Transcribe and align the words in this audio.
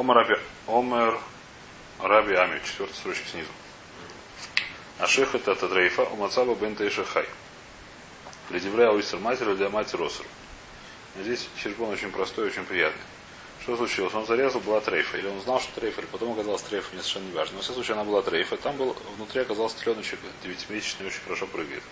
Омар 0.00 0.16
Раби, 0.16 0.36
Омар 0.66 1.20
Раби 1.98 2.34
Ами, 2.34 2.58
четвертая 2.64 2.96
строчка 2.96 3.28
снизу. 3.28 3.50
Ашех 4.98 5.34
это 5.34 5.54
Тадрейфа, 5.54 6.04
Умацаба 6.04 6.54
бен 6.54 6.74
Тейшахай. 6.74 7.26
Ледивля 8.48 8.92
Уисер 8.92 9.18
матери, 9.18 9.54
для 9.56 9.68
матери 9.68 9.98
Росер. 9.98 10.24
Здесь 11.18 11.46
черпон 11.62 11.90
очень 11.90 12.10
простой, 12.10 12.46
очень 12.46 12.64
приятный. 12.64 13.02
Что 13.60 13.76
случилось? 13.76 14.14
Он 14.14 14.24
зарезал, 14.24 14.62
была 14.62 14.80
трейфа. 14.80 15.18
Или 15.18 15.26
он 15.26 15.38
знал, 15.42 15.60
что 15.60 15.78
трейфа, 15.78 16.00
или 16.00 16.08
потом 16.08 16.32
оказалась 16.32 16.62
трейфа, 16.62 16.88
мне 16.94 17.02
совершенно 17.02 17.26
не 17.26 17.34
важно. 17.34 17.56
Но 17.56 17.60
в 17.60 17.62
всяком 17.64 17.74
случае 17.74 17.94
она 17.96 18.04
была 18.04 18.22
трейфа. 18.22 18.56
Там 18.56 18.78
был, 18.78 18.96
внутри 19.16 19.42
оказался 19.42 19.78
теленочек, 19.84 20.18
девятимесячный, 20.42 21.08
очень 21.08 21.20
хорошо 21.24 21.46
прыгает. 21.46 21.82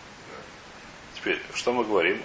Теперь, 1.15 1.43
что 1.53 1.75
мы 1.75 1.85
говорим? 1.85 2.23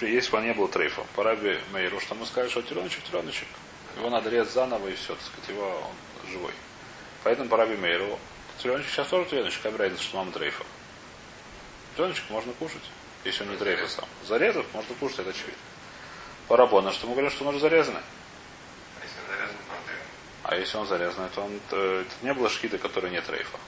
Если 0.00 0.32
бы 0.32 0.40
не 0.40 0.54
было 0.54 0.66
трейфа, 0.66 1.06
по 1.14 1.22
Раби 1.22 1.56
Мейру, 1.72 2.00
что 2.00 2.16
мы 2.16 2.26
скажем, 2.26 2.50
что 2.50 2.62
теленочек, 2.62 3.04
теленочек. 3.04 3.46
Его 3.96 4.10
надо 4.10 4.30
резать 4.30 4.52
заново 4.52 4.88
и 4.88 4.94
все, 4.94 5.14
так 5.14 5.24
сказать, 5.24 5.48
его 5.48 5.66
он 5.66 6.30
живой. 6.30 6.52
Поэтому 7.24 7.48
по 7.48 7.56
Раби 7.56 7.76
Мейру, 7.76 8.18
теленочек 8.58 8.90
сейчас 8.90 9.08
тоже 9.08 9.28
теленочек, 9.28 9.62
как 9.62 9.78
разница, 9.78 10.02
что 10.02 10.16
мама 10.18 10.32
трейфа. 10.32 10.64
Теленочек 11.96 12.30
можно 12.30 12.52
кушать, 12.54 12.82
если 13.24 13.44
он 13.44 13.50
не 13.50 13.56
трейфа 13.56 13.88
сам. 13.88 14.08
Зарезав, 14.26 14.66
можно 14.72 14.94
кушать, 14.94 15.20
это 15.20 15.30
очевидно. 15.30 15.58
По 16.48 16.56
Рабона, 16.56 16.92
что 16.92 17.06
мы 17.06 17.12
говорим, 17.12 17.30
что 17.30 17.44
он 17.44 17.50
уже 17.50 17.60
зарезанный. 17.60 18.02
А 20.42 20.56
если 20.56 20.78
он 20.78 20.86
зарезанный, 20.86 21.28
то 21.28 21.42
он, 21.42 21.60
то, 21.68 21.76
это 21.76 22.10
не 22.22 22.32
было 22.32 22.48
шкита, 22.48 22.78
которая 22.78 23.12
нет 23.12 23.28
рейфа. 23.28 23.58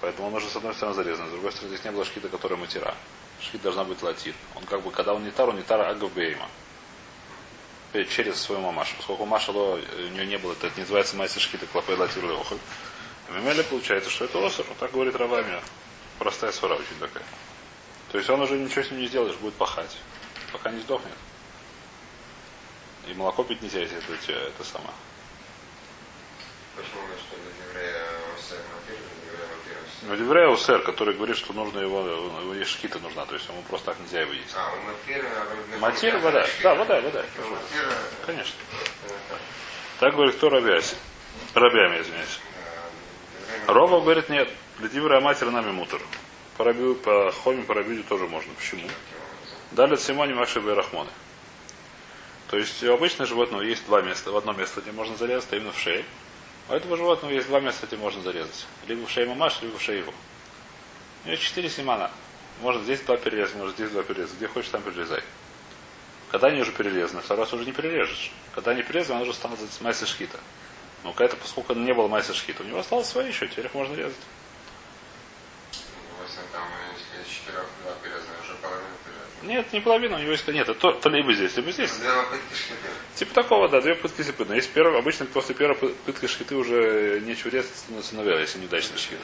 Поэтому 0.00 0.28
он 0.28 0.34
уже 0.34 0.48
с 0.48 0.56
одной 0.56 0.74
стороны 0.74 0.96
зарезан, 0.96 1.28
с 1.28 1.30
другой 1.30 1.52
стороны 1.52 1.74
здесь 1.74 1.84
не 1.84 1.92
было 1.92 2.04
шкита, 2.04 2.28
которая 2.28 2.58
матира. 2.58 2.94
Шкит 3.40 3.62
должна 3.62 3.84
быть 3.84 4.02
латир. 4.02 4.34
Он 4.56 4.64
как 4.64 4.82
бы, 4.82 4.90
когда 4.90 5.14
он 5.14 5.24
не 5.24 5.30
тар, 5.30 5.48
он 5.48 5.56
не 5.56 5.62
тар 5.62 5.80
агавбейма. 5.80 6.48
Через 7.92 8.40
свою 8.40 8.62
мамашу. 8.62 8.96
Поскольку 8.96 9.26
маша 9.26 9.52
у 9.52 9.76
нее 9.76 10.26
не 10.26 10.38
было, 10.38 10.52
это, 10.52 10.70
не 10.76 10.80
называется 10.80 11.14
мастер 11.16 11.42
шкита 11.42 11.66
клапей 11.66 11.94
латир 11.94 12.24
леохаль. 12.24 12.58
В 13.28 13.34
Мемеле 13.34 13.62
получается, 13.64 14.08
что 14.08 14.24
это 14.24 14.38
осор. 14.38 14.64
Вот 14.68 14.78
так 14.78 14.92
говорит 14.92 15.14
Равами. 15.14 15.60
Простая 16.18 16.52
свара 16.52 16.74
очень 16.74 16.98
такая. 16.98 17.24
То 18.10 18.18
есть 18.18 18.30
он 18.30 18.40
уже 18.40 18.58
ничего 18.58 18.82
с 18.82 18.90
ним 18.90 19.00
не 19.00 19.06
сделаешь, 19.08 19.36
будет 19.36 19.54
пахать. 19.54 19.96
Пока 20.52 20.70
не 20.70 20.80
сдохнет. 20.80 21.12
И 23.08 23.14
молоко 23.14 23.42
пить 23.44 23.60
нельзя, 23.62 23.80
если 23.80 23.98
это, 23.98 24.32
это 24.32 24.64
сама. 24.64 24.92
Почему 26.76 27.02
что 27.18 27.36
для 27.36 27.80
еврея 27.82 28.01
еврея 30.10 30.48
Усер, 30.48 30.82
который 30.82 31.14
говорит, 31.14 31.36
что 31.36 31.52
нужно 31.52 31.78
его, 31.80 32.00
его 32.00 32.64
шкита 32.64 32.98
нужна, 32.98 33.24
то 33.24 33.34
есть 33.34 33.48
ему 33.48 33.62
просто 33.62 33.92
так 33.92 34.00
нельзя 34.00 34.22
его 34.22 34.32
есть. 34.32 34.54
А, 34.56 34.70
Матира... 34.86 35.28
Матир, 35.78 36.18
вода. 36.18 36.46
Да, 36.62 36.74
вода, 36.74 37.00
вода. 37.00 37.24
Конечно. 38.26 38.54
Так 40.00 40.14
говорит 40.14 40.34
кто 40.36 40.48
Рабиаси. 40.48 40.96
Рабиами, 41.54 42.00
извиняюсь. 42.00 42.40
Рова 43.66 44.00
говорит, 44.00 44.28
нет. 44.28 44.48
Ледиврая 44.80 45.20
матери 45.20 45.48
нами 45.50 45.70
мутор. 45.70 46.00
По, 46.56 46.64
раби, 46.64 46.94
по 46.94 47.30
хоме, 47.30 47.62
по 47.62 47.74
рабиду 47.74 48.02
тоже 48.04 48.26
можно. 48.26 48.52
Почему? 48.54 48.88
Далее 49.70 49.96
Симони 49.96 50.32
Маши 50.32 50.60
Рахмоны. 50.60 51.10
То 52.48 52.58
есть 52.58 52.82
у 52.82 52.92
обычного 52.92 53.26
животного 53.26 53.62
есть 53.62 53.86
два 53.86 54.02
места. 54.02 54.30
В 54.30 54.36
одно 54.36 54.52
место, 54.52 54.80
где 54.80 54.92
можно 54.92 55.16
зарезать, 55.16 55.52
а 55.52 55.56
именно 55.56 55.72
в 55.72 55.78
шее. 55.78 56.04
У 56.72 56.74
этого 56.74 56.96
животного 56.96 57.34
есть 57.34 57.48
два 57.48 57.60
места, 57.60 57.86
где 57.86 57.98
можно 57.98 58.22
зарезать. 58.22 58.66
Либо 58.86 59.06
в 59.06 59.10
шее 59.10 59.26
мамаш, 59.26 59.60
либо 59.60 59.76
в 59.76 59.82
шее 59.82 59.98
его. 59.98 60.14
У 61.22 61.28
него 61.28 61.36
четыре 61.36 61.68
симана. 61.68 62.10
Можно 62.62 62.82
здесь 62.82 63.02
два 63.02 63.18
перерезать, 63.18 63.56
может 63.56 63.74
здесь 63.74 63.90
два 63.90 64.02
перерезать. 64.02 64.38
Где 64.38 64.48
хочешь, 64.48 64.70
там 64.70 64.80
перерезай. 64.80 65.22
Когда 66.30 66.46
они 66.46 66.62
уже 66.62 66.72
перерезаны, 66.72 67.20
второй 67.20 67.44
раз 67.44 67.52
уже 67.52 67.66
не 67.66 67.72
перережешь. 67.72 68.32
Когда 68.54 68.70
они 68.70 68.82
перерезаны, 68.82 69.16
он 69.16 69.28
уже 69.28 69.34
становится 69.34 69.84
майса 69.84 70.06
шхита. 70.06 70.40
Но 71.04 71.12
когда 71.12 71.36
поскольку 71.36 71.74
не 71.74 71.92
было 71.92 72.08
майса 72.08 72.32
шхита, 72.32 72.62
у 72.62 72.66
него 72.66 72.78
осталось 72.78 73.08
свои 73.08 73.28
еще, 73.28 73.46
теперь 73.48 73.66
их 73.66 73.74
можно 73.74 73.94
резать. 73.94 74.16
Там, 76.52 76.64
если 76.96 77.22
из 77.22 77.36
четырех 77.36 77.66
два 77.82 77.92
перерезаны, 78.02 78.32
уже 78.42 78.54
половина 78.62 78.96
перерезана. 79.04 79.31
Нет, 79.44 79.72
не 79.72 79.80
половина, 79.80 80.16
у 80.16 80.18
него 80.20 80.32
есть 80.32 80.46
нет, 80.48 80.68
это 80.68 80.74
то, 80.74 80.92
то 80.92 81.08
либо 81.08 81.32
здесь, 81.32 81.56
либо 81.56 81.72
здесь. 81.72 81.90
Шкиты. 81.90 82.88
Типа 83.16 83.34
такого, 83.34 83.68
да, 83.68 83.80
две 83.80 83.94
пытки 83.94 84.22
шхиты. 84.22 84.44
Но 84.44 84.54
если 84.54 84.70
первый, 84.70 84.98
обычно 84.98 85.26
после 85.26 85.54
первой 85.54 85.76
пытки 85.76 86.26
шхиты 86.26 86.54
уже 86.54 87.20
нечего 87.24 87.50
резать, 87.50 87.74
становится 87.74 88.14
новелла, 88.16 88.38
если 88.38 88.58
неудачно 88.58 88.96
шхита. 88.96 89.22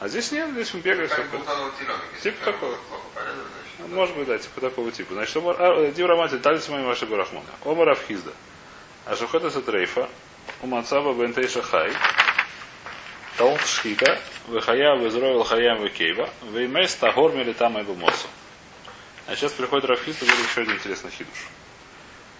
А 0.00 0.08
здесь 0.08 0.32
нет, 0.32 0.50
здесь 0.50 0.74
он 0.74 0.80
бегает. 0.80 1.10
Как 1.10 1.26
Типа 2.22 2.44
такого. 2.52 2.74
значит, 3.14 3.94
Может 3.94 4.16
быть, 4.16 4.26
да, 4.28 4.38
типа 4.38 4.60
такого 4.60 4.92
типа. 4.92 5.14
Значит, 5.14 5.36
а, 5.36 5.90
Дивра 5.92 6.16
мать, 6.16 6.40
дали 6.40 6.60
моим 6.70 6.86
ваши 6.86 7.06
Барахмона. 7.06 7.46
Омар 7.64 7.90
Авхизда. 7.90 8.32
А 9.04 9.16
Шухета 9.16 9.50
Сатрейфа, 9.50 10.08
у 10.62 10.66
Мацаба 10.66 11.12
Бентей 11.12 11.48
Шахай, 11.48 11.92
Таун 13.36 13.58
Шхика, 13.58 14.18
Вехая 14.48 14.96
Везроил 14.96 15.44
Хаям 15.44 15.82
Векейва, 15.82 16.30
Веймес 16.42 16.94
Тагор 16.94 17.32
Мелитам 17.34 17.80
Эбумосу. 17.80 18.28
А 19.30 19.36
сейчас 19.36 19.52
приходит 19.52 19.84
Рафхизда, 19.84 20.26
будет 20.26 20.44
еще 20.44 20.62
один 20.62 20.74
интересный 20.74 21.12
хидуш. 21.12 21.46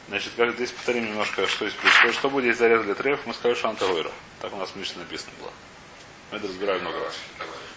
Значит, 0.08 0.32
как 0.36 0.54
здесь 0.56 0.72
повторим 0.72 1.06
немножко, 1.06 1.46
что 1.46 1.68
здесь 1.68 1.78
происходит. 1.80 2.16
Что 2.16 2.30
будет, 2.30 2.46
если 2.46 2.58
зарезали 2.58 2.94
треф, 2.94 3.20
мы 3.26 3.32
скажем, 3.32 3.56
что 3.56 3.68
антагойра. 3.68 4.10
Так 4.40 4.52
у 4.52 4.56
нас 4.56 4.70
в 4.70 4.76
Мишне 4.76 4.98
написано 4.98 5.30
было. 5.38 5.52
Мы 6.32 6.38
это 6.38 6.48
разбираем 6.48 6.80
много 6.80 6.98
раз. 6.98 7.14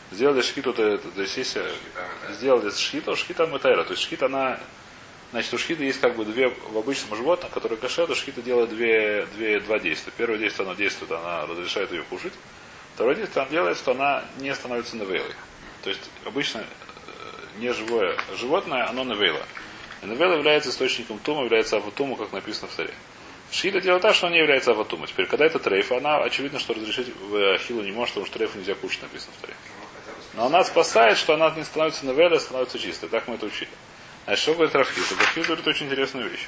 Сделали 0.09 0.41
шхиту, 0.41 0.73
то, 0.73 0.97
то, 0.97 1.21
есть 1.21 1.37
если 1.37 1.63
сделали 2.31 2.71
шхиту, 2.71 3.15
шхита 3.15 3.45
мытайра. 3.45 3.83
То 3.83 3.91
есть 3.91 4.01
шхита, 4.01 4.25
она, 4.25 4.59
значит, 5.29 5.53
у 5.53 5.59
шхита 5.59 5.83
есть 5.83 6.01
как 6.01 6.15
бы 6.15 6.25
две, 6.25 6.49
в 6.49 6.75
обычном 6.75 7.15
животном, 7.15 7.51
который 7.51 7.77
кошер, 7.77 8.07
то 8.07 8.15
шхита 8.15 8.41
делает 8.41 8.71
две, 8.71 9.27
две, 9.35 9.59
два 9.59 9.77
действия. 9.77 10.11
Первое 10.17 10.39
действие, 10.39 10.65
она 10.65 10.75
действует, 10.75 11.11
она 11.11 11.45
разрешает 11.45 11.91
ее 11.91 12.01
кушать. 12.01 12.33
Второе 12.95 13.13
действие, 13.13 13.43
она 13.43 13.51
делает, 13.51 13.77
что 13.77 13.91
она 13.91 14.25
не 14.39 14.55
становится 14.55 14.95
навейлой. 14.95 15.35
То 15.83 15.91
есть 15.91 16.01
обычно 16.25 16.65
неживое 17.57 18.17
животное, 18.37 18.87
оно 18.87 19.03
навейла. 19.03 19.45
И 20.01 20.05
навейла 20.05 20.33
является 20.33 20.69
источником 20.69 21.19
тума, 21.19 21.43
является 21.43 21.77
аватуму, 21.77 22.15
как 22.15 22.31
написано 22.33 22.67
в 22.67 22.75
таре. 22.75 22.93
Шхита 23.51 23.79
делает 23.81 24.01
так, 24.01 24.15
что 24.15 24.27
она 24.27 24.35
не 24.35 24.41
является 24.41 24.71
аватумом. 24.71 25.07
Теперь, 25.07 25.27
когда 25.27 25.45
это 25.45 25.59
трейф, 25.59 25.91
она 25.91 26.17
очевидно, 26.17 26.59
что 26.59 26.73
разрешить 26.73 27.07
в 27.15 27.57
хилу 27.59 27.83
не 27.83 27.91
может, 27.91 28.15
потому 28.15 28.25
что 28.25 28.37
трейф 28.37 28.55
нельзя 28.55 28.73
кушать, 28.73 29.03
написано 29.03 29.33
в 29.37 29.41
таре. 29.41 29.55
Но 30.33 30.47
она 30.47 30.63
спасает, 30.63 31.17
что 31.17 31.35
она 31.35 31.51
не 31.51 31.63
становится 31.63 32.05
навеля, 32.05 32.37
а 32.37 32.39
становится 32.39 32.79
чистой. 32.79 33.09
Так 33.09 33.27
мы 33.27 33.35
это 33.35 33.45
учили. 33.45 33.69
Значит, 34.25 34.41
что 34.41 34.53
говорит 34.53 34.75
Рафхизда? 34.75 35.15
Рафхизда 35.15 35.47
говорит 35.47 35.67
очень 35.67 35.85
интересную 35.85 36.29
вещь. 36.29 36.47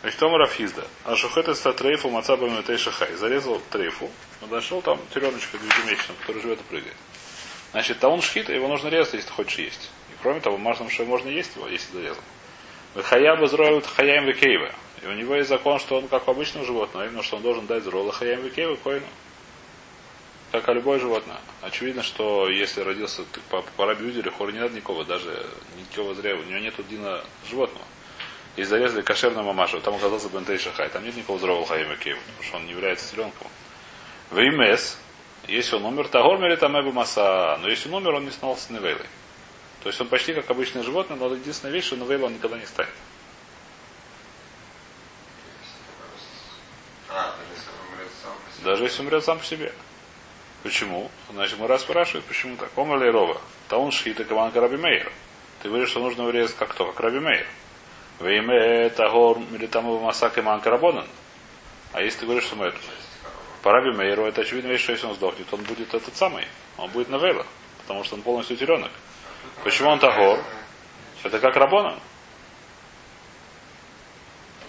Значит, 0.00 0.18
Тома 0.18 0.38
Рафхизда. 0.38 0.84
А 1.04 1.14
шухет 1.14 1.48
из 1.48 1.60
трейфу 1.60 2.10
мацаба 2.10 2.48
метей 2.48 2.78
шахай. 2.78 3.14
Зарезал 3.14 3.60
трейфу, 3.70 4.10
но 4.40 4.48
дошел 4.48 4.82
там 4.82 5.00
теленочка 5.14 5.58
девятимесячного, 5.58 6.18
который 6.20 6.42
живет 6.42 6.60
и 6.60 6.64
прыгает. 6.64 6.96
Значит, 7.72 7.98
таун 7.98 8.22
шхита, 8.22 8.52
его 8.52 8.68
нужно 8.68 8.88
резать, 8.88 9.14
если 9.14 9.28
ты 9.28 9.32
хочешь 9.32 9.58
есть. 9.58 9.90
И 10.10 10.12
кроме 10.22 10.40
того, 10.40 10.56
можно, 10.56 10.88
что 10.90 11.04
можно 11.04 11.28
есть 11.28 11.54
его, 11.56 11.68
если 11.68 11.92
зарезал. 11.92 12.22
Хаяба 12.94 13.46
зроют 13.46 13.86
хаяем 13.86 14.26
векейва. 14.26 14.72
И 15.02 15.06
у 15.06 15.12
него 15.12 15.36
есть 15.36 15.48
закон, 15.48 15.78
что 15.78 15.98
он 15.98 16.08
как 16.08 16.26
у 16.26 16.30
обычного 16.30 16.66
животного, 16.66 17.06
именно, 17.06 17.22
что 17.22 17.36
он 17.36 17.42
должен 17.42 17.66
дать 17.66 17.84
зрола 17.84 18.12
хаяем 18.12 18.42
векейва 18.42 18.76
коину 18.76 19.06
как 20.50 20.68
и 20.68 20.72
любое 20.72 20.98
животное. 20.98 21.38
Очевидно, 21.60 22.02
что 22.02 22.48
если 22.48 22.80
родился 22.80 23.24
по, 23.50 23.62
по 23.62 23.92
или 23.92 24.28
хор, 24.30 24.52
не 24.52 24.60
надо 24.60 24.74
никого, 24.74 25.04
даже 25.04 25.46
никакого 25.78 26.14
зря, 26.14 26.34
у 26.34 26.42
него 26.42 26.58
нет 26.58 26.74
дина 26.88 27.22
животного. 27.48 27.84
И 28.56 28.62
зарезали 28.64 29.02
кошерную 29.02 29.44
мамашу, 29.44 29.80
там 29.80 29.94
оказался 29.94 30.28
бентей 30.30 30.58
шахай, 30.58 30.88
там 30.88 31.04
нет 31.04 31.16
никакого 31.16 31.38
здорового 31.38 31.66
хаима 31.66 31.96
кейва, 31.96 32.18
потому 32.18 32.42
что 32.42 32.56
он 32.56 32.66
не 32.66 32.72
является 32.72 33.10
теленком. 33.12 33.46
В 34.30 34.38
имес, 34.38 34.98
если 35.48 35.76
он 35.76 35.84
умер, 35.86 36.08
тагор 36.08 36.38
мери 36.38 36.56
там 36.56 36.78
эбу 36.78 36.92
маса, 36.92 37.58
но 37.60 37.68
если 37.68 37.88
он 37.88 38.02
умер, 38.02 38.14
он 38.16 38.24
не 38.24 38.30
становился 38.30 38.72
невейлой. 38.72 39.06
То 39.82 39.88
есть 39.88 40.00
он 40.00 40.08
почти 40.08 40.34
как 40.34 40.50
обычное 40.50 40.82
животное, 40.82 41.16
но 41.16 41.32
единственная 41.34 41.72
вещь, 41.72 41.86
что 41.86 41.96
невейлой 41.96 42.26
он 42.26 42.34
никогда 42.34 42.58
не 42.58 42.66
станет. 42.66 42.92
А, 47.08 47.34
даже 47.36 47.54
если 47.54 47.70
он 47.70 47.94
умрет 47.94 48.12
сам 48.22 48.32
по 48.34 48.52
себе. 48.52 48.64
Даже 48.64 48.84
если 48.84 49.02
умрет 49.02 49.24
сам 49.24 49.38
по 49.38 49.44
себе. 49.44 49.72
Почему? 50.62 51.10
Значит, 51.32 51.58
мы 51.58 51.66
раз 51.66 51.82
спрашивает, 51.82 52.24
почему 52.26 52.56
так. 52.56 52.70
Омар 52.76 53.00
Рова. 53.00 53.40
Таун 53.68 53.90
шхита 53.90 54.24
каван 54.24 54.52
Раби 54.52 54.76
Мейер. 54.76 55.12
Ты 55.62 55.68
говоришь, 55.68 55.90
что 55.90 56.00
нужно 56.00 56.24
урезать 56.26 56.56
как 56.56 56.70
кто? 56.70 56.86
Как 56.86 57.00
Раби 57.00 57.20
Мейер. 57.20 57.46
Вейме 58.20 58.90
тагор 58.90 59.38
милитамова 59.38 60.04
масак 60.04 60.38
и 60.38 60.42
манка 60.42 60.70
рабонан. 60.70 61.06
А 61.92 62.02
если 62.02 62.20
ты 62.20 62.26
говоришь, 62.26 62.44
что 62.44 62.56
мы 62.56 62.66
это... 62.66 62.78
По 63.62 63.72
Раби 63.72 63.90
Мейеру 63.90 64.24
это 64.24 64.42
очевидно 64.42 64.68
вещь, 64.68 64.82
что 64.82 64.92
если 64.92 65.06
он 65.06 65.14
сдохнет, 65.14 65.46
он 65.52 65.62
будет 65.62 65.92
этот 65.92 66.16
самый. 66.16 66.46
Он 66.76 66.90
будет 66.90 67.08
навейла. 67.08 67.46
Потому 67.82 68.04
что 68.04 68.14
он 68.16 68.22
полностью 68.22 68.56
теленок. 68.56 68.92
Почему 69.64 69.90
он 69.90 69.98
тагор? 69.98 70.38
Это 71.24 71.40
как 71.40 71.56
рабонан. 71.56 71.98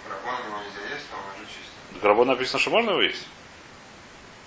Рабон 0.10 0.36
его 0.48 0.58
нельзя 0.58 0.94
есть, 0.94 1.06
но 1.12 1.18
он 1.18 1.24
уже 1.36 1.46
чистый. 1.46 2.02
В 2.02 2.04
Рабон 2.04 2.28
написано, 2.28 2.60
что 2.60 2.70
можно 2.72 2.92
его 2.92 3.02
есть. 3.02 3.28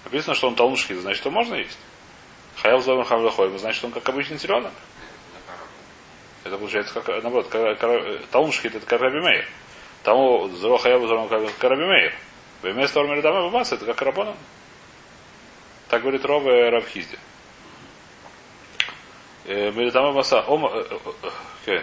Написано, 0.04 0.34
что 0.34 0.48
он 0.48 0.76
шхит, 0.76 0.98
значит, 0.98 1.20
что 1.20 1.30
можно 1.30 1.54
есть. 1.54 1.78
Хаяв 2.60 2.82
зовем 2.82 3.04
хамлахой, 3.04 3.56
значит, 3.58 3.76
что 3.76 3.86
он 3.86 3.92
как 3.92 4.08
обычный 4.08 4.38
теленок. 4.38 4.72
Это 6.44 6.58
получается 6.58 7.00
как, 7.00 7.22
наоборот, 7.22 7.48
таун 8.30 8.50
шхит, 8.50 8.74
это 8.74 8.84
как 8.84 9.00
Раби 9.00 9.20
Мейер. 9.20 9.46
Тому 10.02 10.48
зро 10.48 10.76
как 10.78 11.62
Раби 11.62 11.84
Мейер. 11.84 12.14
Вместо 12.62 13.00
Ормер 13.00 13.22
Дама 13.22 13.42
Бамаса 13.42 13.74
это 13.74 13.84
как 13.84 14.00
Рабона. 14.02 14.36
Так 15.88 16.02
говорит 16.02 16.24
Рова 16.24 16.70
Равхизди. 16.70 17.18
Меритама 19.46 20.08
Бамаса. 20.08 20.40
Окей. 20.40 21.82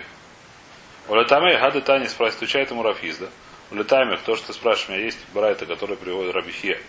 Улетаме 1.10 1.58
Хады 1.58 1.82
Тани 1.82 2.08
спросит, 2.08 2.38
отвечает 2.38 2.70
ему 2.70 2.84
Рафизда. 2.84 3.30
Улетаме, 3.72 4.18
то, 4.18 4.36
что 4.36 4.48
ты 4.48 4.54
спрашиваешь, 4.54 4.90
меня 4.90 5.06
есть 5.06 5.18
Брайта, 5.34 5.66
который 5.66 5.98
приводит 5.98 6.34
Рабихе. 6.34 6.80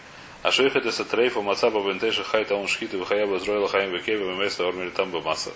А 0.43 0.51
шейх 0.51 0.77
это 0.77 0.93
сатрейфа 0.93 1.43
мацаба 1.43 1.83
бентеша 1.87 2.23
хайта 2.23 2.55
он 2.55 2.67
шхита 2.67 2.97
выхаяба 2.97 3.39
зроила 3.39 3.69
хаим 3.69 3.93
векева 3.93 4.31
вемеса 4.31 4.67
ормери 4.67 4.91
там 4.91 5.11
бамаса. 5.11 5.53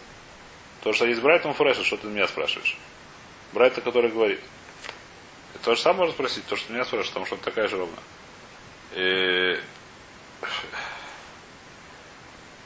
То, 0.82 0.92
что 0.92 1.06
есть 1.06 1.20
Брайт, 1.22 1.46
он 1.46 1.54
фуреша, 1.54 1.84
что 1.84 1.96
ты 1.96 2.06
меня 2.06 2.26
спрашиваешь. 2.26 2.76
Брайта, 3.52 3.80
который 3.80 4.10
говорит. 4.10 4.40
То 5.62 5.74
же 5.74 5.80
самое 5.80 6.00
можно 6.00 6.14
спросить, 6.14 6.44
то, 6.46 6.56
что 6.56 6.72
меня 6.72 6.84
спрашиваешь, 6.84 7.08
потому 7.08 7.26
что 7.26 7.36
такая 7.36 7.68
же 7.68 7.76
ровная. 7.78 8.00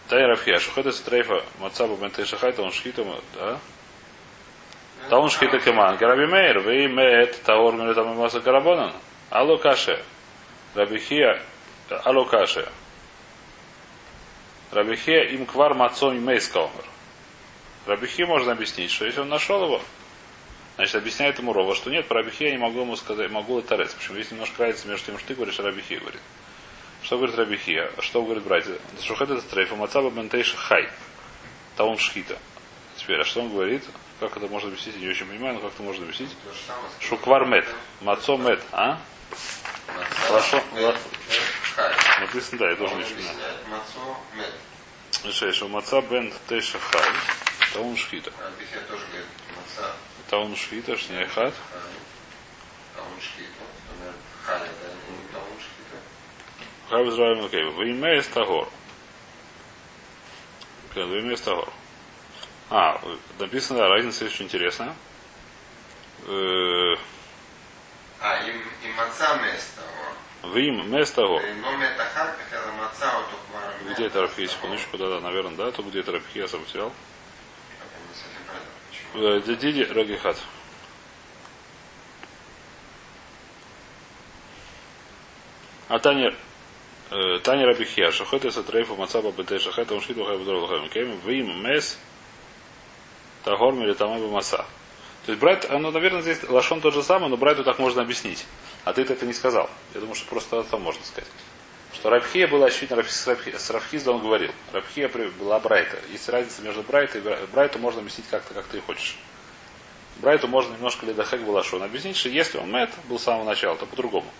Тай 0.08 0.24
Рафья, 0.26 0.58
Шухеда 0.58 0.92
Стрейфа, 0.92 1.42
Мацаба 1.58 1.96
Бенте 1.96 2.24
Шахайта, 2.24 2.62
он 2.62 2.72
шхита, 2.72 3.04
да? 3.34 3.58
Таун 5.08 5.30
шхита 5.30 5.58
кеман, 5.58 5.96
Гараби 5.96 6.26
Мейр, 6.26 6.58
вы 6.60 6.84
имеет 6.84 7.42
Таор 7.42 7.74
Милетам 7.74 8.14
Маса 8.16 8.40
Карабонан, 8.40 8.92
Алло 9.30 9.56
Каше, 9.56 10.04
Рабихия, 10.74 11.42
Алло 12.04 12.26
Каше, 12.26 12.68
Рабихия 14.70 15.22
им 15.30 15.46
квар 15.46 15.72
мацом 15.72 16.14
и 16.14 16.20
мейскаумер. 16.20 16.84
Рабихи 17.86 18.24
можно 18.24 18.52
объяснить, 18.52 18.90
что 18.90 19.06
если 19.06 19.20
он 19.20 19.30
нашел 19.30 19.64
его, 19.64 19.80
значит 20.78 20.94
объясняет 20.94 21.38
ему 21.38 21.52
Рова, 21.52 21.74
что 21.74 21.90
нет, 21.90 22.06
про 22.06 22.22
Рабихи 22.22 22.44
я 22.44 22.52
не 22.52 22.58
могу 22.58 22.80
ему 22.80 22.94
сказать, 22.96 23.30
могу 23.30 23.58
это 23.58 23.76
Почему? 23.76 24.16
Есть 24.16 24.30
немножко 24.30 24.62
разница 24.62 24.88
между 24.88 25.06
тем, 25.06 25.18
что 25.18 25.28
ты 25.28 25.34
говоришь, 25.34 25.58
а 25.58 25.64
Рабихи 25.64 25.96
говорит. 25.96 26.20
Что 27.02 27.16
говорит 27.16 27.36
Рабихия? 27.36 27.90
Что 27.98 28.22
говорит 28.22 28.44
братья? 28.44 28.76
Шухет 29.02 29.30
это 29.30 29.42
трейфа 29.42 29.76
мацаба 29.76 30.10
бентейша 30.10 30.56
хай. 30.56 30.88
Таун 31.76 31.98
шхита. 31.98 32.38
Теперь, 32.96 33.20
а 33.20 33.24
что 33.24 33.40
он 33.40 33.50
говорит? 33.50 33.84
Как 34.20 34.36
это 34.36 34.46
можно 34.48 34.68
объяснить? 34.68 34.96
Я 34.96 35.02
не 35.02 35.08
очень 35.08 35.26
понимаю, 35.26 35.54
но 35.54 35.60
как 35.60 35.72
это 35.74 35.82
можно 35.82 36.04
объяснить? 36.04 36.36
Шуквар 37.00 37.46
мет. 37.46 37.66
Мацо 38.00 38.36
мет. 38.36 38.62
А? 38.72 39.00
Лашо. 40.30 40.62
Написано, 42.20 42.58
да, 42.58 42.70
я 42.70 42.76
тоже 42.76 42.94
не 42.94 43.04
понимаю. 43.04 43.36
Мацо 43.68 44.16
мед. 44.34 45.34
Шеша, 45.34 45.66
маца 45.68 46.00
бен 46.02 46.32
тейша 46.48 46.78
хай. 46.78 47.02
Таун 47.72 47.96
шхита. 47.96 48.32
Рабихия 48.38 48.80
тоже 48.88 49.04
говорит 49.06 49.26
маца. 49.56 49.92
Таун 50.28 50.54
шхита, 50.56 50.96
шния 50.96 51.26
хат. 51.26 51.54
Таун 52.94 53.20
шхита. 53.20 53.64
Халя, 54.44 54.60
да, 54.60 54.88
не 55.10 55.28
таун 55.32 55.58
шхита. 55.58 55.96
Хай 56.90 57.08
Израиль 57.08 57.44
Окей. 57.44 57.64
Вы 57.64 57.90
имея 57.92 58.22
стагор. 58.22 58.68
Вы 60.94 61.20
имея 61.20 61.36
стагор. 61.36 61.72
А, 62.70 63.00
написано, 63.38 63.78
да, 63.78 63.88
разница 63.88 64.26
очень 64.26 64.44
интересная. 64.44 64.94
Э, 66.26 66.94
А, 68.20 68.42
и, 68.42 68.50
и 68.50 68.92
маца 68.96 69.36
место. 69.36 69.82
Вы 70.42 70.66
им 70.66 70.90
место 70.90 71.22
го. 71.22 71.40
Но 71.40 71.76
метахар, 71.76 72.36
когда 72.50 72.72
маца 72.72 73.12
вот 73.16 73.88
у 73.88 73.92
Где 73.92 74.06
это 74.06 74.22
Рафхия? 74.22 74.46
Секундочку, 74.46 74.98
да, 74.98 75.08
да, 75.08 75.20
наверное, 75.20 75.56
да. 75.56 75.72
То 75.72 75.82
где 75.82 76.00
это 76.00 76.12
Рафхия, 76.12 76.46
я 76.46 76.58
потерял. 76.58 76.92
Э, 79.14 79.40
Диди 79.46 79.82
Рагихат. 79.82 80.36
А 85.88 85.98
Таня 85.98 86.34
э, 87.10 87.38
Таня 87.42 87.66
Рабихия, 87.66 88.10
Шахот 88.10 88.44
из 88.44 88.58
Атрейфа 88.58 88.94
Мацаба 88.94 89.32
Бете 89.32 89.58
Шахет, 89.58 89.90
он 89.90 90.02
шхиту 90.02 90.24
хай 90.24 90.36
бедрол 90.36 90.66
хай 90.66 90.86
Кем, 90.90 91.18
вы 91.20 91.38
им 91.38 91.62
мес 91.64 91.98
Тагор 93.44 93.74
или 93.74 93.94
там 93.94 94.30
Маса. 94.30 94.66
То 95.24 95.32
есть 95.32 95.40
брать, 95.40 95.68
оно, 95.68 95.90
наверное, 95.90 96.22
здесь 96.22 96.42
лашон 96.48 96.80
тот 96.80 96.94
же 96.94 97.02
самый, 97.02 97.28
но 97.30 97.36
брайту 97.36 97.64
так 97.64 97.78
можно 97.78 98.02
объяснить. 98.02 98.46
А 98.84 98.92
ты 98.92 99.02
это 99.02 99.26
не 99.26 99.32
сказал. 99.32 99.68
Я 99.94 100.00
думаю, 100.00 100.14
что 100.14 100.28
просто 100.28 100.60
это 100.60 100.76
можно 100.78 101.04
сказать. 101.04 101.28
Что 101.94 102.10
Рабхия 102.10 102.46
была 102.46 102.66
очевидно 102.66 103.02
с 103.02 103.26
Рабхи- 103.26 103.58
с 103.58 103.70
Рабхизда 103.70 104.12
он 104.12 104.20
говорил. 104.22 104.52
Рабхия 104.72 105.08
была 105.08 105.58
Брайта. 105.58 105.98
Есть 106.10 106.28
разница 106.28 106.62
между 106.62 106.82
Брайта 106.82 107.18
и 107.18 107.20
Бра- 107.20 107.38
Брайту 107.52 107.78
можно 107.78 108.00
объяснить 108.00 108.28
как-то, 108.28 108.54
как 108.54 108.66
ты 108.66 108.80
хочешь. 108.80 109.16
Брайту 110.16 110.48
можно 110.48 110.74
немножко 110.74 111.06
ледахек 111.06 111.40
был 111.42 111.52
Лашон 111.54 111.82
объяснить, 111.82 112.16
что 112.16 112.28
если 112.28 112.58
он 112.58 112.70
мед 112.70 112.90
был 113.08 113.18
с 113.18 113.22
самого 113.22 113.44
начала, 113.44 113.76
то 113.76 113.86
по-другому. 113.86 114.30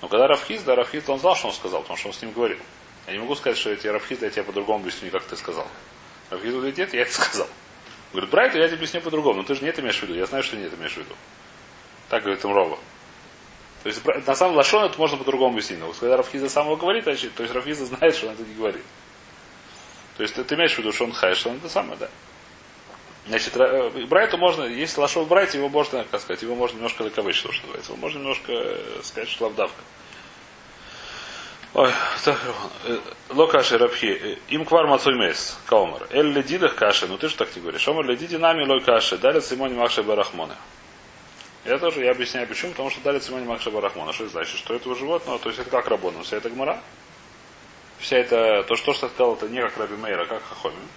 Но 0.00 0.08
когда 0.08 0.26
Рафхиз, 0.26 0.62
да, 0.62 0.74
Рафхиз, 0.74 1.08
он 1.08 1.18
знал, 1.18 1.36
что 1.36 1.48
он 1.48 1.54
сказал, 1.54 1.82
потому 1.82 1.96
что 1.96 2.08
он 2.08 2.14
с 2.14 2.22
ним 2.22 2.32
говорил. 2.32 2.58
Я 3.06 3.14
не 3.14 3.18
могу 3.18 3.34
сказать, 3.34 3.58
что 3.58 3.70
я 3.70 3.76
тебе 3.76 3.92
Рафхиз, 3.92 4.20
я 4.22 4.30
тебе 4.30 4.44
по-другому 4.44 4.80
объясню, 4.80 5.10
как 5.10 5.24
ты 5.24 5.36
сказал. 5.36 5.66
Рафхиз 6.30 6.52
говорит, 6.52 6.76
нет, 6.78 6.94
я 6.94 7.02
это 7.02 7.12
сказал. 7.12 7.48
Говорит, 8.12 8.30
Брайту 8.30 8.58
я 8.58 8.66
тебе 8.66 8.76
объясню 8.76 9.00
по-другому, 9.00 9.38
но 9.38 9.42
ты 9.42 9.54
же 9.54 9.62
не 9.62 9.68
это 9.68 9.80
имеешь 9.80 9.98
в 9.98 10.02
виду, 10.02 10.14
я 10.14 10.26
знаю, 10.26 10.44
что 10.44 10.56
не 10.56 10.64
это 10.64 10.76
имеешь 10.76 10.92
в 10.92 10.98
виду. 10.98 11.14
Так 12.10 12.22
говорит 12.22 12.44
им 12.44 12.52
Рова. 12.52 12.78
То 13.82 13.88
есть, 13.88 14.00
на 14.26 14.34
самом 14.34 14.56
Лашон 14.56 14.84
это 14.84 14.98
можно 14.98 15.16
по-другому 15.16 15.54
объяснить. 15.54 15.80
Но 15.80 15.92
когда 15.92 16.16
Рафхиза 16.16 16.48
самого 16.48 16.76
говорит, 16.76 17.04
значит, 17.04 17.34
то 17.34 17.42
есть 17.42 17.54
Рафхиза 17.54 17.86
знает, 17.86 18.14
что 18.14 18.28
он 18.28 18.34
это 18.34 18.42
не 18.42 18.54
говорит. 18.54 18.84
То 20.16 20.22
есть 20.22 20.34
ты, 20.34 20.44
ты 20.44 20.54
имеешь 20.54 20.74
в 20.74 20.78
виду, 20.78 20.92
что 20.92 21.04
он 21.04 21.12
хай, 21.12 21.34
что 21.34 21.50
он 21.50 21.56
это 21.56 21.68
самое, 21.68 21.96
да. 21.98 22.08
Значит, 23.26 23.56
э, 23.56 23.90
Брайту 24.06 24.36
можно, 24.36 24.64
если 24.64 25.00
Лашон 25.00 25.24
в 25.24 25.28
Брайте, 25.28 25.58
его 25.58 25.68
можно, 25.68 26.04
как 26.04 26.20
сказать, 26.20 26.42
его 26.42 26.54
можно 26.54 26.76
немножко 26.76 27.02
лаковыть, 27.02 27.36
что 27.36 27.48
называется. 27.48 27.92
Его 27.92 28.00
можно 28.00 28.18
немножко 28.18 28.52
э, 28.52 29.00
сказать, 29.02 29.28
что 29.28 29.44
лавдавка. 29.46 29.82
Ой, 31.74 31.90
так, 32.24 32.38
э, 32.84 32.98
ло 33.30 33.46
каши 33.46 33.78
рабхи, 33.78 34.38
им 34.48 34.64
квар 34.64 34.86
мацой 34.86 35.14
мес, 35.14 35.58
каумар. 35.66 36.06
Эль 36.10 36.32
ледидах 36.32 36.74
каши, 36.74 37.06
ну 37.06 37.16
ты 37.16 37.28
же 37.28 37.36
так 37.36 37.50
тебе 37.50 37.62
говоришь. 37.62 37.86
Омар 37.88 38.04
ледиди 38.04 38.36
нами 38.36 38.64
лой 38.64 38.80
каши, 38.80 39.16
дали 39.16 39.40
Симони 39.40 39.74
Махши 39.74 40.02
Барахмоны. 40.02 40.54
Я 41.64 41.78
тоже, 41.78 42.04
я 42.04 42.10
объясняю 42.10 42.48
почему, 42.48 42.72
потому 42.72 42.90
что 42.90 43.00
дали 43.02 43.20
Симони 43.20 43.44
Махши 43.46 43.70
Барахмона. 43.70 44.12
Что 44.12 44.24
это 44.24 44.32
значит? 44.32 44.58
Что 44.58 44.74
этого 44.74 44.96
животного, 44.96 45.38
то 45.38 45.48
есть 45.48 45.60
это 45.60 45.70
как 45.70 45.86
работа, 45.88 46.22
вся 46.22 46.38
эта 46.38 46.50
гмара. 46.50 46.80
Вся 47.98 48.18
это, 48.18 48.64
то, 48.64 48.74
что, 48.74 48.92
что 48.92 49.08
сказал, 49.08 49.34
это 49.34 49.48
не 49.48 49.60
как 49.60 49.76
Раби 49.76 49.94
Мейра, 49.94 50.22
а 50.22 50.26
как 50.26 50.42
Хахомин. 50.42 50.88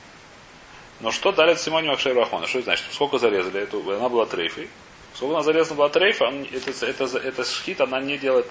Но 1.01 1.11
что 1.11 1.31
дали 1.31 1.55
Симони 1.55 1.87
Махши 1.87 2.13
Барахмона? 2.13 2.47
Что 2.47 2.59
это 2.59 2.65
значит? 2.65 2.85
Сколько 2.91 3.19
зарезали 3.19 3.61
эту, 3.61 3.79
она 3.95 4.09
была 4.09 4.25
трейфой. 4.25 4.69
Сколько 5.13 5.35
она 5.35 5.43
зарезана 5.43 5.75
была 5.75 5.89
трейфа, 5.89 6.25
это, 6.25 6.71
это, 6.71 6.85
это, 6.87 7.17
это 7.19 7.43
шхит, 7.43 7.79
она 7.79 8.01
не 8.01 8.17
делает 8.17 8.47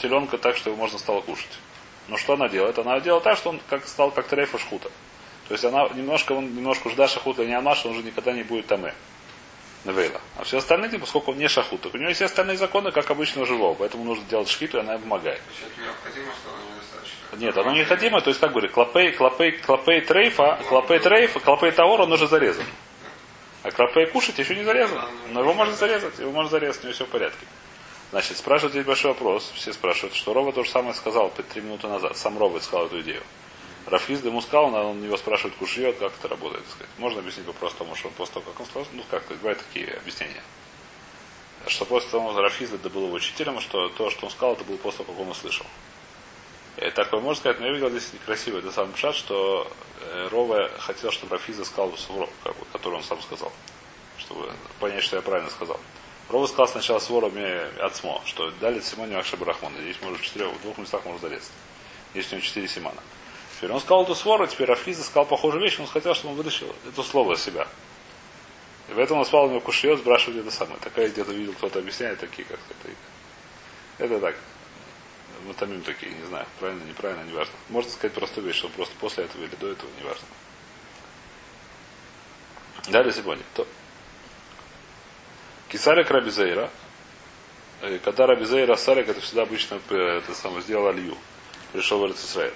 теленка 0.00 0.38
так, 0.38 0.56
что 0.56 0.70
его 0.70 0.78
можно 0.78 0.98
стало 0.98 1.20
кушать. 1.20 1.58
Но 2.08 2.16
что 2.16 2.32
она 2.32 2.48
делает? 2.48 2.76
Она 2.78 2.98
делает 2.98 3.22
так, 3.22 3.38
что 3.38 3.50
он 3.50 3.60
как, 3.70 3.86
стал 3.86 4.10
как 4.10 4.26
трейфа 4.26 4.58
шхута. 4.58 4.90
То 5.48 5.54
есть 5.54 5.64
она 5.64 5.88
немножко, 5.94 6.32
он 6.32 6.54
немножко 6.54 6.90
жда 6.90 7.06
шахута 7.06 7.44
не 7.44 7.54
амаш, 7.54 7.86
он 7.86 7.92
уже 7.92 8.02
никогда 8.02 8.32
не 8.32 8.42
будет 8.42 8.66
таме. 8.66 8.94
Невейла. 9.84 10.20
А 10.36 10.44
все 10.44 10.58
остальные, 10.58 10.90
типа, 10.90 11.02
поскольку 11.02 11.32
он 11.32 11.38
не 11.38 11.48
шахута, 11.48 11.88
у 11.92 11.96
него 11.96 12.08
есть 12.08 12.18
все 12.18 12.26
остальные 12.26 12.56
законы, 12.56 12.92
как 12.92 13.10
обычного 13.10 13.46
живого. 13.46 13.74
Поэтому 13.74 14.04
нужно 14.04 14.24
делать 14.26 14.48
шхиту, 14.48 14.78
и 14.78 14.80
она 14.80 14.96
помогает. 14.98 15.40
Нет, 17.38 17.56
оно 17.56 17.72
необходимо, 17.72 18.20
то 18.20 18.28
есть 18.28 18.40
как 18.40 18.50
говорит, 18.50 18.72
клопей, 18.72 19.12
клопей, 19.12 19.52
клопей 19.52 20.02
трейфа, 20.02 20.60
клопей 20.68 20.98
трейфа, 21.00 21.40
клопей 21.40 21.72
таор, 21.72 22.02
он 22.02 22.12
уже 22.12 22.28
зарезан. 22.28 22.64
А 23.62 23.70
клопей 23.70 24.06
кушать 24.06 24.38
еще 24.38 24.54
не 24.54 24.64
зарезан. 24.64 25.00
Но 25.30 25.40
его 25.40 25.54
можно 25.54 25.74
зарезать, 25.74 26.18
его 26.18 26.30
можно 26.30 26.50
зарезать, 26.50 26.82
у 26.82 26.86
него 26.86 26.94
все 26.94 27.04
в 27.06 27.08
порядке. 27.08 27.46
Значит, 28.10 28.36
спрашивают 28.36 28.74
здесь 28.74 28.84
большой 28.84 29.12
вопрос, 29.12 29.50
все 29.54 29.72
спрашивают, 29.72 30.14
что 30.14 30.34
Рова 30.34 30.52
то 30.52 30.62
же 30.62 30.70
самое 30.70 30.94
сказал 30.94 31.30
три 31.30 31.62
минуты 31.62 31.88
назад. 31.88 32.16
Сам 32.16 32.38
Рова 32.38 32.60
сказал 32.60 32.86
эту 32.86 33.00
идею. 33.00 33.22
Рафиз 33.86 34.24
ему 34.24 34.40
сказал, 34.40 34.66
он 34.66 34.74
он 34.74 35.02
него 35.02 35.16
спрашивает, 35.16 35.56
кушьет, 35.56 35.98
как 35.98 36.12
это 36.18 36.28
работает. 36.28 36.64
так 36.64 36.74
сказать. 36.74 36.90
Можно 36.98 37.20
объяснить 37.20 37.46
по-простому, 37.46 37.94
что 37.96 38.08
он 38.08 38.14
после 38.14 38.34
того, 38.34 38.46
как 38.46 38.60
он 38.60 38.66
сказал, 38.66 38.88
ну 38.92 39.04
как, 39.10 39.26
бывают 39.28 39.58
такие 39.58 39.94
объяснения. 39.94 40.42
Что 41.66 41.84
после 41.84 42.10
того, 42.10 42.32
как 42.32 42.42
Рафиз 42.42 42.72
это 42.72 42.90
был 42.90 43.06
его 43.06 43.14
учителем, 43.14 43.60
что 43.60 43.88
то, 43.90 44.10
что 44.10 44.26
он 44.26 44.32
сказал, 44.32 44.54
это 44.54 44.64
было 44.64 44.76
после 44.76 45.04
того, 45.04 45.12
как 45.12 45.22
он 45.22 45.30
услышал. 45.30 45.66
И 46.76 46.90
такое 46.90 47.20
можно 47.20 47.40
сказать, 47.40 47.60
но 47.60 47.66
я 47.66 47.72
видел 47.72 47.90
здесь 47.90 48.12
некрасиво, 48.12 48.58
это 48.58 48.72
сам 48.72 48.94
шат, 48.96 49.14
что 49.14 49.70
э, 50.00 50.28
Рова 50.30 50.70
хотел, 50.78 51.10
чтобы 51.10 51.36
Рафиза 51.36 51.64
сказал 51.64 51.96
Сувро, 51.96 52.28
как 52.42 52.56
бы, 52.56 52.64
который 52.72 52.94
он 52.94 53.02
сам 53.02 53.20
сказал. 53.20 53.52
Чтобы 54.18 54.52
понять, 54.80 55.04
что 55.04 55.16
я 55.16 55.22
правильно 55.22 55.50
сказал. 55.50 55.78
Рова 56.28 56.46
сказал 56.46 56.68
сначала 56.68 56.98
Суворами 56.98 57.78
Ацмо, 57.78 58.22
что 58.24 58.50
дали 58.52 58.80
Симоне 58.80 59.18
Акшабарахмана. 59.18 59.76
Здесь 59.82 59.96
может 60.00 60.20
в 60.20 60.24
четырех, 60.24 60.50
в 60.52 60.62
двух 60.62 60.78
местах 60.78 61.04
можно 61.04 61.20
зарезать. 61.20 61.50
Здесь 62.14 62.32
у 62.32 62.36
него 62.36 62.44
четыре 62.44 62.68
Симана. 62.68 63.02
Теперь 63.62 63.76
он 63.76 63.80
сказал 63.80 64.02
эту 64.02 64.16
свору, 64.16 64.44
теперь 64.48 64.66
Рафиза 64.66 65.04
сказал 65.04 65.24
похожую 65.24 65.62
вещь, 65.62 65.78
он 65.78 65.86
хотел, 65.86 66.16
чтобы 66.16 66.32
он 66.32 66.38
вытащил 66.38 66.74
это 66.84 67.00
слово 67.04 67.34
из 67.34 67.44
себя. 67.44 67.68
И 68.88 68.92
поэтому 68.92 69.20
он 69.20 69.24
спал 69.24 69.44
у 69.44 69.50
него 69.50 69.60
кушьет, 69.60 70.00
спрашивает 70.00 70.40
это 70.44 70.50
самое. 70.50 70.80
Такая 70.80 71.08
где-то 71.08 71.30
видел, 71.30 71.52
кто-то 71.52 71.78
объясняет 71.78 72.18
такие, 72.18 72.44
как 72.44 72.58
это. 72.58 72.96
Это 73.98 74.18
так. 74.18 74.34
Мы 75.46 75.54
тамим 75.54 75.80
такие, 75.82 76.10
не 76.10 76.24
знаю, 76.26 76.44
правильно, 76.58 76.82
неправильно, 76.82 77.22
неважно. 77.22 77.54
Можно 77.68 77.92
сказать 77.92 78.14
простую 78.14 78.48
вещь, 78.48 78.56
что 78.56 78.68
просто 78.68 78.96
после 78.98 79.26
этого 79.26 79.44
или 79.44 79.54
до 79.54 79.68
этого, 79.68 79.88
неважно. 80.00 80.26
Далее 82.88 83.12
сегодня. 83.12 83.44
То. 83.54 83.64
Кисарик 85.68 86.10
Рабизейра. 86.10 86.68
э, 87.82 88.00
когда 88.00 88.26
Рабизей 88.26 88.64
Рассалик, 88.64 89.08
это 89.08 89.20
всегда 89.20 89.42
обычно 89.42 89.80
э, 89.88 89.94
это 89.94 90.34
самое, 90.34 90.62
сделал 90.62 90.88
Алью. 90.88 91.16
Пришел 91.72 92.00
в 92.00 92.10
Израиль. 92.10 92.54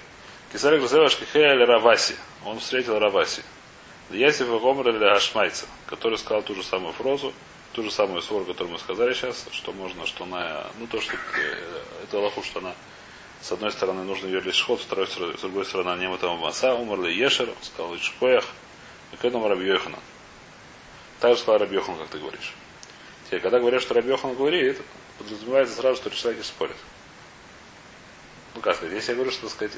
Кисарик 0.51 0.81
Рассалик 0.81 1.11
Шкихея 1.11 1.65
Раваси. 1.65 2.15
Он 2.45 2.59
встретил 2.59 2.97
Раваси. 2.99 3.41
Ясиф 4.09 4.47
Гомер 4.47 4.89
или 4.89 5.03
Ашмайца, 5.03 5.65
который 5.87 6.17
сказал 6.17 6.41
ту 6.41 6.55
же 6.55 6.63
самую 6.63 6.93
фразу, 6.93 7.33
ту 7.73 7.83
же 7.83 7.91
самую 7.91 8.21
свор, 8.21 8.45
которую 8.45 8.73
мы 8.73 8.79
сказали 8.79 9.13
сейчас, 9.13 9.45
что 9.51 9.73
можно, 9.73 10.05
что 10.05 10.23
она, 10.23 10.65
ну 10.79 10.87
то, 10.87 11.01
что 11.01 11.15
э, 11.15 11.81
это 12.03 12.17
Аллаху, 12.17 12.41
что 12.41 12.59
она 12.59 12.73
с 13.41 13.51
одной 13.51 13.71
стороны 13.71 14.03
нужно 14.03 14.27
ее 14.27 14.39
лишь 14.39 14.63
ход, 14.63 14.79
с 14.79 14.83
стороны, 14.83 15.07
с 15.37 15.41
другой 15.41 15.65
стороны, 15.65 15.99
не 15.99 16.17
там 16.17 16.39
маса, 16.39 16.73
умерли 16.73 17.11
Ешер, 17.11 17.49
сказал 17.61 17.95
Ишкоях, 17.95 18.45
и 19.11 19.17
к 19.17 19.25
этому 19.25 19.49
Раби 19.49 19.65
Йоханан. 19.67 19.99
Так 21.19 21.35
же 21.35 21.41
сказал 21.41 21.59
Раби 21.59 21.75
Йохан, 21.75 21.97
как 21.97 22.07
ты 22.07 22.19
говоришь. 22.19 22.53
Теперь, 23.25 23.41
когда 23.41 23.59
говорят, 23.59 23.81
что 23.81 23.93
Раби 23.93 24.09
Йохан 24.09 24.35
говорит, 24.35 24.81
подразумевается 25.17 25.75
сразу, 25.75 25.97
что 25.97 26.09
человек 26.11 26.45
спорит. 26.45 26.77
Ну 28.55 28.61
как 28.61 28.77
сказать, 28.77 28.95
если 28.95 29.11
я 29.11 29.15
говорю, 29.15 29.31
что, 29.31 29.41
так 29.41 29.51
сказать, 29.51 29.73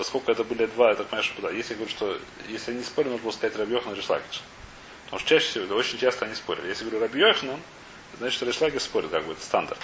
то 0.00 0.04
сколько 0.04 0.32
это 0.32 0.44
были 0.44 0.64
два, 0.64 0.88
я 0.88 0.94
так 0.94 1.08
понимаю, 1.08 1.24
что 1.24 1.42
да. 1.42 1.50
Если 1.50 1.74
говорю, 1.74 1.90
что 1.90 2.18
если 2.48 2.70
они 2.70 2.82
спорят, 2.82 3.10
нужно 3.10 3.22
было 3.22 3.32
сказать 3.32 3.68
Йохан 3.68 3.92
и 3.92 3.96
Ришлакиш. 3.96 4.40
Потому 5.04 5.20
что 5.20 5.28
чаще 5.28 5.46
всего, 5.46 5.66
да, 5.66 5.74
очень 5.74 5.98
часто 5.98 6.24
они 6.24 6.34
спорят. 6.34 6.64
Если 6.64 6.88
говорю 6.88 7.14
Йохан, 7.14 7.60
значит, 8.16 8.34
что 8.34 8.46
Ришлакиш 8.46 8.80
спорит, 8.80 9.10
как 9.10 9.26
бы, 9.26 9.32
это 9.32 9.42
стандарт. 9.42 9.78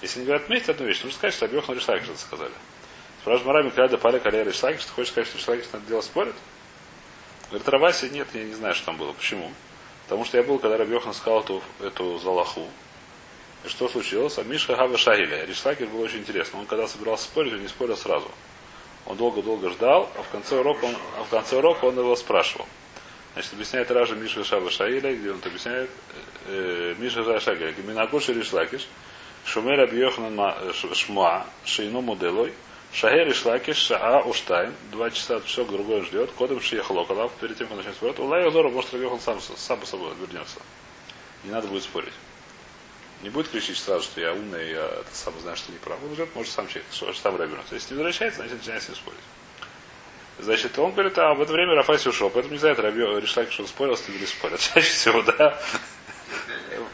Если 0.00 0.20
они 0.20 0.26
говорят 0.26 0.46
вместе 0.46 0.70
одну 0.70 0.86
вещь, 0.86 1.02
нужно 1.02 1.18
сказать, 1.18 1.34
что 1.34 1.46
Йохан 1.46 1.74
и 1.74 1.78
Ришлакиш 1.80 2.08
это 2.08 2.18
сказали. 2.18 2.52
Спрашивают 3.22 3.46
Марами, 3.46 3.70
когда 3.70 3.98
Паля 3.98 4.20
Калия 4.20 4.44
Ришлакиш, 4.44 4.84
ты 4.84 4.92
хочешь 4.92 5.10
сказать, 5.10 5.26
что 5.26 5.38
Ришлакиш 5.38 5.64
на 5.72 5.78
это 5.78 5.86
дело 5.88 6.02
спорит? 6.02 6.36
Говорит, 7.48 7.68
Раваси, 7.68 8.10
нет, 8.10 8.28
я 8.34 8.44
не 8.44 8.54
знаю, 8.54 8.76
что 8.76 8.86
там 8.86 8.96
было. 8.96 9.12
Почему? 9.12 9.50
Потому 10.04 10.24
что 10.24 10.36
я 10.36 10.44
был, 10.44 10.60
когда 10.60 10.76
Раби 10.76 10.92
Йохан 10.92 11.14
сказал 11.14 11.40
эту, 11.40 11.62
эту 11.80 12.16
залаху. 12.18 12.68
И 13.64 13.68
что 13.68 13.88
случилось? 13.88 14.38
А 14.38 14.44
Миша 14.44 14.76
Хава 14.76 14.96
Шагиля. 14.96 15.44
Ришлакиш 15.46 15.88
был 15.88 16.02
очень 16.02 16.18
интересно. 16.18 16.60
Он 16.60 16.66
когда 16.66 16.86
собирался 16.86 17.24
спорить, 17.24 17.54
он 17.54 17.62
не 17.62 17.68
спорил 17.68 17.96
сразу. 17.96 18.30
Он 19.06 19.16
долго-долго 19.16 19.70
ждал, 19.70 20.10
а 20.16 20.22
в 20.22 20.28
конце 20.28 20.58
урока 20.58 20.84
он, 20.84 20.96
а 21.18 21.24
в 21.24 21.28
конце 21.28 21.56
урока 21.56 21.86
он 21.86 21.98
его 21.98 22.14
спрашивал. 22.16 22.66
Значит, 23.32 23.52
объясняет 23.52 23.90
Ража 23.90 24.14
Миша 24.14 24.44
Шаба 24.44 24.70
Шаиля, 24.70 25.14
где 25.14 25.30
он 25.30 25.40
объясняет 25.44 25.90
э, 26.46 26.94
Миша 26.98 27.22
Шаба 27.22 27.40
Шаиля. 27.40 27.74
Минагуш 27.86 28.28
Ришлакиш, 28.28 28.86
Шумер 29.44 29.80
Абьехнан 29.80 30.38
Шмуа, 30.72 31.46
Шейну 31.64 32.00
Моделой, 32.00 32.52
Шагер 32.92 33.30
Ишлакиш, 33.30 33.76
Шаа 33.76 34.22
Уштайн, 34.22 34.74
два 34.90 35.10
часа 35.10 35.40
все 35.40 35.64
другое 35.64 36.02
ждет, 36.02 36.30
кодом 36.32 36.60
Шиехлокалав, 36.60 37.32
перед 37.40 37.56
тем, 37.56 37.68
как 37.68 37.76
начнет 37.78 37.94
спорить. 37.94 38.18
Улай 38.18 38.46
Озору, 38.46 38.70
может, 38.70 38.92
Рабьехан 38.92 39.20
сам, 39.20 39.40
сам 39.40 39.78
по 39.78 39.86
собой 39.86 40.12
вернется. 40.20 40.58
Не 41.44 41.50
надо 41.50 41.68
будет 41.68 41.84
спорить. 41.84 42.12
Не 43.22 43.30
будет 43.30 43.48
кричить 43.48 43.78
сразу, 43.78 44.04
что 44.04 44.20
я 44.20 44.32
умный, 44.32 44.70
я 44.70 44.84
это 44.84 45.08
сам 45.12 45.34
знаю, 45.40 45.56
что 45.56 45.72
не 45.72 45.78
прав. 45.78 45.98
Он 46.04 46.14
ждет, 46.14 46.34
может 46.36 46.52
сам 46.52 46.68
человек, 46.68 46.86
что 46.92 47.12
сам 47.14 47.36
вернется. 47.36 47.74
Если 47.74 47.94
не 47.94 47.98
возвращается, 47.98 48.40
значит 48.40 48.58
начинает 48.58 48.82
с 48.82 48.88
ним 48.88 48.96
спорить. 48.96 49.20
Значит, 50.38 50.78
он 50.78 50.92
говорит, 50.92 51.18
а 51.18 51.34
в 51.34 51.42
это 51.42 51.52
время 51.52 51.74
Рафаси 51.74 52.08
ушел, 52.08 52.30
поэтому 52.30 52.54
не 52.54 52.60
знает, 52.60 52.78
Раби 52.78 53.00
решил, 53.00 53.44
что 53.50 53.62
он 53.62 53.68
спорил, 53.68 53.96
с 53.96 54.08
или 54.08 54.24
спорят. 54.24 54.60
Чаще 54.74 54.88
всего, 54.88 55.22
да. 55.22 55.60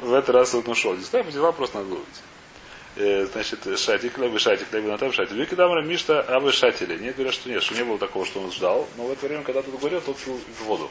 В 0.00 0.14
этот 0.14 0.30
раз 0.30 0.54
он 0.54 0.66
ушел. 0.66 0.94
Не 0.94 1.04
знаю, 1.04 1.26
по 1.26 1.30
делам 1.32 1.52
просто 1.52 1.78
надо 1.78 1.90
говорить. 1.90 3.30
Значит, 3.32 3.78
шатик, 3.78 4.16
левый 4.16 4.38
шатик, 4.38 4.72
левый 4.72 4.90
на 4.90 4.96
там 4.96 5.12
шатик. 5.12 5.32
Викидамра 5.32 5.82
Мишта, 5.82 6.22
а 6.22 6.40
вы 6.40 6.52
шатили. 6.52 6.96
Нет, 6.96 7.16
говорят, 7.16 7.34
что 7.34 7.50
нет, 7.50 7.62
что 7.62 7.74
не 7.74 7.84
было 7.84 7.98
такого, 7.98 8.24
что 8.24 8.40
он 8.40 8.50
ждал. 8.50 8.88
Но 8.96 9.06
в 9.06 9.12
это 9.12 9.26
время, 9.26 9.42
когда 9.42 9.62
тут 9.62 9.78
говорил, 9.78 10.00
тот 10.00 10.18
шел 10.18 10.38
в 10.38 10.64
воду. 10.64 10.90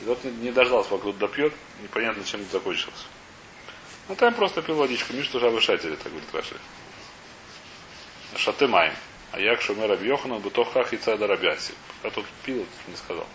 И 0.00 0.04
тот 0.04 0.24
не 0.24 0.50
дождался, 0.50 0.88
пока 0.88 1.04
тут 1.04 1.18
допьет. 1.18 1.52
Непонятно, 1.82 2.24
чем 2.24 2.40
это 2.40 2.52
закончилось. 2.52 3.06
Ну 4.08 4.16
там 4.16 4.34
просто 4.34 4.62
пил 4.62 4.76
водичку. 4.76 5.12
Мишта 5.12 5.38
жабы 5.38 5.60
шатили, 5.60 5.96
так 5.96 6.10
говорит 6.10 6.34
Раши. 6.34 6.56
Маем. 8.66 8.94
А 9.32 9.40
як 9.40 9.60
шумер 9.60 9.90
Рабьохана, 9.90 10.38
бутовхах 10.38 10.92
и 10.94 10.96
цада 10.96 11.26
Рабяси. 11.26 11.74
Пока 12.02 12.14
тут 12.14 12.26
пил, 12.44 12.66
не 12.86 12.96
сказал. 12.96 13.26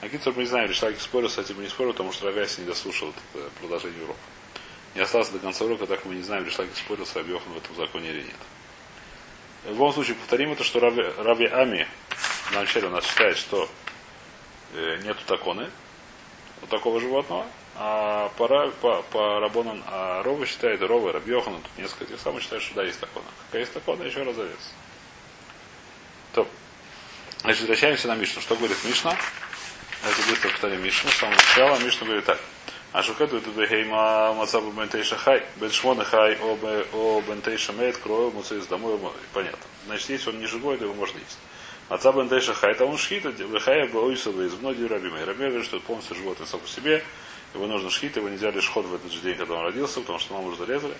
А 0.00 0.08
Китер 0.08 0.32
мы 0.34 0.42
не 0.42 0.48
знаем, 0.48 0.68
Ришлаки 0.68 0.98
спорил 0.98 1.28
с 1.28 1.36
этим, 1.36 1.60
не 1.60 1.68
спорил, 1.68 1.92
потому 1.92 2.12
что 2.12 2.26
Рабяси 2.26 2.60
не 2.60 2.66
дослушал 2.66 3.12
это 3.34 3.50
продолжение 3.60 4.02
урока. 4.04 4.20
Не 4.94 5.02
остался 5.02 5.32
до 5.32 5.40
конца 5.40 5.64
урока, 5.64 5.86
так 5.86 6.04
мы 6.04 6.14
не 6.14 6.22
знаем, 6.22 6.44
Ришлаки 6.44 6.70
спорил 6.74 7.04
с 7.04 7.14
Рабьоханом 7.16 7.54
в 7.54 7.58
этом 7.58 7.76
законе 7.76 8.10
или 8.10 8.22
нет. 8.22 8.36
В 9.64 9.68
любом 9.70 9.92
случае, 9.92 10.14
повторим 10.14 10.52
это, 10.52 10.64
что 10.64 10.80
Раби 10.80 11.46
Ами 11.46 11.86
вначале 12.52 12.86
у 12.86 12.90
нас 12.90 13.04
считает, 13.04 13.36
что 13.36 13.68
э, 14.74 15.00
нету 15.02 15.20
таконы 15.26 15.68
у 16.62 16.66
такого 16.66 17.00
животного, 17.00 17.46
а 17.76 18.30
по, 18.36 18.48
по, 18.80 19.02
по 19.10 19.40
Рабонам 19.40 19.82
а 19.86 20.22
Рова 20.22 20.44
считает, 20.46 20.82
Рова, 20.82 21.12
Рабьехан, 21.12 21.54
тут 21.54 21.78
несколько 21.78 22.06
тех 22.06 22.20
самых 22.20 22.42
считают, 22.42 22.64
что 22.64 22.74
да, 22.74 22.84
есть 22.84 23.00
такона. 23.00 23.26
Какая 23.46 23.60
есть 23.60 23.72
такона, 23.72 24.02
еще 24.02 24.22
раз 24.22 24.36
завес. 24.36 24.72
То. 26.32 26.46
Значит, 27.40 27.60
возвращаемся 27.60 28.08
на 28.08 28.16
Мишну. 28.16 28.42
Что 28.42 28.56
говорит 28.56 28.76
Мишна? 28.84 29.16
Это 30.04 30.28
быстро 30.28 30.50
повторим 30.50 30.82
Мишну. 30.82 31.10
С 31.10 31.14
самого 31.14 31.36
начала 31.36 31.78
Мишна 31.78 32.06
говорит 32.06 32.24
так. 32.26 32.38
А 32.92 33.04
шухету 33.04 33.36
это 33.36 33.50
бехейма 33.50 34.34
мацабу 34.34 34.72
бентейша 34.72 35.16
хай, 35.16 35.44
беншмона 35.56 36.04
хай, 36.04 36.36
о 36.36 37.20
бентейша 37.20 37.72
мейт, 37.72 37.96
крою, 37.98 38.32
муцеис 38.32 38.66
домой, 38.66 38.98
понятно. 39.32 39.60
Значит, 39.86 40.10
если 40.10 40.30
он 40.30 40.40
не 40.40 40.46
живой, 40.46 40.76
то 40.76 40.84
его 40.84 40.94
можно 40.94 41.18
есть. 41.18 41.38
Отца 41.90 42.12
бентейша 42.12 42.54
хай, 42.54 42.70
это 42.70 42.84
он 42.84 42.96
шхита, 42.96 43.32
бехая 43.32 43.88
баойсова 43.88 44.42
из 44.42 44.54
многих 44.54 44.88
рабимой. 44.88 45.24
Рабимой 45.24 45.48
говорит, 45.48 45.66
что 45.66 45.78
это 45.78 45.86
полностью 45.86 46.14
животное 46.14 46.46
сам 46.46 46.60
по 46.60 46.68
себе, 46.68 47.02
его 47.52 47.66
нужно 47.66 47.90
шхит, 47.90 48.16
его 48.16 48.28
нельзя 48.28 48.52
лишь 48.52 48.68
ход 48.68 48.86
в 48.86 48.94
этот 48.94 49.10
же 49.10 49.18
день, 49.18 49.36
когда 49.36 49.54
он 49.54 49.64
родился, 49.64 50.00
потому 50.00 50.20
что 50.20 50.34
маму 50.34 50.46
уже 50.46 50.58
зарезали. 50.58 50.94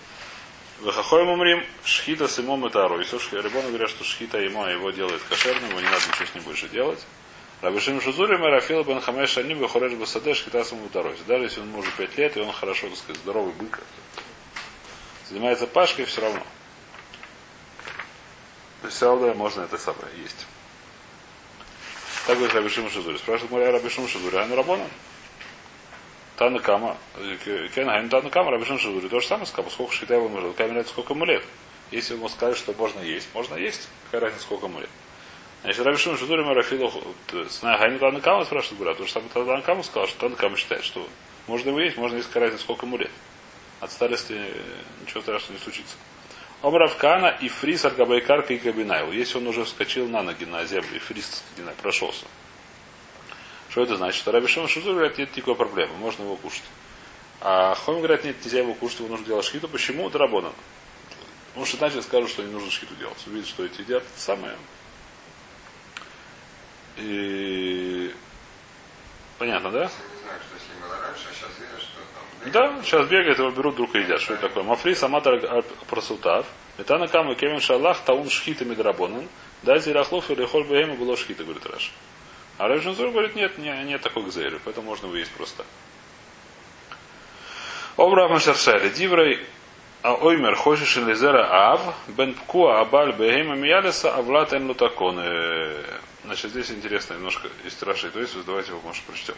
Вахахоем 0.80 1.28
умрим, 1.28 1.64
шхита 1.84 2.26
с 2.26 2.40
имом 2.40 2.66
это 2.66 2.84
аройсу. 2.84 3.20
Рибоны 3.30 3.68
говорят, 3.68 3.88
что 3.88 4.02
шхита 4.02 4.38
ему 4.38 4.66
его 4.66 4.90
делает 4.90 5.22
кошерным, 5.28 5.70
его 5.70 5.78
не 5.78 5.86
надо 5.86 6.00
ничего 6.08 6.26
с 6.26 6.34
ним 6.34 6.42
больше 6.42 6.68
делать. 6.68 7.06
Рабишим 7.60 8.00
Шузури 8.00 8.36
Марафила 8.36 8.82
Бен 8.82 9.00
Хамеш 9.00 9.30
Шани 9.30 9.54
Бахореш 9.54 9.92
Басаде 9.92 10.34
Шхита 10.34 10.64
с 10.64 10.72
Мутаройсу. 10.72 11.22
Даже 11.28 11.44
если 11.44 11.60
он 11.60 11.68
может 11.68 11.94
5 11.94 12.18
лет, 12.18 12.36
и 12.36 12.40
он 12.40 12.50
хорошо, 12.50 12.88
так 12.88 12.98
сказать, 12.98 13.22
здоровый 13.22 13.52
бык, 13.52 13.78
занимается 15.28 15.68
пашкой, 15.68 16.06
все 16.06 16.20
равно. 16.22 16.42
То 18.80 18.88
есть 18.88 19.36
можно 19.36 19.62
это 19.62 19.78
самое 19.78 20.08
есть. 20.20 20.46
Так 22.26 22.36
говорит 22.36 22.54
Рабишим 22.54 22.90
Шузури. 22.90 23.18
Спрашивает 23.18 23.52
моя 23.52 23.72
Рабишим 23.72 24.06
Шузури, 24.06 24.36
а 24.36 24.46
ну 24.46 24.56
Рабона? 24.56 24.86
Танакама, 26.40 26.96
Кенхайм 27.44 28.08
Танакама, 28.08 28.50
Рабишин 28.50 28.78
Шудури, 28.78 29.08
то 29.08 29.20
же 29.20 29.26
самое 29.26 29.46
сказал, 29.46 29.70
сколько 29.70 30.14
его 30.14 30.26
может, 30.26 30.56
какая 30.56 30.84
сколько 30.84 31.12
ему 31.12 31.26
лет. 31.26 31.44
Если 31.90 32.14
ему 32.14 32.30
сказать, 32.30 32.56
что 32.56 32.72
можно 32.72 33.00
есть, 33.00 33.28
можно 33.34 33.56
есть, 33.56 33.90
какая 34.06 34.22
разница, 34.22 34.44
сколько 34.44 34.64
ему 34.64 34.80
лет. 34.80 34.88
Значит, 35.62 35.84
Рабишин 35.84 36.16
Шудури 36.16 36.42
Марафилу, 36.42 36.90
зная 37.50 37.76
Хайну 37.76 37.98
Танакама, 37.98 38.46
спрашивает 38.46 38.78
Гура, 38.78 38.94
то 38.94 39.04
же 39.04 39.12
самое 39.12 39.30
Танакама 39.30 39.82
сказал, 39.82 40.08
что 40.08 40.18
Танакама 40.18 40.56
считает, 40.56 40.82
что 40.82 41.06
можно 41.46 41.68
его 41.68 41.80
есть, 41.80 41.98
можно 41.98 42.16
есть, 42.16 42.28
какая 42.28 42.44
разница, 42.44 42.64
сколько 42.64 42.86
ему 42.86 42.96
лет. 42.96 43.10
От 43.80 43.92
старости 43.92 44.40
ничего 45.02 45.20
страшного 45.20 45.58
не 45.58 45.62
случится. 45.62 45.96
Омравкана 46.62 47.38
и 47.40 47.48
фрис 47.48 47.84
Аргабайкарка 47.84 48.52
и 48.52 48.58
Габинайл. 48.58 49.12
Если 49.12 49.38
он 49.38 49.46
уже 49.46 49.64
вскочил 49.64 50.08
на 50.08 50.22
ноги 50.22 50.44
на 50.44 50.64
землю, 50.66 50.96
и 50.96 50.98
фрис 50.98 51.42
прошелся. 51.80 52.26
Что 53.70 53.82
это 53.84 53.96
значит? 53.96 54.20
Что 54.20 54.32
Раби 54.32 54.46
Шимон 54.48 54.68
Шузур 54.68 54.94
говорят, 54.94 55.16
нет 55.16 55.34
никакой 55.34 55.54
проблемы, 55.54 55.94
можно 55.94 56.24
его 56.24 56.36
кушать. 56.36 56.64
А 57.40 57.74
Хом 57.74 57.98
говорят, 57.98 58.24
нет, 58.24 58.36
нельзя 58.44 58.58
его 58.58 58.74
кушать, 58.74 58.98
его 58.98 59.08
нужно 59.08 59.24
делать 59.24 59.46
шхиту. 59.46 59.68
Почему? 59.68 60.08
Это 60.08 60.18
работа. 60.18 60.52
Потому 61.48 61.66
что 61.66 61.78
иначе 61.78 62.02
скажут, 62.02 62.30
что 62.30 62.42
не 62.42 62.52
нужно 62.52 62.70
шхиту 62.70 62.94
делать. 62.96 63.16
Увидят, 63.26 63.48
что 63.48 63.64
эти 63.64 63.80
едят, 63.80 64.02
самое. 64.16 64.56
И... 66.96 68.14
Понятно, 69.38 69.70
да? 69.70 69.90
Да, 72.46 72.80
сейчас 72.82 73.06
бегает, 73.06 73.38
его 73.38 73.50
берут, 73.50 73.74
вдруг 73.74 73.94
и 73.94 73.98
едят. 73.98 74.20
Что 74.20 74.34
это 74.34 74.48
такое? 74.48 74.64
Мафри 74.64 74.94
саматар 74.94 75.62
просутав. 75.88 76.46
Метана 76.78 77.06
кама 77.06 77.34
кемен 77.34 77.60
шалах 77.60 78.00
таун 78.00 78.30
шхита 78.30 78.64
мидрабонан. 78.64 79.28
Да 79.62 79.78
зирахлов 79.78 80.30
или 80.30 80.44
холь 80.46 80.64
бегема 80.64 80.94
было 80.94 81.16
шхита, 81.16 81.44
говорит 81.44 81.66
Раша. 81.66 81.90
А 82.56 82.68
Райшинзур 82.68 83.10
говорит, 83.10 83.36
нет, 83.36 83.58
не, 83.58 83.70
нет 83.84 84.00
такой 84.02 84.24
гзейры, 84.24 84.60
поэтому 84.64 84.88
можно 84.88 85.06
его 85.06 85.16
есть 85.16 85.32
просто. 85.32 85.64
Обрама 87.96 88.38
Шаршали, 88.38 88.88
Диврей, 88.90 89.40
а 90.02 90.14
оймер 90.14 90.56
хочешь 90.56 90.96
или 90.96 91.14
зера 91.14 91.72
ав, 91.72 91.94
бен 92.08 92.34
пкуа 92.34 92.80
абаль 92.80 93.12
бегема 93.12 93.54
миялиса, 93.54 94.14
авлат 94.14 94.52
эн 94.54 94.66
лутакон. 94.66 95.22
Значит, 96.24 96.50
здесь 96.50 96.70
интересно 96.70 97.14
немножко 97.14 97.48
из 97.64 97.82
Раши, 97.82 98.10
то 98.10 98.20
есть 98.20 98.34
давайте 98.46 98.70
его, 98.70 98.80
может, 98.82 99.02
прочтем. 99.04 99.34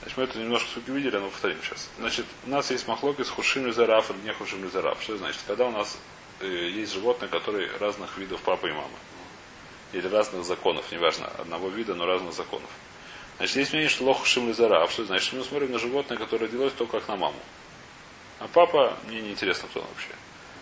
Значит, 0.00 0.18
мы 0.18 0.24
это 0.24 0.38
немножко 0.38 0.68
суть 0.70 0.88
увидели, 0.88 1.16
но 1.16 1.28
повторим 1.28 1.58
сейчас. 1.62 1.88
Значит, 1.98 2.26
у 2.46 2.50
нас 2.50 2.70
есть 2.70 2.86
махлоки 2.86 3.22
с 3.22 3.28
хушим 3.28 3.66
лизараф 3.66 4.10
или 4.10 4.18
не 4.26 4.32
хушим 4.32 4.62
лизараф. 4.64 5.02
Что 5.02 5.14
это 5.14 5.24
значит? 5.24 5.40
Когда 5.46 5.66
у 5.66 5.70
нас 5.70 5.98
э, 6.40 6.46
есть 6.46 6.92
животные, 6.92 7.28
которые 7.28 7.70
разных 7.78 8.16
видов 8.18 8.40
папы 8.42 8.68
и 8.68 8.72
мамы 8.72 8.96
или 9.92 10.06
разных 10.08 10.44
законов, 10.44 10.90
неважно, 10.92 11.26
одного 11.38 11.68
вида, 11.68 11.94
но 11.94 12.06
разных 12.06 12.34
законов. 12.34 12.70
Значит, 13.38 13.56
есть 13.56 13.72
мнение, 13.72 13.88
что 13.88 14.04
лоху 14.04 14.24
шим 14.24 14.48
лизара. 14.48 14.86
Что 14.88 15.04
значит? 15.04 15.32
Мы 15.32 15.44
смотрим 15.44 15.72
на 15.72 15.78
животное, 15.78 16.16
которое 16.16 16.46
родилось 16.46 16.72
только 16.72 17.00
как 17.00 17.08
на 17.08 17.16
маму. 17.16 17.38
А 18.38 18.48
папа, 18.48 18.96
мне 19.08 19.20
не 19.20 19.30
интересно, 19.30 19.68
кто 19.68 19.80
он 19.80 19.86
вообще. 19.86 20.10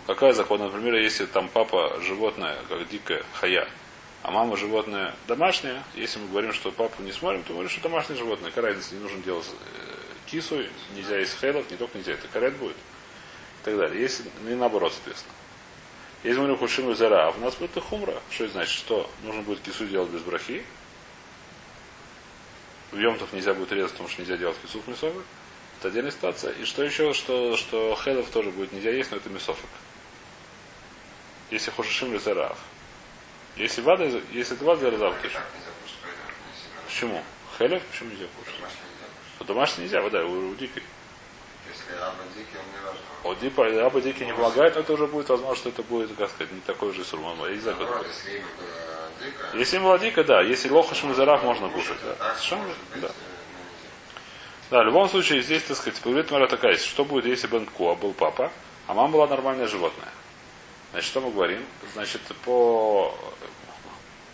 Какая 0.07 0.33
закон? 0.33 0.59
Например, 0.59 0.95
если 0.95 1.25
там 1.25 1.49
папа 1.49 1.99
животное, 2.01 2.57
как 2.69 2.87
дикая 2.89 3.23
хая, 3.33 3.67
а 4.25 4.31
мама 4.31 4.57
животное 4.57 5.13
домашнее, 5.27 5.83
если 5.93 6.17
мы 6.17 6.27
говорим, 6.29 6.51
что 6.51 6.71
папу 6.71 7.03
не 7.03 7.11
смотрим, 7.11 7.43
то 7.43 7.53
говорим, 7.53 7.69
что 7.69 7.81
домашнее 7.81 8.17
животное. 8.17 8.49
Какая 8.49 8.73
не 8.73 8.97
нужно 8.97 9.21
делать 9.21 9.45
э, 9.45 9.95
кису, 10.25 10.63
нельзя 10.95 11.19
есть 11.19 11.39
хейлов, 11.39 11.69
не 11.69 11.77
только 11.77 11.99
нельзя, 11.99 12.13
это 12.13 12.27
карет 12.29 12.55
будет. 12.55 12.75
И 12.75 13.65
так 13.65 13.77
далее. 13.77 14.01
Если, 14.01 14.25
ну 14.41 14.49
и 14.49 14.55
наоборот, 14.55 14.93
соответственно. 14.93 15.35
Если 16.23 16.39
мы 16.39 16.45
говорим 16.45 16.57
хушим 16.57 16.89
из 16.89 16.99
а 17.03 17.33
у 17.37 17.39
нас 17.39 17.53
будет 17.53 17.79
хумра. 17.83 18.19
Что 18.31 18.45
это 18.45 18.53
значит? 18.53 18.73
Что 18.73 19.07
нужно 19.21 19.43
будет 19.43 19.61
кису 19.61 19.85
делать 19.85 20.09
без 20.09 20.21
брахи. 20.23 20.65
В 22.91 22.97
Йомтов 22.97 23.31
нельзя 23.31 23.53
будет 23.53 23.73
резать, 23.73 23.91
потому 23.91 24.09
что 24.09 24.23
нельзя 24.23 24.37
делать 24.37 24.57
кису 24.59 24.81
мясовых. 24.87 25.23
Это 25.77 25.89
отдельная 25.89 26.09
ситуация. 26.09 26.51
И 26.53 26.65
что 26.65 26.83
еще, 26.83 27.13
что, 27.13 27.57
что 27.57 27.95
хелов 28.03 28.27
тоже 28.31 28.49
будет 28.49 28.73
нельзя 28.73 28.89
есть, 28.89 29.11
но 29.11 29.17
это 29.17 29.29
мясофок. 29.29 29.69
Если 31.51 31.69
хушим 31.69 32.15
из 32.15 32.25
если 33.55 33.81
вада, 33.81 34.03
если 34.31 34.55
это 34.55 34.65
разав, 34.91 35.15
то 35.21 35.29
Почему? 36.85 37.23
Хелев? 37.57 37.83
Почему 37.83 38.09
нельзя 38.11 38.25
кушать? 38.37 38.59
По 39.39 39.45
домашней 39.45 39.83
нельзя, 39.85 40.01
вода, 40.01 40.23
у, 40.25 40.51
у 40.51 40.55
дикой. 40.55 40.83
Если 41.67 42.01
аба 42.01 42.23
дикий, 42.35 42.57
он 42.57 42.65
не 42.71 42.85
важно. 42.85 42.99
Вот 43.23 43.39
дикий 44.01 44.25
не 44.25 44.33
помогает, 44.33 44.75
но 44.75 44.81
это 44.81 44.93
уже 44.93 45.07
будет, 45.07 45.29
возможно, 45.29 45.55
что 45.55 45.69
это 45.69 45.83
будет, 45.83 46.15
как 46.15 46.29
сказать, 46.29 46.53
не 46.53 46.61
такой 46.61 46.93
же 46.93 47.03
сурман. 47.03 47.37
Я 47.43 47.49
не 47.49 47.59
знаю, 47.59 47.77
как 47.77 48.01
это. 48.01 49.57
Если 49.57 49.77
им 49.77 49.83
была 49.83 49.97
да. 49.97 50.41
Если 50.41 50.69
лоха 50.69 50.95
шмазарав, 50.95 51.43
можно 51.43 51.69
кушать. 51.69 51.97
Да. 52.03 52.35
Совершенно, 52.35 52.73
да. 52.95 53.09
Да, 54.69 54.81
в 54.81 54.85
любом 54.85 55.09
случае, 55.09 55.41
здесь, 55.41 55.63
так 55.63 55.77
сказать, 55.77 56.01
говорит 56.01 56.31
Мара 56.31 56.47
такая, 56.47 56.75
что 56.75 57.05
будет, 57.05 57.25
если 57.25 57.47
бы 57.47 57.59
Нкуа 57.59 57.95
был 57.95 58.13
папа, 58.13 58.51
а 58.87 58.93
мама 58.93 59.09
была 59.09 59.27
нормальное 59.27 59.67
животное. 59.67 60.09
Значит, 60.95 61.09
что 61.09 61.19
мы 61.19 61.31
говорим? 61.31 61.61
Значит, 61.91 62.21
по, 62.45 63.13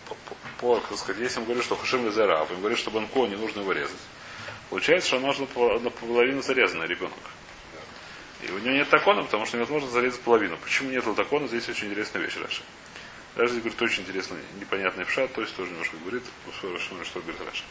по, 0.06 0.14
по, 0.60 0.78
так 0.78 0.96
сказать, 0.96 1.20
если 1.20 1.40
мы 1.40 1.46
говорим, 1.46 1.64
что 1.64 1.74
Хушим 1.74 2.06
Лизерав, 2.06 2.48
мы 2.50 2.56
говорим, 2.58 2.78
что 2.78 2.92
Банко 2.92 3.26
не 3.26 3.34
нужно 3.34 3.62
его 3.62 3.72
резать, 3.72 3.98
получается, 4.70 5.08
что 5.08 5.18
нужно 5.18 5.46
по- 5.46 5.80
наполовину 5.80 6.40
зарезанный 6.40 6.86
ребенок. 6.86 7.18
И 8.42 8.52
у 8.52 8.58
него 8.60 8.76
нет 8.76 8.88
такона, 8.90 9.24
потому 9.24 9.44
что 9.44 9.56
невозможно 9.56 9.90
зарезать 9.90 10.20
половину. 10.20 10.56
Почему 10.56 10.90
нет 10.90 11.04
такона? 11.16 11.48
Здесь 11.48 11.68
очень 11.68 11.88
интересная 11.88 12.22
вещь, 12.22 12.36
Раша. 12.36 12.62
Даже 13.34 13.54
здесь 13.54 13.62
говорит 13.64 13.82
очень 13.82 14.04
интересный, 14.04 14.38
непонятный 14.60 15.04
пшат, 15.04 15.32
то 15.32 15.40
есть 15.40 15.56
тоже 15.56 15.72
немножко 15.72 15.96
говорит, 15.96 16.22
что, 16.60 17.20
говорит 17.20 17.40
Раша. 17.40 17.64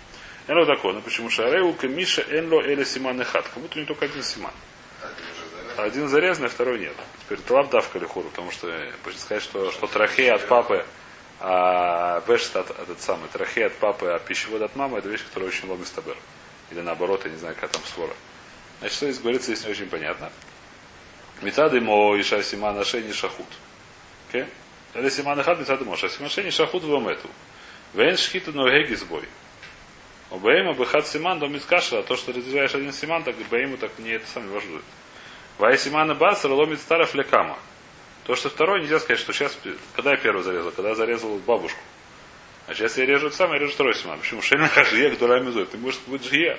Энло 0.49 0.65
такона, 0.65 0.99
почему 0.99 1.29
Шареу 1.29 1.71
Камиша 1.75 2.25
Энло 2.27 2.61
Эля 2.61 2.83
Симан 2.83 3.21
и 3.21 3.23
Хат. 3.23 3.47
Как 3.47 3.63
будто 3.63 3.79
у 3.79 3.83
него 3.83 3.87
только 3.87 4.03
один 4.03 4.21
Симан. 4.21 4.51
один 5.77 6.09
зарезанный, 6.09 6.49
второй 6.49 6.77
нет. 6.77 6.97
Теперь 7.31 7.45
это 7.45 7.53
лавдавка 7.53 7.97
или 7.97 8.03
хуру, 8.03 8.27
потому 8.27 8.51
что 8.51 8.67
э, 8.67 8.91
хочется 9.05 9.23
сказать, 9.23 9.41
что, 9.41 9.71
что 9.71 9.87
трахея 9.87 10.35
от 10.35 10.45
папы, 10.49 10.85
а 11.39 12.21
вешт 12.27 12.53
от, 12.57 12.69
этот 12.71 12.99
самый, 12.99 13.29
трахея 13.29 13.67
от 13.67 13.75
папы, 13.75 14.07
а 14.07 14.19
пищевод 14.19 14.61
от 14.61 14.75
мамы, 14.75 14.97
это 14.97 15.07
вещь, 15.07 15.23
которая 15.23 15.47
очень 15.47 15.69
ломит 15.69 15.87
стабер. 15.87 16.17
Или 16.71 16.81
наоборот, 16.81 17.23
я 17.23 17.31
не 17.31 17.37
знаю, 17.37 17.55
какая 17.55 17.69
там 17.69 17.83
свора. 17.85 18.13
Значит, 18.79 18.97
что 18.97 19.05
здесь 19.09 19.21
говорится, 19.21 19.55
здесь 19.55 19.63
не 19.65 19.71
очень 19.71 19.85
понятно. 19.87 20.29
Метады 21.41 21.79
мо 21.79 22.17
и 22.17 22.21
шасимана 22.21 22.83
шени 22.83 23.13
шахут. 23.13 23.47
Окей? 24.27 24.47
Или 24.93 25.07
симан 25.07 25.41
хат 25.41 25.57
метады 25.57 25.85
мо 25.85 25.95
шасиман 25.95 26.29
шени 26.29 26.49
шахут 26.49 26.83
в 26.83 27.07
эту. 27.07 27.29
Вен 27.93 28.17
шхиту 28.17 28.51
но 28.51 28.69
геги 28.69 28.95
сбой. 28.95 29.23
У 30.31 30.37
Бейма 30.37 30.73
бехат 30.73 31.07
симан 31.07 31.39
до 31.39 31.47
мискаша, 31.47 31.99
а 31.99 32.03
то, 32.03 32.17
что 32.17 32.33
разрезаешь 32.33 32.75
один 32.75 32.91
симан, 32.91 33.23
так 33.23 33.37
Бейму 33.49 33.77
так 33.77 33.97
не 33.99 34.09
это 34.09 34.27
сам 34.27 34.49
важно. 34.49 34.81
Вай 35.61 35.77
симана 35.77 36.15
басара 36.15 36.53
ломит 36.53 36.79
старов 36.79 37.13
лекама. 37.13 37.55
То, 38.23 38.35
что 38.35 38.49
второй, 38.49 38.81
нельзя 38.81 38.99
сказать, 38.99 39.19
что 39.19 39.31
сейчас, 39.31 39.55
когда 39.95 40.09
я 40.09 40.17
первый 40.17 40.41
зарезал, 40.41 40.71
когда 40.71 40.89
я 40.89 40.95
зарезал 40.95 41.37
бабушку. 41.37 41.79
А 42.65 42.73
сейчас 42.73 42.97
я 42.97 43.05
режу 43.05 43.29
сам, 43.29 43.53
я 43.53 43.59
режу 43.59 43.71
второй 43.71 43.93
симан. 43.93 44.17
Почему? 44.19 44.41
Шельна 44.41 44.67
хажия, 44.67 45.11
гдура 45.11 45.39
мизой. 45.39 45.67
Ты 45.67 45.77
можешь 45.77 45.99
быть 46.07 46.23
жия. 46.23 46.57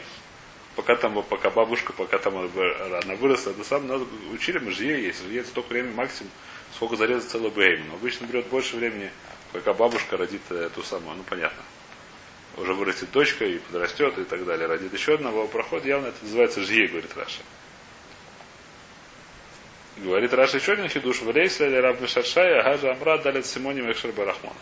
Пока 0.76 0.94
там, 0.94 1.20
пока 1.24 1.50
бабушка, 1.50 1.92
пока 1.92 2.18
там 2.18 2.38
она 2.38 3.16
выросла, 3.16 3.50
это 3.50 3.64
сам 3.64 3.88
нас 3.88 4.00
учили, 4.33 4.61
мы 4.61 4.70
жие 4.70 5.03
есть. 5.03 5.24
Жие 5.24 5.40
это 5.40 5.48
столько 5.48 5.70
времени 5.70 5.94
максимум, 5.94 6.31
сколько 6.76 6.94
зарезать 6.94 7.29
целый 7.29 7.50
бейм. 7.50 7.88
Но 7.88 7.94
обычно 7.94 8.26
берет 8.26 8.46
больше 8.46 8.76
времени, 8.76 9.11
пока 9.50 9.72
бабушка 9.72 10.16
родит 10.16 10.42
э, 10.50 10.70
ту 10.72 10.85
самую, 10.85 11.16
ну 11.16 11.24
понятно. 11.24 11.64
Уже 12.57 12.72
вырастет 12.72 13.11
дочка 13.11 13.44
и 13.46 13.59
подрастет 13.59 14.16
и 14.18 14.22
так 14.22 14.44
далее. 14.44 14.68
Родит 14.68 14.92
еще 14.92 15.14
одного 15.14 15.48
проход, 15.48 15.85
явно 15.85 16.07
это 16.07 16.18
называется 16.22 16.62
жие, 16.62 16.87
говорит 16.87 17.11
Раша. 17.16 17.40
Говорит 19.98 20.33
Раша 20.33 20.57
еще 20.57 20.72
один 20.72 20.88
хидуш. 20.88 21.20
Валейсля 21.22 21.68
или 21.68 21.76
раб 21.76 22.00
Мишаршая, 22.00 22.62
гажа 22.62 22.92
амра 22.92 23.18
далит 23.18 23.44
Симоним 23.44 23.90
Экшер 23.90 24.12
Барахмон. 24.12 24.55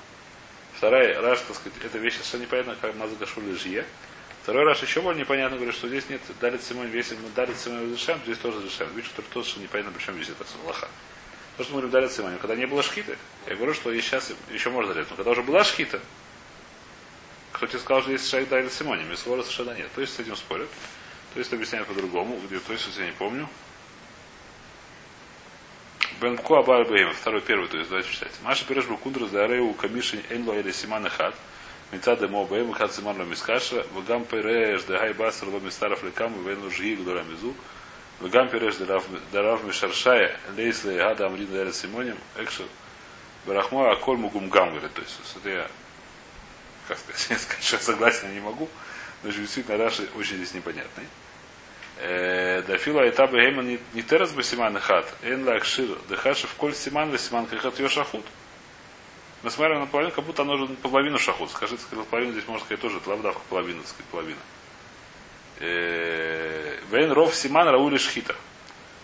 Вторая 0.76 1.20
Раша, 1.20 1.44
так 1.46 1.56
сказать, 1.56 1.78
эта 1.84 1.98
вещь 1.98 2.14
совершенно 2.14 2.42
непонятно, 2.42 2.76
как 2.80 2.94
Мазагашули 2.96 3.54
жие. 3.54 3.84
Второй 4.42 4.64
раз 4.64 4.82
еще 4.82 5.02
более 5.02 5.20
непонятно, 5.20 5.56
говорит, 5.56 5.74
что 5.74 5.88
здесь 5.88 6.08
нет 6.08 6.20
далит 6.40 6.62
Симон, 6.62 6.90
если 6.92 7.14
мы 7.16 7.28
далит 7.36 7.58
Симон 7.58 7.82
разрешаем, 7.82 8.20
здесь 8.24 8.38
тоже 8.38 8.56
разрешаем. 8.56 8.90
Видишь, 8.94 9.10
который 9.10 9.26
тоже 9.32 9.50
что 9.50 9.60
непонятно, 9.60 9.92
причем 9.94 10.14
здесь 10.14 10.30
это 10.30 10.44
лоха. 10.64 10.88
То, 11.56 11.64
что 11.64 11.74
мы 11.74 11.80
говорим 11.80 11.92
далит 11.92 12.12
Симон, 12.12 12.38
когда 12.38 12.56
не 12.56 12.66
было 12.66 12.82
шхиты, 12.82 13.18
я 13.46 13.54
говорю, 13.54 13.74
что 13.74 13.92
и 13.92 14.00
сейчас 14.00 14.32
еще 14.50 14.70
можно 14.70 14.94
далит, 14.94 15.10
но 15.10 15.16
когда 15.16 15.32
уже 15.32 15.42
была 15.42 15.62
шхита, 15.62 16.00
кто 17.52 17.66
тебе 17.66 17.78
сказал, 17.78 18.00
что 18.02 18.12
есть 18.12 18.28
шайк 18.28 18.48
далит 18.48 18.72
Симоне, 18.72 19.04
Мисвора 19.04 19.42
совершенно 19.42 19.76
нет. 19.76 19.90
То 19.94 20.00
есть 20.00 20.16
с 20.16 20.18
этим 20.18 20.34
спорят. 20.34 20.68
То 21.34 21.38
есть 21.38 21.52
объясняют 21.52 21.86
по-другому, 21.86 22.40
то 22.66 22.72
есть, 22.72 22.88
я 22.98 23.06
не 23.06 23.12
помню. 23.12 23.48
Бенку 26.20 26.56
Абар 26.56 26.84
Бейма, 26.84 27.14
второй, 27.14 27.40
первый, 27.40 27.66
то 27.66 27.78
есть 27.78 27.88
давайте 27.88 28.12
читать. 28.12 28.32
Маша 28.42 28.66
Переш 28.66 28.84
Букундра 28.84 29.24
Зареу 29.24 29.72
Камишин 29.72 30.20
Энло 30.28 30.52
или 30.52 30.70
Симана 30.70 31.08
Хат. 31.08 31.34
Мецада 31.92 32.28
Мо 32.28 32.44
Бейма 32.44 32.74
Хат 32.74 32.92
Симан 32.92 33.18
Ло 33.18 33.24
Мискаша. 33.24 33.86
Вагам 33.94 34.26
Переш 34.26 34.82
Дагай 34.82 35.14
Басар 35.14 35.48
Ло 35.48 35.60
Мистаров 35.60 36.04
Лекам 36.04 36.34
Вейну 36.46 36.70
Жги 36.70 36.96
Гдора 36.96 37.22
Мизу. 37.22 37.54
Вагам 38.20 38.50
Переш 38.50 38.76
Дарав 39.32 39.64
Мишаршая 39.64 40.38
Лейсле 40.54 40.98
Гада 40.98 41.26
Амрин 41.26 41.46
Дара 41.46 41.72
Симоним. 41.72 42.18
Экшер 42.36 42.66
Барахмо 43.46 43.90
Аколь 43.90 44.18
Мугумгам, 44.18 44.72
говорит. 44.72 44.92
То 44.92 45.00
есть, 45.00 45.18
это 45.36 45.48
я, 45.48 45.66
как 46.86 46.98
сказать, 46.98 47.48
я 47.72 47.78
согласен, 47.78 48.28
я 48.28 48.34
не 48.34 48.40
могу. 48.40 48.68
Но 49.22 49.30
действительно, 49.30 49.78
Раши 49.78 50.06
очень 50.18 50.36
здесь 50.36 50.52
непонятный. 50.52 51.04
Дафила 52.66 53.06
и 53.06 53.10
таба 53.10 53.38
гейма 53.38 53.62
не 53.62 54.02
терас 54.02 54.32
бы 54.32 54.42
симан 54.42 54.78
хат, 54.80 55.06
эн 55.22 55.46
лакшир, 55.46 55.98
дехаши 56.08 56.46
в 56.46 56.54
коль 56.54 56.74
симан 56.74 57.10
ве 57.10 57.18
симан 57.18 57.46
кахат 57.46 57.78
ее 57.78 57.88
шахут. 57.88 58.24
Мы 59.42 59.50
смотрим 59.50 59.80
на 59.80 59.86
половину, 59.86 60.14
как 60.14 60.24
будто 60.24 60.42
оно 60.42 60.54
уже 60.54 60.66
половину 60.76 61.18
шахут. 61.18 61.50
Скажите, 61.50 61.82
сказать, 61.82 62.06
половину 62.06 62.32
здесь 62.32 62.46
можно 62.48 62.64
сказать 62.64 62.80
тоже, 62.80 62.98
это 62.98 63.10
лавдавка 63.10 63.40
половина, 63.48 63.82
сказать, 63.84 64.06
половина. 64.06 64.40
Вейн 65.60 67.12
ров 67.12 67.34
симан 67.34 67.68
раули 67.68 67.98
шхита. 67.98 68.34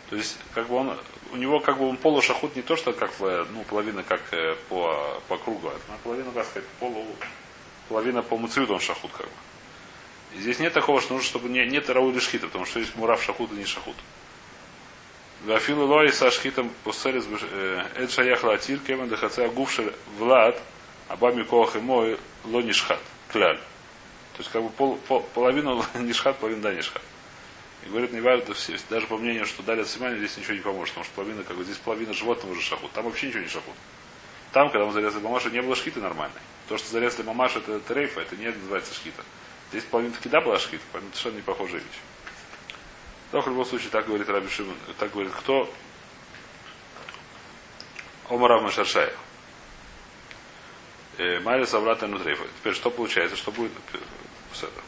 То 0.09 0.17
есть, 0.17 0.39
как 0.55 0.69
бы 0.69 0.77
он, 0.77 0.97
у 1.33 1.37
него 1.37 1.61
как 1.61 1.79
бы 1.79 1.89
он 1.89 1.97
полушахут 1.97 2.55
не 2.57 2.63
то, 2.63 2.77
что 2.77 2.93
как 2.93 3.19
в, 3.19 3.47
ну, 3.53 3.65
половина 3.65 4.03
как 4.05 4.21
э, 4.33 4.55
по, 4.69 5.21
по 5.29 5.37
кругу, 5.37 5.69
а 5.69 5.99
половина, 6.05 6.31
как 6.33 6.47
сказать, 6.47 6.69
полу, 6.79 7.05
половина 7.89 8.23
по 8.23 8.37
муцивиту 8.37 8.75
он 8.75 8.81
шахут 8.81 9.11
как 9.13 9.27
бы. 9.27 9.33
И 10.35 10.39
здесь 10.41 10.59
нет 10.59 10.73
такого, 10.73 11.01
что 11.01 11.15
нужно, 11.15 11.29
чтобы 11.29 11.49
не, 11.49 11.65
нет 11.67 11.89
раули 11.89 12.19
шхита, 12.19 12.47
потому 12.47 12.67
что 12.67 12.81
есть 12.81 12.95
мурав 12.97 13.23
шахут 13.23 13.53
и 13.53 13.57
не 13.57 13.65
шахут. 13.65 13.97
Гафил 15.45 15.85
лой 15.85 16.13
со 16.13 16.31
шхитом 16.31 16.71
посерис 16.83 17.25
эд 17.97 18.11
шаях 18.11 18.43
латир 18.43 18.79
кемен 18.81 19.09
дехаце 19.09 19.45
агувшер 19.45 19.93
влад 20.19 20.61
абами 21.09 21.45
коах 21.45 21.77
и 21.77 21.79
мой 21.79 22.19
ло. 22.45 22.63
Кляль. 23.29 23.59
То 24.37 24.43
есть 24.43 24.51
как 24.51 24.63
бы 24.63 24.71
пол, 24.71 24.97
пол, 25.09 25.23
половину 25.35 25.85
нишхат, 25.95 26.39
половину 26.39 26.63
да 26.63 26.75
нишхат. 26.75 27.03
И 27.85 27.89
говорит, 27.89 28.13
не 28.13 28.21
важно, 28.21 28.55
даже 28.91 29.07
по 29.07 29.17
мнению, 29.17 29.47
что 29.47 29.63
дали 29.63 29.85
Симане 29.85 30.19
здесь 30.19 30.37
ничего 30.37 30.55
не 30.55 30.61
поможет, 30.61 30.95
потому 30.95 31.05
что 31.05 31.15
половина, 31.15 31.43
как 31.45 31.57
бы 31.57 31.65
здесь 31.65 31.77
половина 31.77 32.13
животного 32.13 32.53
уже 32.53 32.63
шахут. 32.63 32.91
Там 32.93 33.05
вообще 33.05 33.29
ничего 33.29 33.43
не 33.43 33.49
шахут. 33.49 33.75
Там, 34.53 34.71
когда 34.71 34.87
мы 34.87 34.93
зарезали 34.93 35.23
мамашу, 35.23 35.51
не 35.51 35.63
было 35.63 35.77
шхиты 35.77 36.01
нормальной. 36.01 36.41
То, 36.69 36.79
что 36.79 36.91
зарезали 36.91 37.27
мамашу, 37.27 37.61
это 37.61 37.79
трейфа, 37.81 38.21
это 38.21 38.37
не 38.37 38.47
называется 38.47 38.95
шхита. 38.95 39.23
Здесь 39.71 39.85
половина 39.85 40.15
таки 40.15 40.29
да 40.29 40.41
была 40.41 40.59
шхита, 40.59 40.83
совершенно 40.93 41.37
не 41.37 41.43
похожая 41.43 41.81
вещь. 41.81 42.01
Но 43.33 43.41
в 43.41 43.49
любом 43.49 43.65
случае, 43.65 43.91
так 43.91 44.07
говорит 44.07 44.29
Раби 44.29 44.49
Шимон, 44.49 44.77
так 44.99 45.11
говорит 45.13 45.33
кто? 45.33 45.69
Омарав 48.29 48.63
Машаршая. 48.63 49.13
Марис 51.43 51.75
обратно 51.75 52.09
внутрейфа. 52.09 52.45
Теперь 52.61 52.75
что 52.75 52.91
получается? 52.91 53.37
Что 53.37 53.51
будет 53.51 53.73
с 54.53 54.59
этого? 54.59 54.83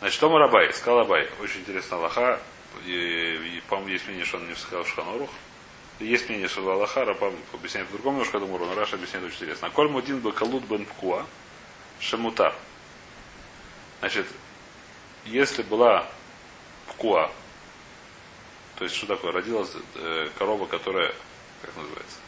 Значит, 0.00 0.16
что 0.16 0.28
Марабай? 0.28 0.72
Сказал 0.72 1.00
Абай. 1.00 1.30
Очень 1.40 1.60
интересно 1.60 1.96
Аллаха. 1.96 2.40
По-моему, 3.68 3.88
есть 3.88 4.06
мнение, 4.06 4.24
что 4.24 4.36
он 4.38 4.48
не 4.48 4.54
сказал 4.54 4.84
Шханорух. 4.84 5.30
Есть 6.00 6.28
мнение, 6.28 6.48
что 6.48 6.70
Аллаха, 6.70 7.04
Рабам 7.04 7.34
объясняет 7.52 7.88
по-другому 7.88 8.18
немножко, 8.18 8.38
думаю, 8.38 8.66
но 8.66 8.74
Раша 8.74 8.96
объясняет 8.96 9.24
очень 9.24 9.36
интересно. 9.36 9.70
Коль 9.70 9.88
мудин 9.88 10.20
бы 10.20 10.32
калут 10.32 10.64
бен 10.64 10.84
пкуа, 10.84 11.26
шамутар. 12.00 12.54
Значит, 14.00 14.26
если 15.24 15.62
была 15.62 16.06
пкуа, 16.86 17.30
То 18.76 18.84
есть, 18.84 18.96
что 18.96 19.06
такое? 19.06 19.32
Родилась 19.32 19.70
э, 19.96 20.28
корова, 20.38 20.66
которая, 20.66 21.12
как 21.62 21.76
называется, 21.76 22.18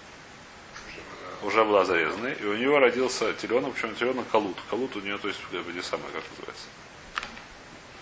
уже 1.43 1.65
была 1.65 1.85
зарезана, 1.85 2.27
и 2.27 2.45
у 2.45 2.57
нее 2.57 2.77
родился 2.79 3.33
теленок, 3.35 3.75
причем 3.75 3.95
теленок 3.95 4.29
колут. 4.29 4.57
Колут 4.69 4.97
у 4.97 5.01
нее, 5.01 5.17
то 5.19 5.29
есть, 5.29 5.41
как 5.51 5.63
бы, 5.63 5.73
не 5.73 5.81
самое, 5.81 6.11
как 6.13 6.25
называется. 6.31 6.67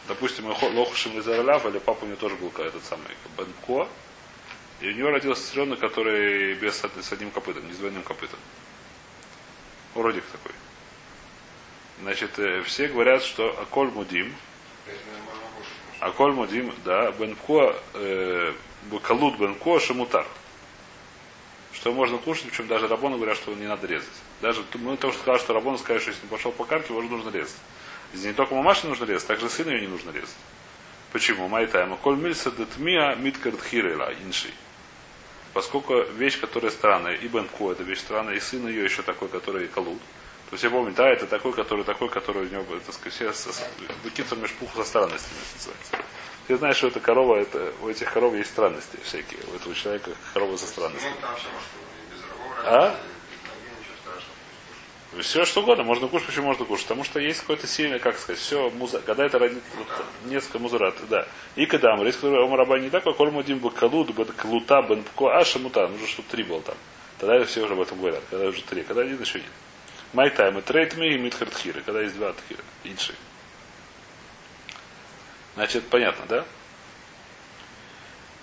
Допустим, 0.09 0.47
Лохушим 0.47 1.19
из 1.19 1.29
или 1.29 1.79
папа 1.79 2.05
у 2.05 2.07
нее 2.07 2.17
тоже 2.17 2.37
был 2.37 2.51
этот 2.59 2.83
самый 2.85 3.09
Бенко, 3.37 3.87
и 4.81 4.89
у 4.89 4.93
нее 4.93 5.11
родился 5.11 5.53
теленок, 5.53 5.79
который 5.79 6.55
без, 6.55 6.77
с 6.77 7.13
одним 7.13 7.31
копытом, 7.31 7.67
не 7.67 7.75
с 7.75 7.77
двойным 7.77 8.03
копытом. 8.03 8.39
Уродик 9.95 10.25
такой. 10.33 10.53
Значит, 12.03 12.39
э, 12.39 12.63
все 12.63 12.89
говорят, 12.89 13.23
что 13.23 13.59
Аколь 13.61 13.91
Мудим, 13.91 14.35
Аколь 16.01 16.33
Мудим, 16.33 16.73
да, 16.85 17.11
Бенко, 17.13 17.77
э, 17.95 18.53
Калут 19.03 19.39
Бенко 19.39 19.81
Шамутар 19.81 20.27
что 21.79 21.93
можно 21.93 22.19
кушать, 22.19 22.49
причем 22.49 22.67
даже 22.67 22.89
Рабоны 22.89 23.17
говорят, 23.17 23.37
что 23.37 23.55
не 23.55 23.67
надо 23.67 23.87
резать. 23.87 24.09
Даже 24.41 24.65
мы 24.75 24.97
то, 24.97 25.13
что 25.13 25.21
сказали, 25.21 25.39
что 25.41 25.53
Рабоны 25.53 25.79
сказали, 25.79 26.01
что 26.01 26.11
если 26.11 26.25
он 26.25 26.29
пошел 26.29 26.51
по 26.51 26.65
карте, 26.65 26.89
его 26.91 27.01
же 27.03 27.09
нужно 27.09 27.31
резать. 27.31 27.55
Здесь 28.13 28.27
не 28.27 28.33
только 28.33 28.55
мамаши 28.55 28.89
нужно 28.89 29.05
резать, 29.05 29.29
также 29.29 29.49
сына 29.49 29.71
ее 29.71 29.83
не 29.83 29.87
нужно 29.87 30.11
резать. 30.11 30.35
Почему? 31.13 31.47
Майтайма. 31.47 31.97
Коль 31.97 32.17
мильса 32.17 32.51
детмия 32.51 33.15
миткардхирейла 33.15 34.13
инши. 34.27 34.51
Поскольку 35.55 36.03
вещь, 36.03 36.41
которая 36.41 36.73
странная, 36.73 37.15
и 37.15 37.29
Бенко, 37.29 37.71
это 37.71 37.85
вещь 37.85 38.01
странная, 38.01 38.35
и 38.35 38.41
сын 38.41 38.67
ее 38.67 38.83
еще 38.85 39.03
такой, 39.03 39.29
который 39.29 39.69
колут. 39.69 40.01
То 40.51 40.55
есть 40.55 40.65
я 40.65 40.71
помню, 40.71 40.95
да, 40.95 41.07
это 41.11 41.27
такой, 41.27 41.53
который 41.53 41.85
такой, 41.85 42.09
который 42.09 42.47
у 42.47 42.49
него, 42.49 42.65
так 42.87 42.95
сказать, 42.95 43.13
все 43.13 43.53
выкидывается 44.03 44.37
межпуху 44.37 44.79
со 44.79 44.85
странностями, 44.85 45.39
называется. 45.55 45.97
Ты 46.47 46.57
знаешь, 46.57 46.77
что 46.77 46.87
эта 46.87 47.01
корова, 47.01 47.37
это, 47.37 47.75
у 47.83 47.89
этих 47.91 48.11
коров 48.11 48.35
есть 48.35 48.49
странности 48.49 48.99
всякие. 49.03 49.41
У 49.53 49.57
этого 49.57 49.75
человека 49.75 50.13
корова 50.33 50.57
со 50.57 50.67
странностями. 50.67 51.15
А? 52.65 52.99
Все 55.21 55.45
что 55.45 55.61
угодно, 55.61 55.85
можно 55.85 56.09
кушать, 56.09 56.29
почему 56.29 56.47
можно 56.47 56.65
кушать. 56.65 56.87
Потому 56.87 57.05
что 57.05 57.21
есть 57.21 57.41
какое-то 57.41 57.67
сильное, 57.67 57.99
как 57.99 58.19
сказать, 58.19 58.41
все, 58.41 58.71
муза, 58.71 59.03
когда 59.05 59.27
это 59.27 59.39
родит 59.39 59.63
вот, 59.77 59.87
несколько 60.25 60.59
музурат, 60.59 60.95
да. 61.11 61.27
И 61.57 61.67
когда 61.67 61.95
мы, 61.97 62.07
если 62.07 62.27
Омараба 62.27 62.79
не 62.79 62.89
такой, 62.89 63.13
коль 63.13 63.31
мудим 63.31 63.59
бы 63.59 63.71
калуд, 63.71 64.15
бы 64.15 64.25
клута, 64.25 64.81
бен 64.81 65.05
аша 65.19 65.59
мута, 65.59 65.89
нужно, 65.89 66.07
чтобы 66.07 66.29
три 66.31 66.45
было 66.45 66.63
там. 66.63 66.77
Тогда 67.19 67.45
все 67.45 67.65
уже 67.65 67.75
об 67.75 67.81
этом 67.83 67.99
говорят, 67.99 68.23
когда 68.31 68.47
уже 68.47 68.63
три, 68.63 68.83
когда 68.85 69.03
один 69.03 69.21
еще 69.21 69.41
нет. 69.41 69.49
Май 70.13 70.31
тайм, 70.31 70.63
трейт 70.63 70.97
ми 70.97 71.15
и 71.15 71.19
митхартхиры, 71.19 71.83
когда 71.83 72.01
есть 72.01 72.17
два 72.17 72.33
тхира, 72.33 72.63
инши. 72.85 73.15
Значит, 75.55 75.89
понятно, 75.89 76.25
да? 76.27 76.45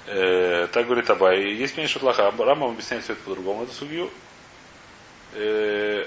Э, 0.08 0.68
так 0.68 0.86
говорит 0.86 1.10
Абай. 1.10 1.54
Есть 1.54 1.78
меньше 1.78 2.00
плоха. 2.00 2.32
Рамам 2.38 2.72
объясняет 2.72 3.04
все 3.04 3.14
это 3.14 3.24
по-другому, 3.24 3.64
эту 3.64 3.74
судью. 3.74 4.12
Э, 5.34 6.06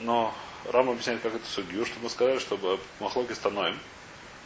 но 0.00 0.34
Рама 0.70 0.92
объясняет, 0.92 1.20
как 1.20 1.34
это 1.34 1.46
судью, 1.46 1.86
чтобы 1.86 2.04
мы 2.04 2.10
сказали, 2.10 2.38
чтобы 2.38 2.80
Махлоки 2.98 3.32
становим. 3.32 3.78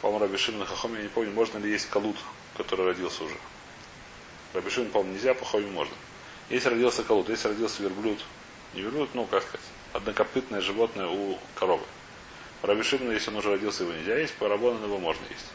По-моему, 0.01 0.25
Рабишин 0.25 0.59
на 0.59 0.65
Хахоме, 0.65 0.97
я 0.97 1.03
не 1.03 1.09
помню, 1.09 1.31
можно 1.31 1.57
ли 1.57 1.71
есть 1.71 1.89
калут, 1.89 2.17
который 2.55 2.85
родился 2.85 3.23
уже. 3.23 3.35
Рабишин, 4.53 4.89
по-моему, 4.91 5.15
нельзя, 5.15 5.33
по 5.33 5.59
можно. 5.59 5.93
Если 6.49 6.69
родился 6.69 7.03
калут, 7.03 7.29
если 7.29 7.49
родился 7.49 7.81
верблюд, 7.83 8.19
не 8.73 8.81
верблюд, 8.81 9.09
ну, 9.13 9.25
как 9.25 9.43
сказать, 9.43 9.65
однокопытное 9.93 10.61
животное 10.61 11.07
у 11.07 11.37
коровы. 11.55 11.83
Раби 12.61 12.83
Шимна, 12.83 13.11
если 13.11 13.31
он 13.31 13.37
уже 13.37 13.51
родился, 13.51 13.83
его 13.83 13.93
нельзя 13.93 14.17
есть, 14.17 14.33
по 14.35 14.47
Рабону 14.47 14.85
его 14.85 14.99
можно 14.99 15.23
есть. 15.29 15.47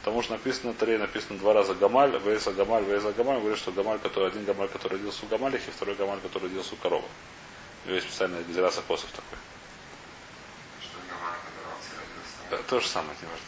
Потому 0.00 0.22
что 0.22 0.32
написано, 0.32 0.72
Тарей 0.72 0.96
написано 0.96 1.38
два 1.38 1.52
раза 1.52 1.74
Гамаль, 1.74 2.18
Вейса 2.24 2.52
Гамаль, 2.52 2.84
Вейса 2.84 3.12
Гамаль. 3.12 3.38
Говорит, 3.38 3.58
что 3.58 3.70
Гамаль, 3.70 3.98
который 3.98 4.28
один 4.30 4.44
Гамаль, 4.44 4.68
который 4.68 4.94
родился 4.94 5.26
у 5.26 5.28
Гамалихи, 5.28 5.70
второй 5.70 5.94
Гамаль, 5.94 6.20
который 6.20 6.44
родился 6.44 6.74
у 6.74 6.78
коровы. 6.78 7.06
У 7.86 7.90
есть 7.90 8.06
специальный 8.08 8.42
Гзераса 8.44 8.82
Косов 8.88 9.10
такой. 9.10 9.38
Да, 12.50 12.58
то 12.66 12.80
же 12.80 12.88
самое, 12.88 13.14
не 13.20 13.28
важно. 13.28 13.46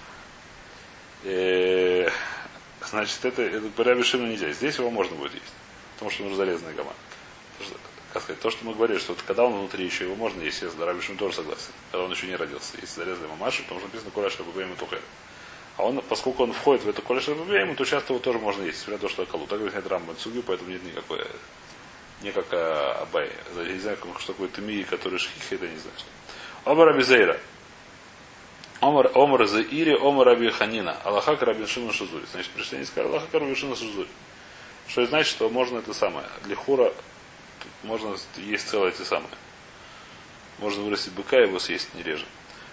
И, 1.25 2.11
значит, 2.87 3.25
это, 3.25 3.43
это 3.43 3.83
Раби 3.83 4.03
нельзя. 4.03 4.53
Здесь 4.53 4.77
его 4.77 4.91
можно 4.91 5.17
будет 5.17 5.35
есть. 5.35 5.55
Потому 6.03 6.11
что 6.11 6.23
нужно 6.25 6.37
зарезанный 6.39 6.75
Гамаль 6.75 6.97
как 8.13 8.23
сказать, 8.23 8.43
то, 8.43 8.51
что 8.51 8.65
мы 8.65 8.75
говорили, 8.75 8.99
что 8.99 9.13
вот 9.13 9.23
когда 9.23 9.45
он 9.45 9.55
внутри 9.55 9.87
еще 9.87 10.05
его 10.05 10.17
можно 10.17 10.43
есть, 10.43 10.61
если 10.61 10.83
Раби 10.83 11.01
Шим 11.01 11.17
тоже 11.17 11.37
согласен, 11.37 11.71
когда 11.91 12.05
он 12.05 12.11
еще 12.11 12.27
не 12.27 12.37
родился. 12.37 12.77
Если 12.81 13.01
зарезали 13.01 13.29
мамашу, 13.29 13.63
потому 13.63 13.81
что 13.81 13.89
написано 13.89 14.11
Куляш 14.11 14.39
Рабубейм 14.39 14.73
и 14.73 14.77
Тухер. 14.77 15.01
А 15.79 15.85
он, 15.85 16.03
поскольку 16.03 16.43
он 16.43 16.53
входит 16.53 16.85
в 16.85 16.89
эту 16.89 17.01
Куляш 17.01 17.29
Рабубейм, 17.29 17.75
то 17.75 17.85
часто 17.85 18.13
его 18.13 18.23
тоже 18.23 18.39
можно 18.39 18.65
есть, 18.65 18.81
несмотря 18.81 18.95
на 18.95 18.99
то, 18.99 19.09
что 19.09 19.23
Акалу. 19.23 19.47
Так 19.47 19.61
объясняет 19.61 19.87
Рамбан 19.87 20.17
Суги, 20.19 20.43
поэтому 20.43 20.71
нет 20.71 20.85
никакой, 20.85 21.25
не 22.23 22.33
как 22.33 22.53
Абай. 22.53 23.31
Я 23.57 23.73
не 23.73 23.79
знаю, 23.79 23.97
что 24.19 24.33
такое 24.33 24.49
Тмии, 24.49 24.83
который 24.83 25.19
шхих, 25.19 25.53
это 25.53 25.67
не 25.67 25.79
знаю. 25.79 25.97
Омар 26.65 26.89
Абизейра. 26.91 27.41
Омар, 28.81 29.11
Омар 29.15 29.47
Заири, 29.47 29.97
Омар 29.97 30.27
Раби 30.27 30.51
Ханина. 30.51 30.99
Аллаха 31.05 31.35
Раби 31.37 31.65
Шимон 31.67 31.93
Шузури. 31.95 32.25
Значит, 32.31 32.51
пришли 32.51 32.79
не 32.79 32.85
сказали 32.85 33.09
Аллаха 33.09 33.39
Раби 33.39 33.55
Шимон 33.55 33.77
Шузури. 33.77 34.09
Что 34.89 35.07
значит, 35.07 35.31
что 35.31 35.49
можно 35.49 35.79
это 35.79 35.95
самое. 35.95 36.27
Лихура 36.47 36.93
можно 37.83 38.17
есть 38.37 38.69
целое 38.69 38.93
те 38.93 39.05
самые. 39.05 39.31
Можно 40.59 40.85
вырастить 40.85 41.13
быка 41.13 41.39
и 41.39 41.47
его 41.47 41.59
съесть 41.59 41.95
не 41.95 42.03
реже. 42.03 42.27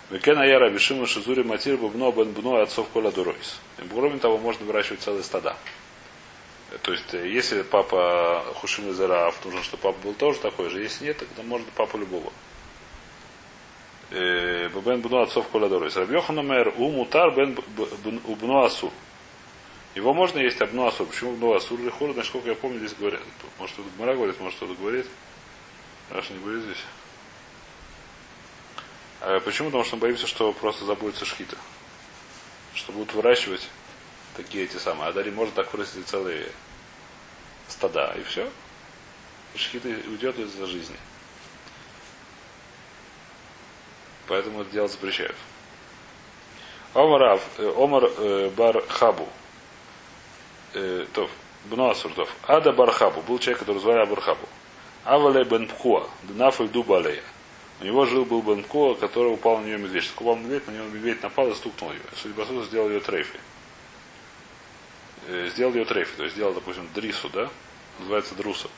Векена 0.09 0.43
я 0.43 0.57
раби 0.59 0.79
Шимон 0.79 1.05
Шизури 1.05 1.43
Матир 1.43 1.77
Бубно 1.77 2.11
Бен 2.11 2.33
Бно 2.33 2.57
отцов 2.57 2.87
Коля 2.89 3.11
Дуройс. 3.11 3.59
Кроме 3.91 4.17
того, 4.19 4.37
можно 4.37 4.65
выращивать 4.65 5.01
целые 5.01 5.23
стада. 5.23 5.55
То 6.81 6.91
есть, 6.91 7.13
э, 7.13 7.27
если 7.27 7.61
папа 7.63 8.43
Хушим 8.55 8.91
Зараф, 8.93 9.43
нужно, 9.45 9.63
чтобы 9.63 9.83
папа 9.83 9.97
был 10.03 10.13
тоже 10.13 10.39
такой 10.39 10.69
же. 10.69 10.81
Если 10.81 11.05
нет, 11.05 11.17
тогда 11.17 11.43
можно 11.43 11.67
папу 11.75 11.97
любого. 11.97 12.31
Э, 14.11 14.69
бен 14.69 15.01
Бно 15.01 15.21
отцов 15.21 15.47
Коля 15.47 15.67
Дуройс. 15.67 15.95
Рабьохан 15.95 16.35
Мэр 16.45 16.73
У 16.77 16.89
Мутар 16.89 17.31
Бен 17.35 17.57
Убно 18.25 18.65
Асур. 18.65 18.91
Его 19.95 20.13
можно 20.13 20.39
есть 20.39 20.61
обну 20.61 20.85
асур. 20.85 21.07
Почему 21.07 21.33
обну 21.33 21.53
асур 21.53 21.79
или 21.79 21.89
хур? 21.89 22.15
Насколько 22.15 22.49
я 22.49 22.55
помню, 22.55 22.79
здесь 22.79 22.93
говорят. 22.93 23.21
Может, 23.57 23.73
кто-то 23.73 23.89
Гмара 23.97 24.13
говорит, 24.13 24.39
может, 24.39 24.57
кто-то 24.57 24.75
говорит. 24.75 25.07
Раша 26.11 26.33
не 26.33 26.39
говорит 26.39 26.63
здесь. 26.63 26.83
А 29.21 29.39
почему? 29.39 29.69
Потому 29.69 29.83
что 29.83 29.95
мы 29.95 30.03
боимся, 30.03 30.27
что 30.27 30.53
просто 30.53 30.85
забудется 30.85 31.25
шхита. 31.25 31.57
Что 32.75 32.91
будут 32.91 33.13
выращивать 33.13 33.67
такие 34.37 34.65
эти 34.65 34.77
самые. 34.77 35.09
А 35.09 35.13
Дари 35.13 35.31
может 35.31 35.55
так 35.55 35.73
вырастить 35.73 36.07
целые 36.07 36.47
стада. 37.67 38.13
И 38.17 38.23
все. 38.23 38.49
И 39.55 39.57
шхита 39.57 39.87
уйдет 39.87 40.37
из-за 40.37 40.67
жизни. 40.67 40.95
Поэтому 44.27 44.61
это 44.61 44.71
делать 44.71 44.91
запрещают. 44.91 45.35
Омар, 46.93 47.39
э, 47.57 47.73
Омар 47.75 48.03
э, 48.05 48.49
Бар 48.55 48.85
Хабу 48.87 49.27
э, 50.73 51.05
то, 51.13 51.29
Бну 51.65 51.89
Асуртов. 51.89 52.33
Ада 52.47 52.71
Бархабу. 52.71 53.21
Был 53.21 53.39
человек, 53.39 53.59
который 53.59 53.79
звали 53.79 53.99
Абархабу. 53.99 54.47
Авале 55.03 55.43
Бен 55.43 55.67
Пхуа. 55.67 56.07
Днафаль 56.23 56.69
Дубалея. 56.69 57.23
У 57.81 57.85
него 57.85 58.05
жил 58.05 58.25
был 58.25 58.41
Бен 58.41 58.63
Пхуа, 58.63 58.95
который 58.95 59.33
упал 59.33 59.59
на 59.59 59.65
нее 59.65 59.77
медведь. 59.77 60.03
Что 60.03 60.21
упал 60.21 60.35
медведь, 60.35 60.67
на 60.67 60.71
него 60.71 60.85
медведь 60.85 61.21
напал 61.23 61.49
и 61.49 61.55
стукнул 61.55 61.91
ее. 61.91 62.01
Судьба 62.15 62.45
суда 62.45 62.65
сделал 62.65 62.89
ее 62.89 62.99
трейфи. 62.99 63.39
Э, 65.27 65.49
сделал 65.51 65.73
ее 65.73 65.85
трейфи. 65.85 66.15
То 66.15 66.23
есть 66.23 66.35
сделал, 66.35 66.53
допустим, 66.53 66.87
дрису, 66.93 67.29
да? 67.29 67.49
Называется 67.99 68.35
друса. 68.35 68.69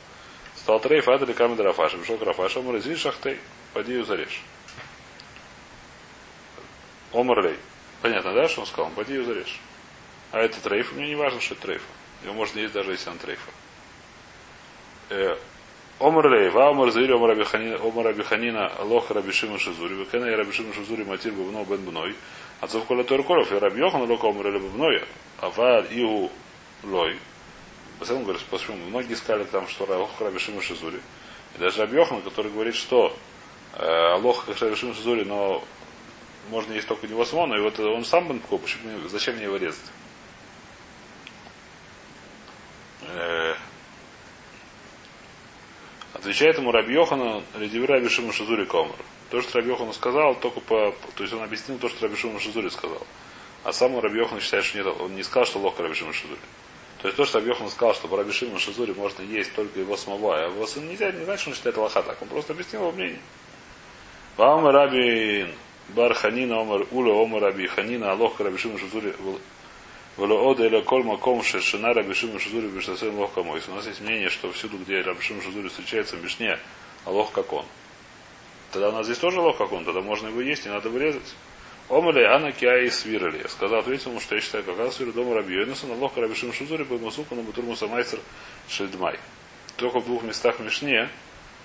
Стал 0.56 0.80
трейф, 0.80 1.08
а 1.08 1.18
дали 1.18 1.34
камень 1.34 1.58
Рафаша. 1.58 1.98
Пришел 1.98 2.18
к 2.18 2.24
Рафашу, 2.24 2.60
Омар 2.60 2.76
из 2.76 3.00
шахтей, 3.00 3.40
поди 3.74 3.94
ее 3.94 4.04
зарежь. 4.04 4.42
Омарлей. 7.14 7.58
Понятно, 8.02 8.34
да, 8.34 8.48
что 8.48 8.62
он 8.62 8.68
сказал? 8.68 8.92
Поди 8.92 9.14
ее 9.14 9.24
зарежь. 9.24 9.60
А 10.32 10.40
это 10.40 10.62
трейф, 10.62 10.94
мне 10.94 11.10
не 11.10 11.16
важно, 11.16 11.42
что 11.42 11.56
это 11.56 11.64
трейф. 11.64 11.82
Его 12.24 12.34
можно 12.34 12.60
есть 12.60 12.74
даже 12.74 12.92
если 12.92 13.10
он 13.10 13.18
трейфа. 13.18 13.52
Э, 15.10 15.36
Омар 16.00 16.28
Лейва, 16.28 16.70
Омар 16.70 16.92
Заири, 16.92 17.14
Омар 17.14 18.08
Абиханина, 18.08 18.72
Лох 18.80 19.12
Рабишима 19.12 19.60
Шизури, 19.60 19.96
Векена 19.96 20.26
и 20.26 20.36
Рабишима 20.36 20.74
Шизури, 20.74 21.04
Матир 21.04 21.34
Бубно 21.34 21.66
Бен 21.66 21.84
Бной, 21.84 22.16
отцов 22.62 22.86
Коля 22.86 23.04
Торкоров, 23.04 23.52
и 23.52 23.56
Рабьохан 23.56 24.10
Лока 24.10 24.30
Омар 24.30 24.58
Бубной, 24.58 25.04
Авар 25.40 25.86
Иу 25.92 26.32
Лой. 26.84 27.18
Поэтому 28.00 28.24
говорит, 28.24 28.42
почему 28.50 28.78
многие 28.78 29.16
сказали 29.16 29.44
там, 29.44 29.68
что 29.68 29.84
Лох 29.84 30.22
Рабишима 30.22 30.62
Шизури. 30.62 31.02
И 31.56 31.60
даже 31.60 31.82
Рабьохан, 31.82 32.22
который 32.22 32.52
говорит, 32.52 32.76
что 32.76 33.16
э, 33.74 34.16
Лох 34.16 34.48
Рабишима 34.48 34.94
Шизури, 34.94 35.24
но 35.24 35.62
можно 36.50 36.74
есть 36.74 36.88
только 36.88 37.08
него 37.08 37.26
самого, 37.26 37.48
но 37.48 37.58
и 37.58 37.62
вот 37.62 37.78
он 37.80 38.06
сам 38.06 38.30
Бен 38.30 38.40
почему, 38.40 39.08
зачем 39.10 39.36
мне 39.36 39.44
его 39.44 39.58
резать? 39.58 39.84
Э, 39.86 40.02
отвечает 46.14 46.58
ему 46.58 46.72
Рабьехана 46.72 47.44
Редивира 47.56 47.98
Абишима 47.98 48.32
Шизури 48.32 48.66
Комар. 48.66 48.96
То, 49.30 49.42
что 49.42 49.60
Рабьехана 49.60 49.94
сказал, 49.94 50.36
только 50.36 50.60
по... 50.60 50.94
То 51.16 51.24
есть 51.24 51.34
он 51.34 51.42
объяснил 51.42 51.78
то, 51.78 51.90
что 51.90 52.06
Рабишима 52.06 52.40
Шизури 52.40 52.70
сказал. 52.70 53.06
А 53.64 53.74
сам 53.74 54.00
Рабьехан 54.00 54.40
считает, 54.40 54.66
что 54.66 54.78
нет, 54.78 54.88
он 54.88 55.16
не 55.16 55.24
сказал, 55.24 55.46
что 55.46 55.60
лоха 55.60 55.84
Рабишима 55.84 56.14
Шизури. 56.14 56.40
То 57.02 57.08
есть 57.08 57.18
то, 57.18 57.26
что 57.26 57.40
Рабьехан 57.40 57.70
сказал, 57.70 57.96
что 57.96 58.08
по 58.08 58.18
Рабишима 58.18 58.60
Шизури 58.60 58.94
можно 58.94 59.24
есть 59.24 59.54
только 59.54 59.80
его 59.80 59.96
самого, 59.98 60.38
а 60.38 60.48
его 60.48 60.68
сына 60.68 60.90
нельзя, 60.90 61.12
не 61.12 61.24
значит, 61.26 61.42
что 61.42 61.50
он 61.52 61.56
считает 61.56 61.78
лоха 61.78 62.04
так. 62.04 62.22
Он 62.22 62.28
просто 62.28 62.54
объяснил 62.54 62.82
его 62.82 62.92
мнение. 62.92 63.20
Вам 64.38 64.68
Рабин 64.68 65.54
Бар 65.90 66.14
Ханина 66.14 66.62
Омар 66.62 66.86
Ула 66.92 67.24
Омар 67.24 67.42
Раби 67.42 67.68
Ханина 67.68 68.12
Алох 68.12 68.40
Рабишима 68.40 68.78
Шизури 68.78 69.16
Валоода 70.18 70.66
или 70.66 70.82
коль 70.82 71.04
маком 71.04 71.42
шешина 71.42 71.94
Рабишима 71.94 72.40
Шизури 72.40 72.68
Бештасен 72.68 73.16
лох. 73.16 73.38
У 73.38 73.44
нас 73.44 73.88
есть 73.88 74.02
мнение, 74.02 74.30
что 74.30 74.52
всюду, 74.52 74.78
где 74.78 75.02
Рабишима 75.02 75.42
Шизури 75.42 75.70
встречается 75.70 76.18
в 76.18 76.60
а 77.06 77.10
лох 77.10 77.32
как 77.32 77.54
он. 77.54 77.66
Тогда 78.72 78.90
у 78.90 78.92
нас 78.92 79.06
здесь 79.06 79.18
тоже 79.18 79.40
лох 79.40 79.58
как 79.58 79.72
он, 79.72 79.86
тогда 79.86 80.02
можно 80.02 80.28
его 80.28 80.42
есть, 80.42 80.66
не 80.66 80.72
надо 80.72 80.90
вырезать. 80.90 81.36
Омали 81.90 82.24
Анна 82.24 82.52
Киа 82.52 82.84
и 82.84 82.90
свирали. 82.90 83.46
Сказал, 83.48 83.80
ответил 83.80 84.12
ему, 84.12 84.20
что 84.20 84.36
я 84.36 84.42
считаю, 84.42 84.64
как 84.64 84.78
раз 84.78 84.96
свиру 84.96 85.12
дома 85.12 85.36
Раби 85.36 85.56
Йонаса, 85.56 85.88
на 85.88 85.96
лох 85.96 86.16
Рабишима 86.16 86.54
Шизури 86.54 86.84
по 86.84 86.98
Масуку 86.98 87.36
на 87.36 87.42
Бутурму 87.42 87.76
Самайцер 87.76 88.20
Шельдмай. 88.70 89.20
Только 89.78 90.00
в 90.00 90.06
двух 90.06 90.24
местах 90.24 90.60
в 90.60 90.64
Мишне 90.64 91.10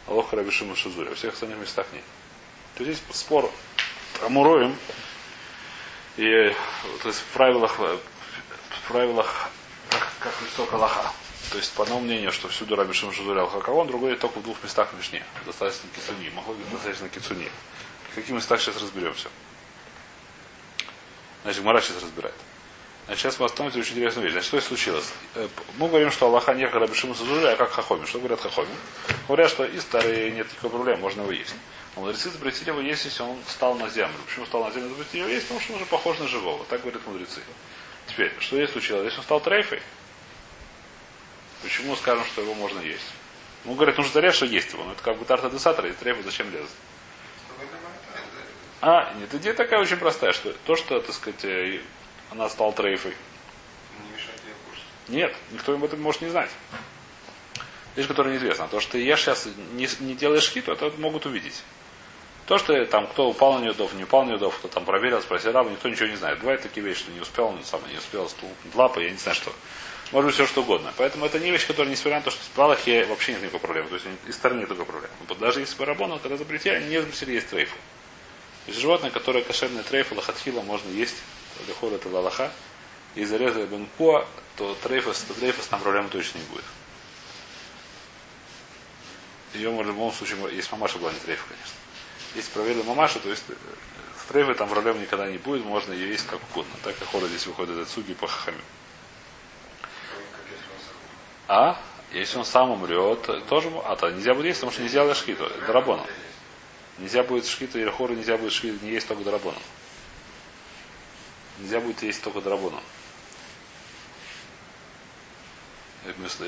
Алох 0.07 0.33
Рабишима 0.33 0.75
Шизури, 0.77 1.09
во 1.09 1.15
всех 1.15 1.35
остальных 1.35 1.59
местах 1.59 1.87
нет. 1.93 2.03
То 2.77 2.85
здесь 2.85 3.03
спор 3.11 3.51
Амуроем, 4.23 4.75
и 6.17 6.53
то 7.03 7.09
есть 7.09 7.21
в 7.21 7.33
правилах 7.33 7.79
правилах, 8.89 9.49
как, 9.91 10.09
как 10.21 10.33
лицо 10.43 10.67
Калаха. 10.67 11.13
То 11.51 11.59
есть, 11.59 11.73
по 11.75 11.85
одному 11.85 12.01
мнению, 12.01 12.33
что 12.33 12.49
всюду 12.49 12.75
Раби 12.77 12.93
Шим 12.93 13.13
Шузурял 13.13 13.47
Хакавон, 13.49 13.87
другой 13.87 14.17
только 14.17 14.41
в 14.41 14.43
двух 14.43 14.63
местах 14.63 14.93
в 14.93 14.97
Мишне. 14.97 15.23
Достаточно 15.45 15.89
кицуни. 15.95 16.31
Могло 16.31 16.55
быть 16.55 16.71
достаточно 16.71 17.09
кицуни. 17.09 17.49
В 18.11 18.15
каких 18.17 18.35
местах 18.35 18.61
сейчас 18.61 18.81
разберемся. 18.81 19.29
Значит, 21.45 21.63
Мара 21.63 21.81
сейчас 21.81 22.03
разбирает. 22.03 22.35
Значит, 23.07 23.23
сейчас 23.23 23.39
мы 23.39 23.47
остановимся 23.47 23.79
очень 23.79 23.93
интересную 23.93 24.25
вещь. 24.25 24.33
Значит, 24.33 24.49
что 24.49 24.61
случилось? 24.61 25.13
Э, 25.37 25.47
мы 25.79 25.89
говорим, 25.89 26.11
что 26.11 26.27
Аллаха 26.27 26.55
не 26.55 26.67
Раби 26.67 26.95
Шим 26.95 27.15
Шузуря, 27.15 27.53
а 27.53 27.57
как 27.57 27.71
Хахоми. 27.71 28.05
Что 28.07 28.19
говорят 28.19 28.41
Хахоми? 28.41 28.75
Говорят, 29.29 29.51
что 29.51 29.65
и 29.65 29.79
старые 29.79 30.33
нет 30.33 30.51
никакой 30.51 30.71
проблемы, 30.71 31.03
можно 31.03 31.23
его 31.23 31.31
есть. 31.31 31.55
Но 31.95 32.03
мудрецы 32.03 32.31
запретили 32.31 32.71
его 32.71 32.81
есть, 32.81 33.05
если 33.05 33.23
он 33.23 33.39
встал 33.47 33.77
на 33.77 33.89
землю. 33.89 34.17
Почему 34.27 34.45
встал 34.45 34.65
на 34.65 34.73
землю? 34.73 34.89
Запретили 34.89 35.21
его 35.21 35.31
есть, 35.31 35.47
потому 35.47 35.61
что 35.61 35.73
он 35.75 35.77
уже 35.77 35.87
похож 35.87 36.19
на 36.19 36.27
живого. 36.27 36.65
Так 36.69 36.83
говорят 36.83 37.07
мудрецы. 37.07 37.41
Теперь, 38.17 38.33
что 38.41 38.57
здесь 38.57 38.71
случилось? 38.71 39.03
Здесь 39.03 39.19
он 39.19 39.25
стал 39.25 39.41
трейфой. 39.41 39.83
Почему 41.63 41.95
скажем, 41.97 42.25
что 42.25 42.41
его 42.41 42.55
можно 42.55 42.81
есть? 42.81 43.05
Ну, 43.67 43.75
говорят, 43.75 43.99
нужно 43.99 44.11
зарезать, 44.11 44.37
что 44.37 44.47
есть 44.47 44.73
его. 44.73 44.85
Но 44.85 44.93
это 44.93 45.03
как 45.03 45.19
бы 45.19 45.27
тарта 45.27 45.51
десатора, 45.51 45.91
и 45.91 45.93
трейфа 45.93 46.23
зачем 46.23 46.51
лезет? 46.51 46.71
А, 48.81 49.13
нет, 49.19 49.35
идея 49.35 49.53
такая 49.53 49.81
очень 49.81 49.99
простая, 49.99 50.33
что 50.33 50.55
то, 50.65 50.77
что, 50.77 50.99
так 51.01 51.15
сказать, 51.15 51.45
э, 51.45 51.83
она 52.31 52.49
стала 52.49 52.73
трейфой. 52.73 53.15
Нет, 55.09 55.37
никто 55.53 55.75
об 55.75 55.85
этом 55.85 56.01
может 56.01 56.23
не 56.23 56.31
знать. 56.31 56.51
Вещь, 57.97 58.07
которая 58.09 58.33
неизвестна. 58.33 58.67
То, 58.69 58.81
что 58.81 58.93
ты 58.93 58.99
ешь 59.01 59.21
сейчас, 59.21 59.47
не, 59.75 59.89
не 60.01 60.15
делаешь 60.15 60.49
хиту, 60.49 60.73
это 60.73 60.91
могут 60.97 61.27
увидеть. 61.27 61.63
То, 62.47 62.59
что 62.59 62.87
там 62.87 63.09
кто 63.09 63.29
упал 63.29 63.59
на 63.59 63.65
неудов, 63.65 63.93
не 63.95 64.05
упал 64.05 64.25
на 64.25 64.31
неудов, 64.31 64.57
кто 64.59 64.69
там 64.69 64.85
проверил, 64.85 65.21
спросил 65.21 65.51
раба, 65.51 65.69
никто 65.69 65.89
ничего 65.89 66.07
не 66.07 66.17
знает. 66.17 66.39
Бывают 66.39 66.63
такие 66.63 66.87
вещи, 66.87 67.01
что 67.01 67.11
не 67.11 67.21
успел, 67.21 67.47
он 67.47 67.65
сам 67.65 67.81
не 67.91 67.99
успел 67.99 68.29
столкнуть 68.29 68.75
лапы, 68.75 69.03
я 69.03 69.11
не 69.11 69.19
знаю 69.19 69.35
что. 69.35 69.53
Может 70.13 70.27
быть 70.27 70.35
все 70.35 70.47
что 70.47 70.63
угодно. 70.63 70.93
Поэтому 70.97 71.27
это 71.27 71.41
не 71.41 71.51
вещь, 71.51 71.67
которая 71.67 71.91
несмотря 71.91 72.19
на 72.19 72.25
то, 72.25 72.31
что 72.31 72.41
в 72.41 72.49
Палахе 72.51 73.05
вообще 73.07 73.33
нет 73.33 73.43
никакой 73.43 73.59
проблемы. 73.59 73.89
То 73.89 73.95
есть 73.97 74.07
из 74.29 74.37
стороны 74.37 74.61
нет 74.61 74.71
никакой 74.71 74.87
проблемы. 74.87 75.15
Даже 75.41 75.59
если 75.59 75.77
бы 75.77 75.85
Рабона, 75.85 76.21
когда 76.21 76.37
запретили, 76.37 76.75
они 76.75 76.87
не 76.87 77.01
запретили 77.01 77.35
есть 77.35 77.49
трейфу. 77.49 77.77
Животное, 78.69 79.11
которое 79.11 79.43
кошерное 79.43 79.83
трейфу, 79.83 80.15
лохатхила 80.15 80.61
можно 80.63 80.89
есть, 80.91 81.17
лехор 81.67 81.93
это 81.93 82.09
лалаха, 82.09 82.53
и 83.17 83.25
зарезали 83.25 83.67
бенкуа, 83.67 84.27
то 84.57 84.77
трейфус, 84.83 85.21
то 85.21 85.35
трейфус 85.35 85.67
там 85.67 85.81
проблемы 85.81 86.09
точно 86.11 86.39
не 86.39 86.45
будет. 86.45 86.65
Ее 89.55 89.71
в 89.71 89.83
любом 89.83 90.13
случае, 90.13 90.39
есть 90.55 90.71
мамаша 90.71 90.99
была 90.99 91.13
не 91.13 91.19
трейфа, 91.19 91.45
конечно. 91.49 91.86
Если 92.37 92.53
проверили 92.53 92.83
мамашу, 92.83 93.19
то 93.19 93.31
есть 93.31 93.45
э, 93.49 93.55
трейфой 94.29 94.55
там 94.55 94.69
проблем 94.69 95.01
никогда 95.01 95.27
не 95.27 95.39
будет, 95.39 95.65
можно 95.65 95.95
ее 95.95 96.11
есть 96.11 96.27
как 96.27 96.39
угодно. 96.51 96.73
Так 96.85 96.99
как 96.99 97.09
хора 97.09 97.27
здесь 97.29 97.47
выходит 97.47 97.79
из 97.79 97.89
цуги 97.89 98.13
по 98.13 98.27
хахаме. 98.27 98.61
А? 101.49 101.81
Если 102.13 102.37
он 102.37 102.45
сам 102.45 102.71
умрет, 102.71 103.23
тоже 103.49 103.71
а 103.85 103.97
то 103.97 104.11
нельзя 104.11 104.35
будет 104.35 104.47
есть, 104.49 104.61
потому 104.61 104.73
что 104.73 104.83
нельзя 104.83 105.03
делать 105.03 105.17
шхиту. 105.17 105.45
Это 105.45 105.73
рабона. 105.73 106.05
Нельзя 106.99 107.23
будет 107.23 107.47
шхиту 107.47 107.79
или 107.79 107.89
хору, 107.89 108.15
нельзя 108.15 108.37
будет 108.37 108.53
шхиту, 108.53 108.85
не 108.85 108.93
есть 108.93 109.09
только 109.09 109.25
драбона. 109.25 109.59
Нельзя 111.59 111.81
будет 111.81 112.03
есть 112.03 112.23
только 112.23 112.43
драбона. 112.43 112.81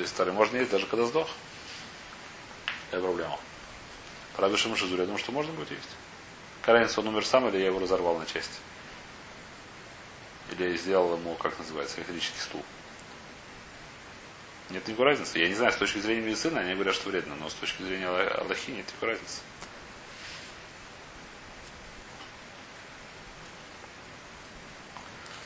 Старый 0.05 0.33
можно 0.33 0.57
есть 0.57 0.69
даже 0.69 0.85
когда 0.85 1.05
сдох. 1.05 1.27
Это 2.91 3.01
проблема. 3.01 3.39
Раби 4.39 4.57
Шима 4.57 4.75
Шизури, 4.75 5.01
я 5.01 5.05
думаю, 5.05 5.19
что 5.19 5.31
можно 5.31 5.51
будет 5.53 5.71
есть. 5.71 5.89
Каранец 6.61 6.97
он 6.97 7.07
умер 7.07 7.25
сам, 7.25 7.47
или 7.49 7.57
я 7.57 7.67
его 7.67 7.79
разорвал 7.79 8.17
на 8.17 8.25
части. 8.25 8.59
Или 10.51 10.71
я 10.71 10.77
сделал 10.77 11.17
ему, 11.17 11.35
как 11.35 11.57
называется, 11.59 11.97
электрический 11.97 12.39
стул. 12.39 12.63
Нет 14.69 14.87
никакой 14.87 15.07
разницы. 15.07 15.39
Я 15.39 15.47
не 15.47 15.55
знаю, 15.55 15.71
с 15.71 15.77
точки 15.77 15.97
зрения 15.99 16.21
медицины, 16.21 16.59
они 16.59 16.73
говорят, 16.75 16.95
что 16.95 17.09
вредно, 17.09 17.35
но 17.35 17.49
с 17.49 17.53
точки 17.53 17.81
зрения 17.81 18.07
Аллахи 18.07 18.71
нет 18.71 18.85
никакой 18.87 19.09
разницы. 19.09 19.39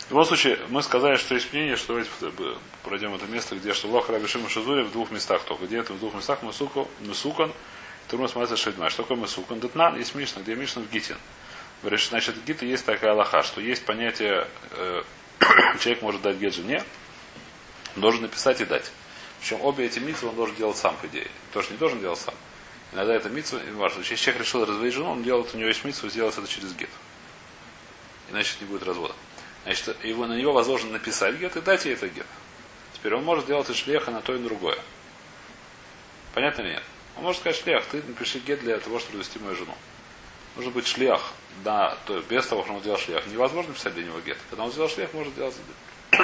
В 0.07 0.09
любом 0.09 0.25
случае, 0.25 0.59
мы 0.69 0.83
сказали, 0.83 1.15
что 1.15 1.33
есть 1.33 1.51
мнение, 1.53 1.75
что 1.77 1.87
давайте 1.87 2.11
пройдем 2.83 3.15
это 3.15 3.25
место, 3.25 3.55
где 3.55 3.73
что 3.73 4.05
Раби 4.07 4.27
Шима 4.27 4.49
Шизури 4.49 4.83
в 4.83 4.91
двух 4.91 5.09
местах 5.11 5.43
только. 5.43 5.65
Где 5.65 5.77
это 5.77 5.93
в 5.93 5.99
двух 5.99 6.13
местах? 6.13 6.43
Месукан 6.43 7.53
Турмас 8.07 8.35
Маза 8.35 8.57
Шельдма. 8.57 8.89
Что 8.89 9.03
такое 9.03 9.17
Месукан? 9.17 9.59
Детнан 9.59 9.97
есть 9.97 10.15
Мишна, 10.15 10.41
где 10.41 10.55
Мишна 10.55 10.81
в 10.81 10.89
Гитин. 10.89 11.17
Говоришь, 11.81 12.07
значит, 12.09 12.35
в 12.35 12.45
Гита 12.45 12.65
есть 12.65 12.85
такая 12.85 13.11
Аллаха, 13.11 13.43
что 13.43 13.59
есть 13.59 13.85
понятие, 13.85 14.47
э, 14.71 15.03
человек 15.79 16.01
может 16.01 16.21
дать 16.21 16.37
гет 16.37 16.53
жене, 16.53 16.83
должен 17.97 18.21
написать 18.21 18.61
и 18.61 18.65
дать. 18.65 18.91
Причем 19.39 19.61
обе 19.61 19.85
эти 19.85 19.99
митвы 19.99 20.29
он 20.29 20.35
должен 20.35 20.55
делать 20.55 20.77
сам, 20.77 20.95
по 20.95 21.07
идее. 21.07 21.27
Тоже 21.51 21.71
не 21.71 21.77
должен 21.77 21.99
делать 21.99 22.19
сам. 22.19 22.33
Иногда 22.93 23.15
это 23.15 23.29
митва, 23.29 23.59
важно. 23.73 23.99
Если 23.99 24.15
человек 24.15 24.43
решил 24.43 24.65
разводить 24.65 24.93
жену, 24.93 25.11
он 25.11 25.23
делает, 25.23 25.53
у 25.53 25.57
него 25.57 25.67
есть 25.67 25.83
митву, 25.83 26.09
сделать 26.09 26.37
это 26.37 26.47
через 26.47 26.73
гет. 26.73 26.89
Иначе 28.29 28.55
не 28.61 28.67
будет 28.67 28.83
развода. 28.83 29.15
Значит, 29.63 30.03
его, 30.05 30.25
на 30.27 30.37
него 30.37 30.53
возложено 30.53 30.93
написать 30.93 31.35
гет 31.35 31.55
и 31.57 31.61
дать 31.61 31.83
ей 31.85 31.95
это 31.95 32.07
гет. 32.07 32.27
Теперь 32.93 33.15
он 33.15 33.25
может 33.25 33.47
делать 33.47 33.69
и 33.69 33.73
шлеха 33.73 34.11
на 34.11 34.21
то 34.21 34.33
и 34.33 34.39
другое. 34.39 34.77
Понятно 36.33 36.61
или 36.61 36.69
нет? 36.69 36.83
Он 37.17 37.23
может 37.23 37.41
сказать 37.41 37.61
шлях, 37.61 37.85
ты 37.85 38.01
напиши 38.03 38.39
гет 38.39 38.61
для 38.61 38.79
того, 38.79 38.99
чтобы 38.99 39.13
довести 39.13 39.39
мою 39.39 39.55
жену. 39.55 39.75
Нужно 40.55 40.71
быть 40.71 40.87
шлях, 40.87 41.33
да, 41.63 41.97
то 42.05 42.19
без 42.21 42.45
того, 42.45 42.63
что 42.63 42.73
он 42.73 42.81
сделал 42.81 42.97
шлях. 42.97 43.25
Невозможно 43.27 43.73
писать 43.73 43.93
для 43.93 44.05
него 44.05 44.19
гет. 44.21 44.37
Когда 44.49 44.63
он 44.63 44.71
сделал 44.71 44.89
шлях, 44.89 45.13
может 45.13 45.35
делать. 45.35 45.55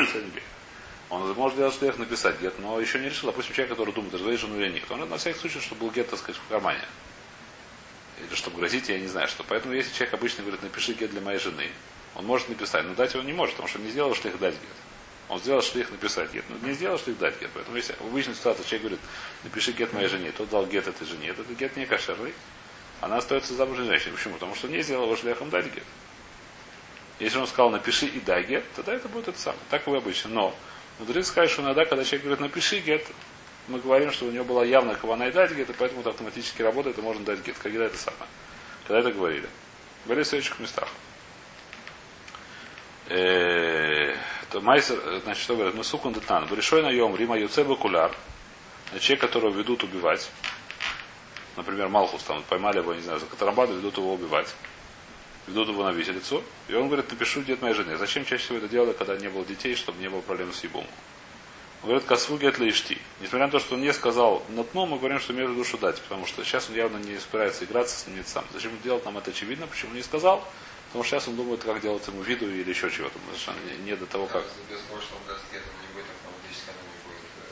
Он 1.09 1.33
может 1.33 1.57
делать 1.57 1.73
шлях, 1.75 1.97
написать 1.97 2.39
гет, 2.39 2.59
но 2.59 2.79
еще 2.79 2.99
не 2.99 3.09
решил. 3.09 3.31
Допустим, 3.31 3.55
человек, 3.55 3.71
который 3.71 3.91
думает, 3.95 4.13
разводить 4.13 4.41
жену 4.41 4.59
или 4.59 4.73
нет. 4.73 4.83
Он 4.91 5.09
на 5.09 5.17
всякий 5.17 5.39
случай, 5.39 5.59
чтобы 5.59 5.81
был 5.81 5.89
гет, 5.91 6.07
так 6.07 6.19
сказать, 6.19 6.39
в 6.39 6.47
кармане. 6.47 6.85
Или 8.19 8.35
чтобы 8.35 8.57
грозить, 8.57 8.89
я 8.89 8.99
не 8.99 9.07
знаю 9.07 9.27
что. 9.27 9.43
Поэтому, 9.43 9.73
если 9.73 9.91
человек 9.91 10.13
обычно 10.13 10.43
говорит, 10.43 10.61
напиши 10.61 10.93
гет 10.93 11.09
для 11.09 11.21
моей 11.21 11.39
жены, 11.39 11.71
он 12.13 12.25
может 12.25 12.47
написать, 12.49 12.85
но 12.85 12.93
дать 12.93 13.15
его 13.15 13.23
не 13.23 13.33
может, 13.33 13.55
потому 13.55 13.67
что 13.69 13.79
не 13.79 13.89
сделал 13.89 14.13
шлях 14.13 14.37
дать 14.37 14.53
гет. 14.53 14.69
Он 15.29 15.39
сделал 15.39 15.61
шлих 15.61 15.91
написать 15.91 16.33
гет. 16.33 16.43
Но 16.49 16.67
не 16.67 16.73
сделал 16.73 16.97
шлих 16.97 17.17
дать 17.19 17.39
гет. 17.39 17.51
Поэтому 17.53 17.77
если 17.77 17.93
в 17.93 18.01
обычной 18.01 18.33
ситуации 18.33 18.63
человек 18.63 18.81
говорит, 18.81 18.99
напиши 19.43 19.71
гет 19.71 19.93
моей 19.93 20.07
жене, 20.07 20.31
тот 20.31 20.49
дал 20.49 20.65
гет 20.65 20.87
этой 20.87 21.05
жене, 21.05 21.27
этот 21.29 21.47
гет 21.51 21.77
не 21.77 21.85
кошерный, 21.85 22.33
она 22.99 23.17
остается 23.17 23.53
замужней 23.53 23.87
женщиной. 23.87 24.13
Почему? 24.13 24.33
Потому 24.33 24.55
что 24.55 24.67
не 24.67 24.81
сделал 24.81 25.05
его 25.05 25.15
шляхом 25.15 25.49
дать 25.51 25.67
гет. 25.67 25.83
Если 27.19 27.37
он 27.37 27.47
сказал, 27.47 27.69
напиши 27.69 28.07
и 28.07 28.19
дай 28.19 28.43
гет, 28.43 28.63
тогда 28.75 28.93
это 28.93 29.07
будет 29.07 29.27
это 29.27 29.39
самое. 29.39 29.61
Так 29.69 29.87
и 29.87 29.91
обычно. 29.95 30.31
Но 30.31 30.55
мудрецы 30.97 31.29
сказать, 31.29 31.51
что 31.51 31.61
иногда, 31.61 31.85
когда 31.85 32.03
человек 32.03 32.23
говорит, 32.23 32.39
напиши 32.39 32.79
гет, 32.79 33.05
мы 33.67 33.79
говорим, 33.79 34.11
что 34.11 34.25
у 34.25 34.31
него 34.31 34.45
была 34.45 34.65
явная 34.65 34.95
кавана 34.95 35.23
и 35.27 35.31
дать 35.31 35.51
гет, 35.51 35.69
и 35.69 35.73
поэтому 35.73 36.01
это 36.01 36.09
автоматически 36.09 36.63
работает, 36.63 36.97
и 36.97 37.01
можно 37.01 37.23
дать 37.23 37.45
гет. 37.45 37.55
Когда 37.61 37.85
это 37.85 37.97
самое? 37.97 38.25
Когда 38.87 39.01
это 39.01 39.11
говорили? 39.11 39.47
Говорили 40.05 40.23
в 40.23 40.27
следующих 40.27 40.59
местах. 40.59 40.87
Э, 43.09 44.15
то 44.51 44.61
майсер, 44.61 44.99
значит, 45.23 45.43
что 45.43 45.55
говорит, 45.55 45.73
мы 45.73 45.83
сукун 45.83 46.13
детнан, 46.13 46.47
решой 46.53 46.83
наем, 46.83 47.15
рима 47.15 47.39
юце 47.39 47.63
бакуляр, 47.63 48.15
человек, 48.99 49.21
которого 49.21 49.51
ведут 49.51 49.83
убивать, 49.83 50.29
например, 51.55 51.89
Малхус, 51.89 52.21
там, 52.23 52.43
поймали 52.43 52.77
его, 52.77 52.93
не 52.93 53.01
знаю, 53.01 53.19
за 53.19 53.25
Катарамбаду, 53.25 53.73
ведут 53.73 53.97
его 53.97 54.13
убивать, 54.13 54.53
ведут 55.47 55.69
его 55.69 55.83
на 55.83 55.91
виселицу, 55.91 56.43
и 56.67 56.75
он 56.75 56.85
говорит, 56.85 57.09
напишу 57.09 57.41
дед 57.41 57.63
моей 57.63 57.73
жены. 57.73 57.97
Зачем 57.97 58.25
чаще 58.25 58.43
всего 58.43 58.59
это 58.59 58.67
делали, 58.67 58.93
когда 58.93 59.17
не 59.17 59.27
было 59.27 59.43
детей, 59.43 59.75
чтобы 59.75 59.99
не 59.99 60.07
было 60.07 60.21
проблем 60.21 60.53
с 60.53 60.63
ебом? 60.63 60.85
Он 61.81 61.89
говорит, 61.89 62.05
косву 62.05 62.37
гет 62.37 62.59
ишти. 62.59 62.99
Несмотря 63.21 63.47
на 63.47 63.51
то, 63.51 63.59
что 63.59 63.73
он 63.75 63.81
не 63.81 63.93
сказал 63.93 64.43
на 64.49 64.63
дно, 64.65 64.85
мы 64.85 64.99
говорим, 64.99 65.19
что 65.19 65.33
имеет 65.33 65.55
душу 65.55 65.77
дать, 65.77 65.99
потому 66.01 66.27
что 66.27 66.43
сейчас 66.43 66.69
он 66.69 66.75
явно 66.75 66.97
не 66.97 67.17
собирается 67.17 67.65
играться 67.65 67.97
с 67.97 68.05
ним 68.05 68.23
сам. 68.25 68.45
Зачем 68.53 68.71
делать 68.83 69.05
нам 69.05 69.17
это 69.17 69.31
очевидно, 69.31 69.65
почему 69.65 69.95
не 69.95 70.03
сказал? 70.03 70.45
Потому 70.89 71.03
что 71.03 71.15
сейчас 71.15 71.27
он 71.27 71.35
думает, 71.35 71.63
как 71.63 71.81
делать 71.81 72.05
ему 72.07 72.21
виду 72.23 72.49
или 72.49 72.69
еще 72.69 72.89
чего-то. 72.89 73.17
Не, 73.67 73.91
не 73.91 73.95
до 73.95 74.05
того, 74.05 74.25
как. 74.25 74.43
Она 74.43 74.85
будет. 74.85 75.15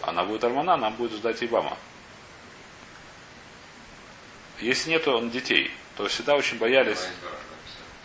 э, 0.02 0.10
Она 0.10 0.24
будет 0.24 0.44
Армана, 0.44 0.74
она 0.74 0.90
будет 0.90 1.12
ждать 1.14 1.44
Ибама. 1.44 1.78
Если 4.60 4.90
нет 4.90 5.08
он 5.08 5.30
детей, 5.30 5.72
то 5.96 6.08
всегда 6.08 6.36
очень 6.36 6.58
боялись. 6.58 7.08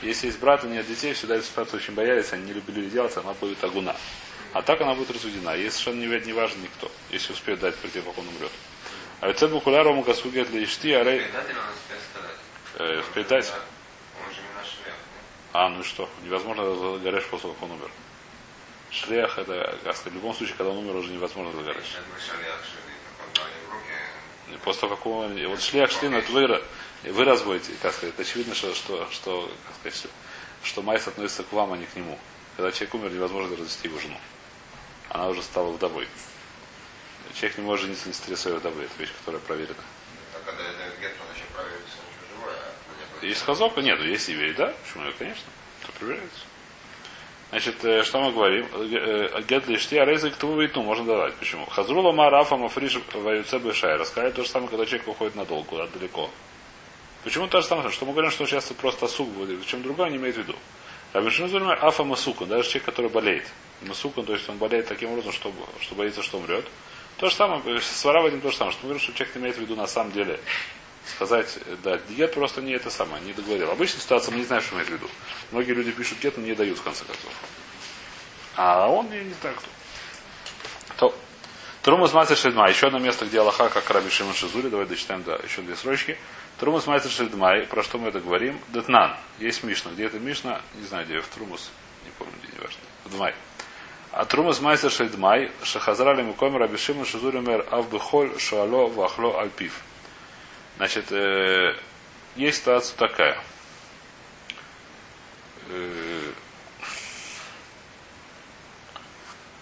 Если 0.02 0.26
есть 0.26 0.38
брат 0.38 0.64
и 0.64 0.66
нет 0.66 0.86
детей, 0.86 1.14
всегда 1.14 1.40
ситуация 1.40 1.78
очень 1.78 1.94
боялись, 1.94 2.32
они 2.32 2.44
не 2.46 2.52
любили 2.52 2.90
делать, 2.90 3.16
она 3.16 3.32
будет 3.34 3.62
агуна. 3.64 3.96
А 4.52 4.60
так 4.60 4.80
она 4.82 4.94
будет 4.94 5.10
разведена. 5.10 5.50
Ей 5.56 5.70
совершенно 5.70 6.00
не, 6.00 6.26
не 6.26 6.32
важно 6.32 6.60
никто, 6.60 6.90
если 7.10 7.32
успеет 7.32 7.60
дать 7.60 7.76
прийти, 7.76 8.00
пока 8.00 8.20
он 8.20 8.28
умрет. 8.28 8.50
А 9.20 9.28
это 9.28 9.48
букуляр 9.48 9.86
Магасугет 9.92 10.50
для 10.50 10.64
Ишти, 10.64 10.92
а 10.92 11.04
рей... 11.04 11.20
Передать 11.20 11.46
или 11.48 11.54
надо 11.54 11.72
успеть 11.72 12.00
сказать? 12.10 12.36
Э, 12.78 13.00
успеть 13.00 13.28
дать? 13.28 13.46
Да. 13.46 13.60
Он 14.26 14.34
же 14.34 14.40
не 14.40 14.54
наш 14.56 14.66
шлях. 14.66 14.96
А, 15.52 15.68
ну 15.68 15.80
и 15.80 15.84
что? 15.84 16.08
Невозможно 16.22 16.74
загорешь 16.74 17.26
после 17.26 17.42
того, 17.42 17.54
как 17.54 17.62
он 17.64 17.70
умер. 17.72 17.90
Шлех 18.90 19.38
это, 19.38 19.78
как 19.84 19.96
сказать, 19.96 20.12
в 20.12 20.16
любом 20.16 20.34
случае, 20.34 20.56
когда 20.56 20.72
он 20.72 20.78
умер, 20.78 20.96
уже 20.96 21.10
невозможно. 21.10 21.52
И 24.50 24.56
После 24.64 24.80
того, 24.82 24.96
как 24.96 25.06
он... 25.06 25.46
Вот 25.48 25.62
шлех 25.62 25.90
шлин, 25.90 26.14
это 26.14 26.30
вы, 26.32 26.62
вы 27.04 27.24
разводите, 27.24 27.72
как 27.80 27.92
сказать. 27.94 28.14
Это 28.14 28.22
очевидно, 28.22 28.54
что, 28.54 28.74
что, 28.74 29.08
что, 29.10 29.50
как 29.66 29.92
сказать, 29.92 30.12
что, 30.62 30.82
майс 30.82 31.06
относится 31.08 31.42
к 31.42 31.52
вам, 31.52 31.72
а 31.72 31.76
не 31.76 31.86
к 31.86 31.96
нему. 31.96 32.18
Когда 32.56 32.70
человек 32.70 32.94
умер, 32.94 33.10
невозможно 33.12 33.56
развести 33.56 33.88
его 33.88 33.98
жену. 33.98 34.18
Она 35.08 35.28
уже 35.28 35.42
стала 35.42 35.70
вдовой. 35.72 36.08
Человек 37.34 37.58
не 37.58 37.64
может 37.64 37.84
жениться 37.84 38.08
на 38.08 38.14
сестре 38.14 38.36
своей 38.36 38.58
вдовы. 38.58 38.84
Это 38.84 38.92
вещь, 38.98 39.12
которая 39.18 39.40
проверена. 39.40 39.82
А 40.34 40.40
когда 40.44 40.62
я 40.64 40.72
даю 40.72 40.92
гет, 41.00 41.12
он 41.20 41.34
еще 41.34 41.44
проверится, 41.54 41.96
он 42.00 42.08
еще 42.12 42.24
живой, 42.36 42.54
а 42.54 42.72
мне 42.96 43.06
будет- 43.06 43.11
Есть 43.22 43.42
хазока? 43.42 43.80
Нет, 43.80 44.00
есть 44.00 44.28
еврей, 44.28 44.52
да? 44.54 44.74
Почему 44.84 45.04
нет? 45.04 45.14
Конечно. 45.18 45.44
Это 45.82 45.92
проверяется. 45.92 46.40
Значит, 47.50 47.84
э, 47.84 48.02
что 48.02 48.20
мы 48.20 48.32
говорим? 48.32 48.66
Гет 49.46 49.68
лишти, 49.68 49.98
а 49.98 50.04
резик 50.04 50.36
тву 50.36 50.60
вейтну 50.60 50.82
можно 50.82 51.04
давать. 51.04 51.34
Почему? 51.34 51.66
Хазрула 51.66 52.12
марафа 52.12 52.56
мафриш 52.56 52.98
ваюце 53.12 53.58
бешай. 53.58 53.96
Рассказали 53.96 54.32
то 54.32 54.42
же 54.42 54.48
самое, 54.48 54.70
когда 54.70 54.86
человек 54.86 55.06
уходит 55.08 55.36
надолго, 55.36 55.68
куда 55.68 55.86
далеко. 55.86 56.30
Почему 57.24 57.46
то 57.46 57.60
же 57.60 57.66
самое? 57.66 57.90
Что 57.90 58.06
мы 58.06 58.12
говорим, 58.12 58.30
что 58.30 58.46
сейчас 58.46 58.64
просто 58.72 59.06
сук 59.06 59.28
будет, 59.28 59.60
причем 59.60 59.82
другое 59.82 60.10
не 60.10 60.16
имеет 60.16 60.34
в 60.34 60.38
виду. 60.38 60.56
Рабишин 61.12 61.48
Зульма 61.48 61.74
афа 61.74 62.04
масукан, 62.04 62.48
даже 62.48 62.68
человек, 62.68 62.84
который 62.84 63.10
болеет. 63.10 63.44
Масукан, 63.82 64.24
то 64.24 64.32
есть 64.32 64.48
он 64.48 64.56
болеет 64.56 64.88
таким 64.88 65.10
образом, 65.10 65.32
что, 65.32 65.52
что 65.80 65.94
боится, 65.94 66.22
что 66.22 66.38
умрет. 66.38 66.64
То 67.18 67.28
же 67.28 67.34
самое, 67.34 67.62
э, 67.66 67.80
свара 67.80 68.22
в 68.22 68.26
этом 68.26 68.40
то 68.40 68.50
же 68.50 68.56
самое, 68.56 68.72
что 68.72 68.80
мы 68.84 68.88
говорим, 68.88 69.02
что 69.02 69.12
человек 69.12 69.36
не 69.36 69.42
имеет 69.42 69.56
в 69.56 69.60
виду 69.60 69.76
на 69.76 69.86
самом 69.86 70.10
деле 70.12 70.40
сказать, 71.06 71.58
да, 71.82 71.98
диет 72.08 72.34
просто 72.34 72.62
не 72.62 72.72
это 72.72 72.90
самое, 72.90 73.22
не 73.24 73.32
договорил. 73.32 73.70
Обычная 73.70 74.00
ситуация, 74.00 74.32
мы 74.32 74.38
не 74.38 74.44
знаем, 74.44 74.62
что 74.62 74.74
имеет 74.74 74.88
в 74.88 74.92
виду. 74.92 75.08
Многие 75.50 75.72
люди 75.72 75.92
пишут 75.92 76.20
диет, 76.20 76.36
но 76.36 76.44
не 76.44 76.54
дают, 76.54 76.78
в 76.78 76.82
конце 76.82 77.04
концов. 77.04 77.32
А 78.56 78.88
он, 78.88 79.10
я 79.12 79.22
не 79.22 79.34
знаю 79.40 79.56
кто. 79.56 79.68
То. 80.96 81.18
Трумас 81.82 82.12
Мастер 82.12 82.36
Шельдмай. 82.36 82.70
Еще 82.70 82.86
одно 82.86 82.98
место, 82.98 83.24
где 83.26 83.40
Аллаха, 83.40 83.68
как 83.68 83.88
Раби 83.90 84.10
Шимон 84.10 84.34
Шизури. 84.34 84.68
Давай 84.68 84.86
дочитаем 84.86 85.22
да, 85.24 85.36
еще 85.42 85.62
две 85.62 85.74
строчки. 85.74 86.16
Трумас 86.58 86.86
Мастер 86.86 87.10
Шельдмай. 87.10 87.66
Про 87.66 87.82
что 87.82 87.98
мы 87.98 88.08
это 88.08 88.20
говорим? 88.20 88.60
Детнан. 88.68 89.16
Есть 89.38 89.64
Мишна. 89.64 89.90
Где 89.90 90.04
это 90.04 90.18
Мишна? 90.18 90.60
Не 90.76 90.86
знаю, 90.86 91.06
где 91.06 91.20
в 91.20 91.26
Трумус. 91.28 91.70
Не 92.04 92.10
помню, 92.12 92.34
где, 92.42 92.52
не 92.52 92.58
важно. 92.60 92.80
В 93.04 93.16
Дмай. 93.16 93.34
А 94.12 94.24
Трумас 94.26 94.60
Майсер 94.60 94.90
Шельдмай. 94.90 95.50
Шахазрали 95.64 96.22
Муком 96.22 96.56
Раби 96.56 96.76
Шимон 96.76 97.06
Шизури 97.06 97.38
мер 97.38 97.66
Авбехоль 97.70 98.38
Шуало 98.38 98.86
Вахло 98.86 99.40
Альпив. 99.40 99.80
Значит, 100.76 101.10
э, 101.10 101.74
есть 102.36 102.58
ситуация 102.58 102.96
такая. 102.96 103.38
Э, 105.68 106.32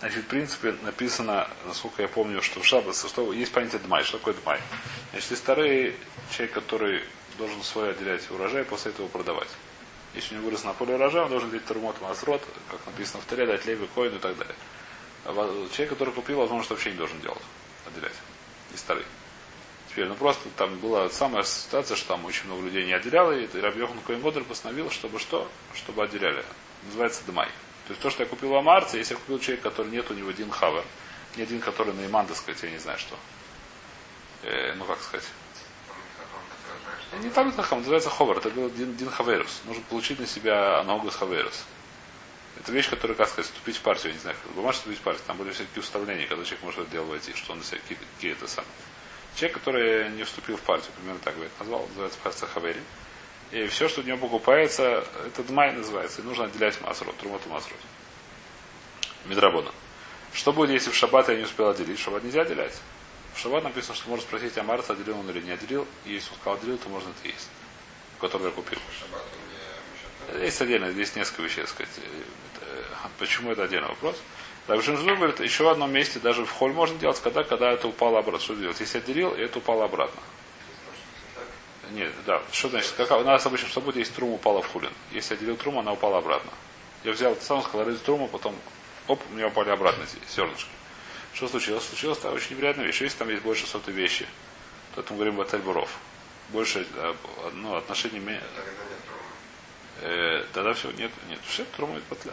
Значит, 0.01 0.25
в 0.25 0.29
принципе, 0.29 0.75
написано, 0.83 1.47
насколько 1.67 2.01
я 2.01 2.09
помню, 2.09 2.41
что 2.41 2.61
в 2.61 2.65
Шаббас, 2.65 3.07
что 3.07 3.35
есть 3.35 3.53
понятие 3.53 3.81
Дмай. 3.81 4.03
Что 4.03 4.17
такое 4.17 4.33
Дмай? 4.33 4.59
Значит, 5.11 5.31
есть 5.31 5.43
старый 5.43 5.95
человек, 6.31 6.55
который 6.55 7.05
должен 7.37 7.63
свой 7.63 7.91
отделять 7.91 8.31
урожай, 8.31 8.65
после 8.65 8.93
этого 8.93 9.09
продавать. 9.09 9.49
Если 10.15 10.35
у 10.35 10.39
него 10.39 10.49
вырос 10.49 10.65
на 10.65 10.73
поле 10.73 10.95
урожая, 10.95 11.25
он 11.25 11.31
должен 11.31 11.51
делать 11.51 11.67
Тарумот 11.67 12.01
Масрот, 12.01 12.43
как 12.71 12.81
написано 12.87 13.21
в 13.21 13.27
Таре, 13.27 13.47
дать 13.47 13.67
Леви, 13.67 13.87
Коину 13.95 14.17
и 14.17 14.19
так 14.19 14.39
далее. 14.39 14.55
А 15.27 15.35
человек, 15.71 15.91
который 15.91 16.15
купил, 16.15 16.39
возможно, 16.39 16.65
что 16.65 16.75
вообще 16.75 16.93
не 16.93 16.97
должен 16.97 17.21
делать, 17.21 17.43
отделять. 17.87 18.17
Не 18.73 18.79
старый. 18.79 19.05
Теперь, 20.01 20.09
ну 20.09 20.17
просто 20.17 20.49
там 20.57 20.79
была 20.79 21.11
самая 21.11 21.43
ситуация, 21.43 21.95
что 21.95 22.09
там 22.15 22.25
очень 22.25 22.47
много 22.47 22.63
людей 22.63 22.87
не 22.87 22.95
отделяло, 22.95 23.33
и 23.33 23.61
Рабьехан 23.61 23.99
Коин 24.07 24.21
Бодр 24.21 24.45
постановил, 24.45 24.91
чтобы 24.91 25.19
что? 25.19 25.47
Чтобы 25.75 26.03
отделяли. 26.03 26.43
Называется 26.87 27.21
Дмай. 27.27 27.49
То 27.87 27.91
есть 27.91 28.01
то, 28.01 28.09
что 28.09 28.23
я 28.23 28.27
купил 28.27 28.49
в 28.49 28.55
Амарце, 28.55 28.97
если 28.97 29.13
я 29.13 29.21
купил 29.21 29.39
человек, 29.39 29.63
который 29.63 29.91
нет 29.91 30.11
у 30.11 30.15
него 30.15 30.31
один 30.31 30.51
хавер, 30.51 30.85
не 31.37 31.43
один, 31.43 31.61
который 31.61 31.93
на 31.93 32.07
иман, 32.07 32.27
так 32.27 32.39
сказать, 32.39 32.63
я 32.63 32.71
не 32.71 32.79
знаю 32.79 32.99
что. 32.99 33.15
Э, 34.45 34.73
ну 34.73 34.87
как 34.87 35.03
сказать. 35.03 35.29
Не 37.23 37.29
там 37.29 37.53
хам, 37.53 37.81
называется 37.81 38.09
ховер, 38.09 38.39
это 38.39 38.49
был 38.49 38.71
Дин, 38.71 38.97
дин 38.97 39.11
хаверус. 39.11 39.61
Нужно 39.67 39.83
получить 39.91 40.19
на 40.19 40.27
себя 40.27 40.83
ногу 40.85 41.11
с 41.11 41.17
хаверус. 41.17 41.67
Это 42.59 42.73
вещь, 42.73 42.89
которая, 42.89 43.19
как 43.19 43.29
сказать, 43.29 43.53
вступить 43.53 43.77
в 43.77 43.83
партию, 43.83 44.13
я 44.13 44.15
не 44.15 44.21
знаю, 44.21 44.37
бумага 44.55 44.73
вступить 44.73 44.99
в 44.99 45.03
партию. 45.03 45.25
Там 45.27 45.37
были 45.37 45.51
всякие 45.51 45.81
уставления, 45.81 46.27
когда 46.27 46.43
человек 46.43 46.65
может 46.65 46.79
в 46.79 46.83
это 46.85 46.91
дело 46.91 47.05
войти, 47.05 47.35
что 47.35 47.53
он 47.53 47.59
на 47.59 47.65
себя 47.65 47.81
какие, 47.81 47.99
какие 48.17 48.33
это 48.33 48.49
самые. 48.49 48.73
Человек, 49.37 49.59
который 49.59 50.11
не 50.11 50.25
вступил 50.25 50.57
в 50.57 50.63
партию, 50.63 50.93
примерно 50.97 51.21
так 51.21 51.37
бы 51.37 51.45
это 51.45 51.55
назвал, 51.61 51.87
называется 51.89 52.19
партия 52.23 52.47
Хавери. 52.47 52.83
И 53.53 53.67
все, 53.67 53.89
что 53.89 54.01
у 54.01 54.05
него 54.05 54.19
покупается, 54.19 55.05
это 55.27 55.43
дмай 55.43 55.73
называется. 55.73 56.21
И 56.21 56.25
нужно 56.25 56.45
отделять 56.45 56.81
масрот, 56.83 57.17
трумату 57.17 57.49
масрот. 57.49 57.79
Мидрабона. 59.27 59.73
Что 60.33 60.53
будет, 60.53 60.71
если 60.71 60.91
в 60.91 60.95
шаббат 60.95 61.29
я 61.29 61.37
не 61.37 61.43
успел 61.43 61.69
отделить? 61.69 61.99
В 61.99 62.03
шаббат 62.03 62.23
нельзя 62.23 62.43
отделять. 62.43 62.81
В 63.35 63.39
шаббат 63.39 63.65
написано, 63.65 63.95
что 63.97 64.09
можно 64.09 64.25
спросить 64.25 64.57
Амарца, 64.57 64.93
отделил 64.93 65.19
он 65.19 65.29
или 65.31 65.41
не 65.41 65.51
отделил. 65.51 65.87
И 66.05 66.13
если 66.13 66.31
он 66.31 66.37
сказал 66.37 66.55
отделил, 66.55 66.79
то 66.79 66.89
можно 66.89 67.11
это 67.11 67.29
есть. 67.29 67.49
Который 68.21 68.47
я 68.47 68.51
купил. 68.51 68.79
Еще 70.29 70.45
Есть 70.45 70.61
отдельно, 70.61 70.93
здесь 70.93 71.17
несколько 71.17 71.43
вещей, 71.43 71.67
сказать. 71.67 71.91
Это, 71.99 73.11
Почему 73.19 73.51
это 73.51 73.65
отдельный 73.65 73.89
вопрос? 73.89 74.17
Рабишин 74.67 74.97
Зур 74.97 75.17
говорит, 75.17 75.41
еще 75.41 75.65
в 75.65 75.69
одном 75.69 75.93
месте, 75.93 76.19
даже 76.21 76.45
в 76.45 76.51
холь 76.51 76.73
можно 76.73 76.99
делать, 76.99 77.21
когда, 77.21 77.43
когда 77.43 77.73
это 77.73 77.89
упало 77.89 78.19
обратно. 78.19 78.41
Что 78.41 78.55
делать? 78.55 78.79
Если 78.81 78.99
отделил, 78.99 79.35
и 79.35 79.41
это 79.41 79.59
упало 79.59 79.85
обратно. 79.85 80.21
Нет, 81.93 82.13
да. 82.25 82.41
Что 82.53 82.69
значит? 82.69 82.93
Как, 82.97 83.11
у 83.11 83.25
нас 83.25 83.45
обычно 83.47 83.69
в 83.69 83.73
субботе 83.73 83.99
есть 83.99 84.15
трум 84.15 84.31
упала 84.31 84.63
в 84.63 84.67
хулин. 84.69 84.93
Если 85.11 85.35
отделил 85.35 85.57
трум, 85.57 85.79
она 85.79 85.93
упала 85.93 86.19
обратно. 86.19 86.53
Я 87.03 87.13
взял 87.13 87.37
сам, 87.41 87.63
сказал, 87.63 87.87
ради 87.87 87.99
трума, 87.99 88.29
потом, 88.29 88.55
оп, 89.09 89.21
у 89.31 89.35
меня 89.35 89.49
упали 89.49 89.71
обратно 89.71 90.05
эти 90.05 90.33
зернышки. 90.33 90.71
Что 91.33 91.49
случилось? 91.49 91.85
Случилась 91.85 92.19
та 92.19 92.31
очень 92.31 92.53
неприятная 92.53 92.85
вещь. 92.85 93.01
Если 93.01 93.19
там 93.19 93.29
есть 93.29 93.43
больше 93.43 93.67
сотой 93.67 93.95
вещи, 93.95 94.27
то 94.95 95.01
это 95.01 95.13
мы 95.13 95.19
говорим 95.19 95.37
батель 95.37 95.59
буров. 95.59 95.99
Больше 96.51 96.87
ну, 97.55 97.77
отношений 97.77 98.21
тогда 98.21 98.33
нет 98.33 98.43
трума. 99.07 99.23
Э, 100.03 100.45
тогда 100.53 100.75
все, 100.75 100.91
нет, 100.93 101.11
нет, 101.29 101.39
все 101.47 101.65
трума 101.77 101.97
это 101.97 102.05
батля. 102.11 102.33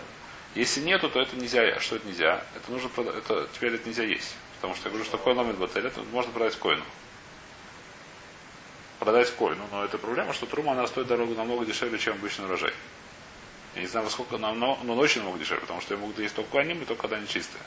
Если 0.58 0.82
нету, 0.82 1.08
то 1.08 1.22
это 1.22 1.36
нельзя. 1.36 1.62
А 1.62 1.80
что 1.80 1.98
это 1.98 2.08
нельзя? 2.08 2.44
Это 2.56 2.72
нужно 2.72 2.90
прода- 2.90 3.16
это 3.16 3.48
теперь 3.54 3.76
это 3.76 3.88
нельзя 3.88 4.04
есть. 4.04 4.34
Потому 4.56 4.74
что 4.74 4.86
я 4.86 4.90
говорю, 4.90 5.06
что 5.06 5.20
коин 5.20 5.38
ломит 5.38 5.56
батель, 5.58 5.86
это 5.86 6.02
можно 6.12 6.32
продать 6.32 6.56
коину. 6.56 6.84
Продать 8.98 9.30
коину, 9.36 9.64
но 9.72 9.86
это 9.86 10.00
проблема, 10.00 10.34
что 10.34 10.48
трума 10.48 10.72
она 10.72 10.88
стоит 10.88 11.06
дорогу 11.06 11.36
намного 11.36 11.64
дешевле, 11.64 12.00
чем 12.00 12.16
обычный 12.16 12.46
урожай. 12.46 12.74
Я 13.76 13.82
не 13.82 13.88
знаю, 13.88 14.06
во 14.06 14.10
сколько 14.10 14.38
она, 14.38 14.52
но, 14.54 14.80
но 14.82 14.96
очень 14.96 15.22
много 15.22 15.38
дешевле, 15.38 15.62
потому 15.62 15.80
что 15.80 15.94
я 15.94 16.00
могу 16.00 16.20
есть 16.20 16.34
только 16.34 16.50
коаним 16.50 16.82
и 16.82 16.86
только 16.86 17.04
когда 17.04 17.18
они 17.18 17.28
чистые. 17.28 17.62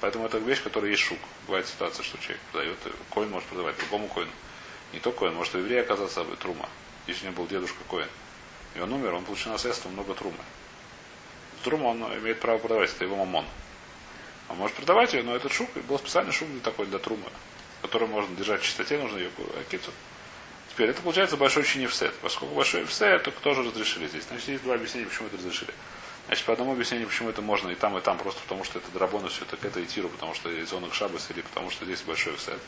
Поэтому 0.00 0.24
это 0.24 0.38
вещь, 0.38 0.62
которая 0.62 0.92
есть 0.92 1.02
шук. 1.02 1.18
Бывает 1.48 1.66
ситуация, 1.66 2.04
что 2.04 2.16
человек 2.18 2.40
продает, 2.52 2.78
э, 2.84 2.90
коин 3.12 3.30
может 3.30 3.48
продавать 3.48 3.76
другому 3.76 4.06
коину. 4.06 4.30
Не 4.92 5.00
только 5.00 5.18
коин, 5.18 5.34
может 5.34 5.52
у 5.56 5.58
еврея 5.58 5.80
оказаться 5.80 6.24
трума. 6.38 6.68
Если 7.08 7.26
у 7.26 7.30
него 7.32 7.42
был 7.42 7.48
дедушка 7.48 7.80
коин. 7.88 8.08
И 8.76 8.80
он 8.80 8.92
умер, 8.92 9.14
он 9.14 9.24
получил 9.24 9.50
наследство 9.50 9.88
много 9.88 10.14
трумы. 10.14 10.38
Труму 11.62 11.88
он 11.88 12.02
имеет 12.18 12.40
право 12.40 12.58
продавать, 12.58 12.90
это 12.90 13.04
его 13.04 13.16
мамон. 13.16 13.44
Он 14.48 14.56
может 14.56 14.76
продавать 14.76 15.12
ее, 15.14 15.22
но 15.22 15.34
этот 15.36 15.52
шук, 15.52 15.70
был 15.88 15.98
специальный 15.98 16.32
шук 16.32 16.48
для 16.48 16.60
такой, 16.60 16.86
для 16.86 16.98
трумы, 16.98 17.26
который 17.82 18.08
можно 18.08 18.34
держать 18.36 18.62
в 18.62 18.64
чистоте, 18.64 18.98
нужно 18.98 19.18
ее 19.18 19.30
кицу. 19.70 19.92
Теперь 20.70 20.90
это 20.90 21.02
получается 21.02 21.36
большой 21.36 21.64
чиневсет. 21.64 22.14
Поскольку 22.22 22.54
большой 22.54 22.84
всет, 22.86 23.22
то 23.24 23.30
тоже 23.30 23.62
разрешили 23.62 24.06
здесь. 24.06 24.24
Значит, 24.24 24.48
есть 24.48 24.62
два 24.62 24.74
объяснения, 24.76 25.06
почему 25.06 25.28
это 25.28 25.36
разрешили. 25.36 25.74
Значит, 26.26 26.44
по 26.46 26.52
одному 26.52 26.72
объяснению, 26.72 27.08
почему 27.08 27.28
это 27.28 27.42
можно 27.42 27.70
и 27.70 27.74
там, 27.74 27.98
и 27.98 28.00
там, 28.00 28.16
просто 28.16 28.40
потому 28.42 28.64
что 28.64 28.78
это 28.78 28.90
драбона 28.92 29.28
все 29.28 29.44
так 29.44 29.64
это 29.64 29.80
и 29.80 29.86
тиру, 29.86 30.08
потому 30.08 30.32
что 30.34 30.48
из 30.48 30.68
зонах 30.70 30.94
шабас 30.94 31.28
или 31.30 31.42
потому 31.42 31.70
что 31.70 31.84
здесь 31.84 32.02
большой 32.02 32.36
всет. 32.36 32.58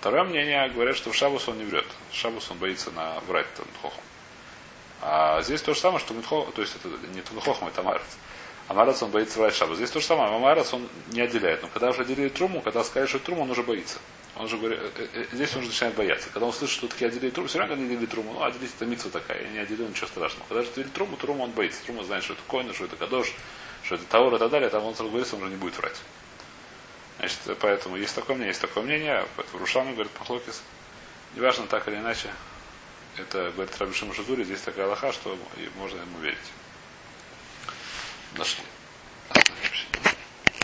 Второе 0.00 0.24
мнение 0.24 0.68
говорят, 0.70 0.96
что 0.96 1.10
в 1.10 1.14
шабус 1.14 1.48
он 1.48 1.58
не 1.58 1.64
врет. 1.64 1.86
Шабус 2.12 2.50
он 2.50 2.58
боится 2.58 2.90
на 2.92 3.20
врать 3.20 3.52
там 3.54 3.66
хохом. 3.82 4.02
А 5.00 5.42
здесь 5.42 5.62
то 5.62 5.74
же 5.74 5.80
самое, 5.80 6.00
что 6.00 6.14
Митхо, 6.14 6.46
то 6.54 6.60
есть 6.60 6.74
это 6.76 6.88
не 7.14 7.20
Тунхохм, 7.20 7.66
это 7.66 7.80
Амарец. 7.80 8.02
Амарец 8.68 9.02
он 9.02 9.10
боится 9.10 9.38
врать 9.38 9.54
шабу. 9.54 9.74
Здесь 9.74 9.90
то 9.90 10.00
же 10.00 10.06
самое. 10.06 10.34
Амарец 10.34 10.74
он 10.74 10.88
не 11.12 11.20
отделяет. 11.20 11.62
Но 11.62 11.68
когда 11.68 11.90
уже 11.90 12.02
отделили 12.02 12.28
труму, 12.28 12.60
когда 12.60 12.84
сказали, 12.84 13.08
что 13.08 13.18
труму, 13.18 13.42
он 13.42 13.50
уже 13.50 13.62
боится. 13.62 13.98
Он 14.36 14.46
же 14.48 14.56
говорит, 14.56 14.78
э, 14.80 15.06
э, 15.14 15.24
здесь 15.32 15.52
он 15.54 15.60
уже 15.60 15.68
начинает 15.68 15.96
бояться. 15.96 16.28
Когда 16.30 16.46
он 16.46 16.52
слышит, 16.52 16.76
что 16.76 16.88
такие 16.88 17.08
отделили 17.08 17.30
труму, 17.30 17.48
все 17.48 17.58
равно 17.58 17.74
они 17.74 17.84
отделили 17.84 18.06
труму, 18.06 18.34
ну, 18.34 18.44
отделить 18.44 18.70
это 18.76 18.86
митцва 18.86 19.10
такая, 19.10 19.42
я 19.42 19.48
не 19.48 19.58
отделил, 19.58 19.88
ничего 19.88 20.06
страшного. 20.06 20.46
Когда 20.48 20.62
же 20.62 20.68
отделили 20.70 20.90
труму, 20.90 21.16
труму 21.16 21.44
он 21.44 21.50
боится. 21.50 21.82
Трума 21.84 22.04
знает, 22.04 22.24
что 22.24 22.34
это 22.34 22.42
койна, 22.46 22.74
что 22.74 22.84
это 22.84 22.96
кадош, 22.96 23.32
что 23.82 23.94
это 23.94 24.04
таур 24.04 24.34
и 24.34 24.38
так 24.38 24.50
далее, 24.50 24.68
там 24.68 24.84
он 24.84 24.94
говорит, 24.94 25.32
он 25.32 25.42
уже 25.42 25.50
не 25.50 25.56
будет 25.56 25.76
врать. 25.78 25.96
Значит, 27.18 27.38
поэтому 27.60 27.96
есть 27.96 28.14
такое 28.14 28.36
мнение, 28.36 28.50
есть 28.50 28.60
такое 28.60 28.84
мнение, 28.84 29.26
поэтому 29.34 29.58
Рушану 29.58 29.92
говорит 29.92 30.12
Пахлокис, 30.12 30.62
неважно 31.34 31.66
так 31.66 31.88
или 31.88 31.96
иначе, 31.96 32.28
это 33.18 33.50
говорит 33.52 33.76
Рабишим 33.78 34.12
Шазури, 34.14 34.44
здесь 34.44 34.60
такая 34.60 34.86
лоха, 34.86 35.12
что 35.12 35.36
можно 35.76 36.00
ему 36.00 36.18
верить. 36.20 36.38
Нашли. 38.36 38.62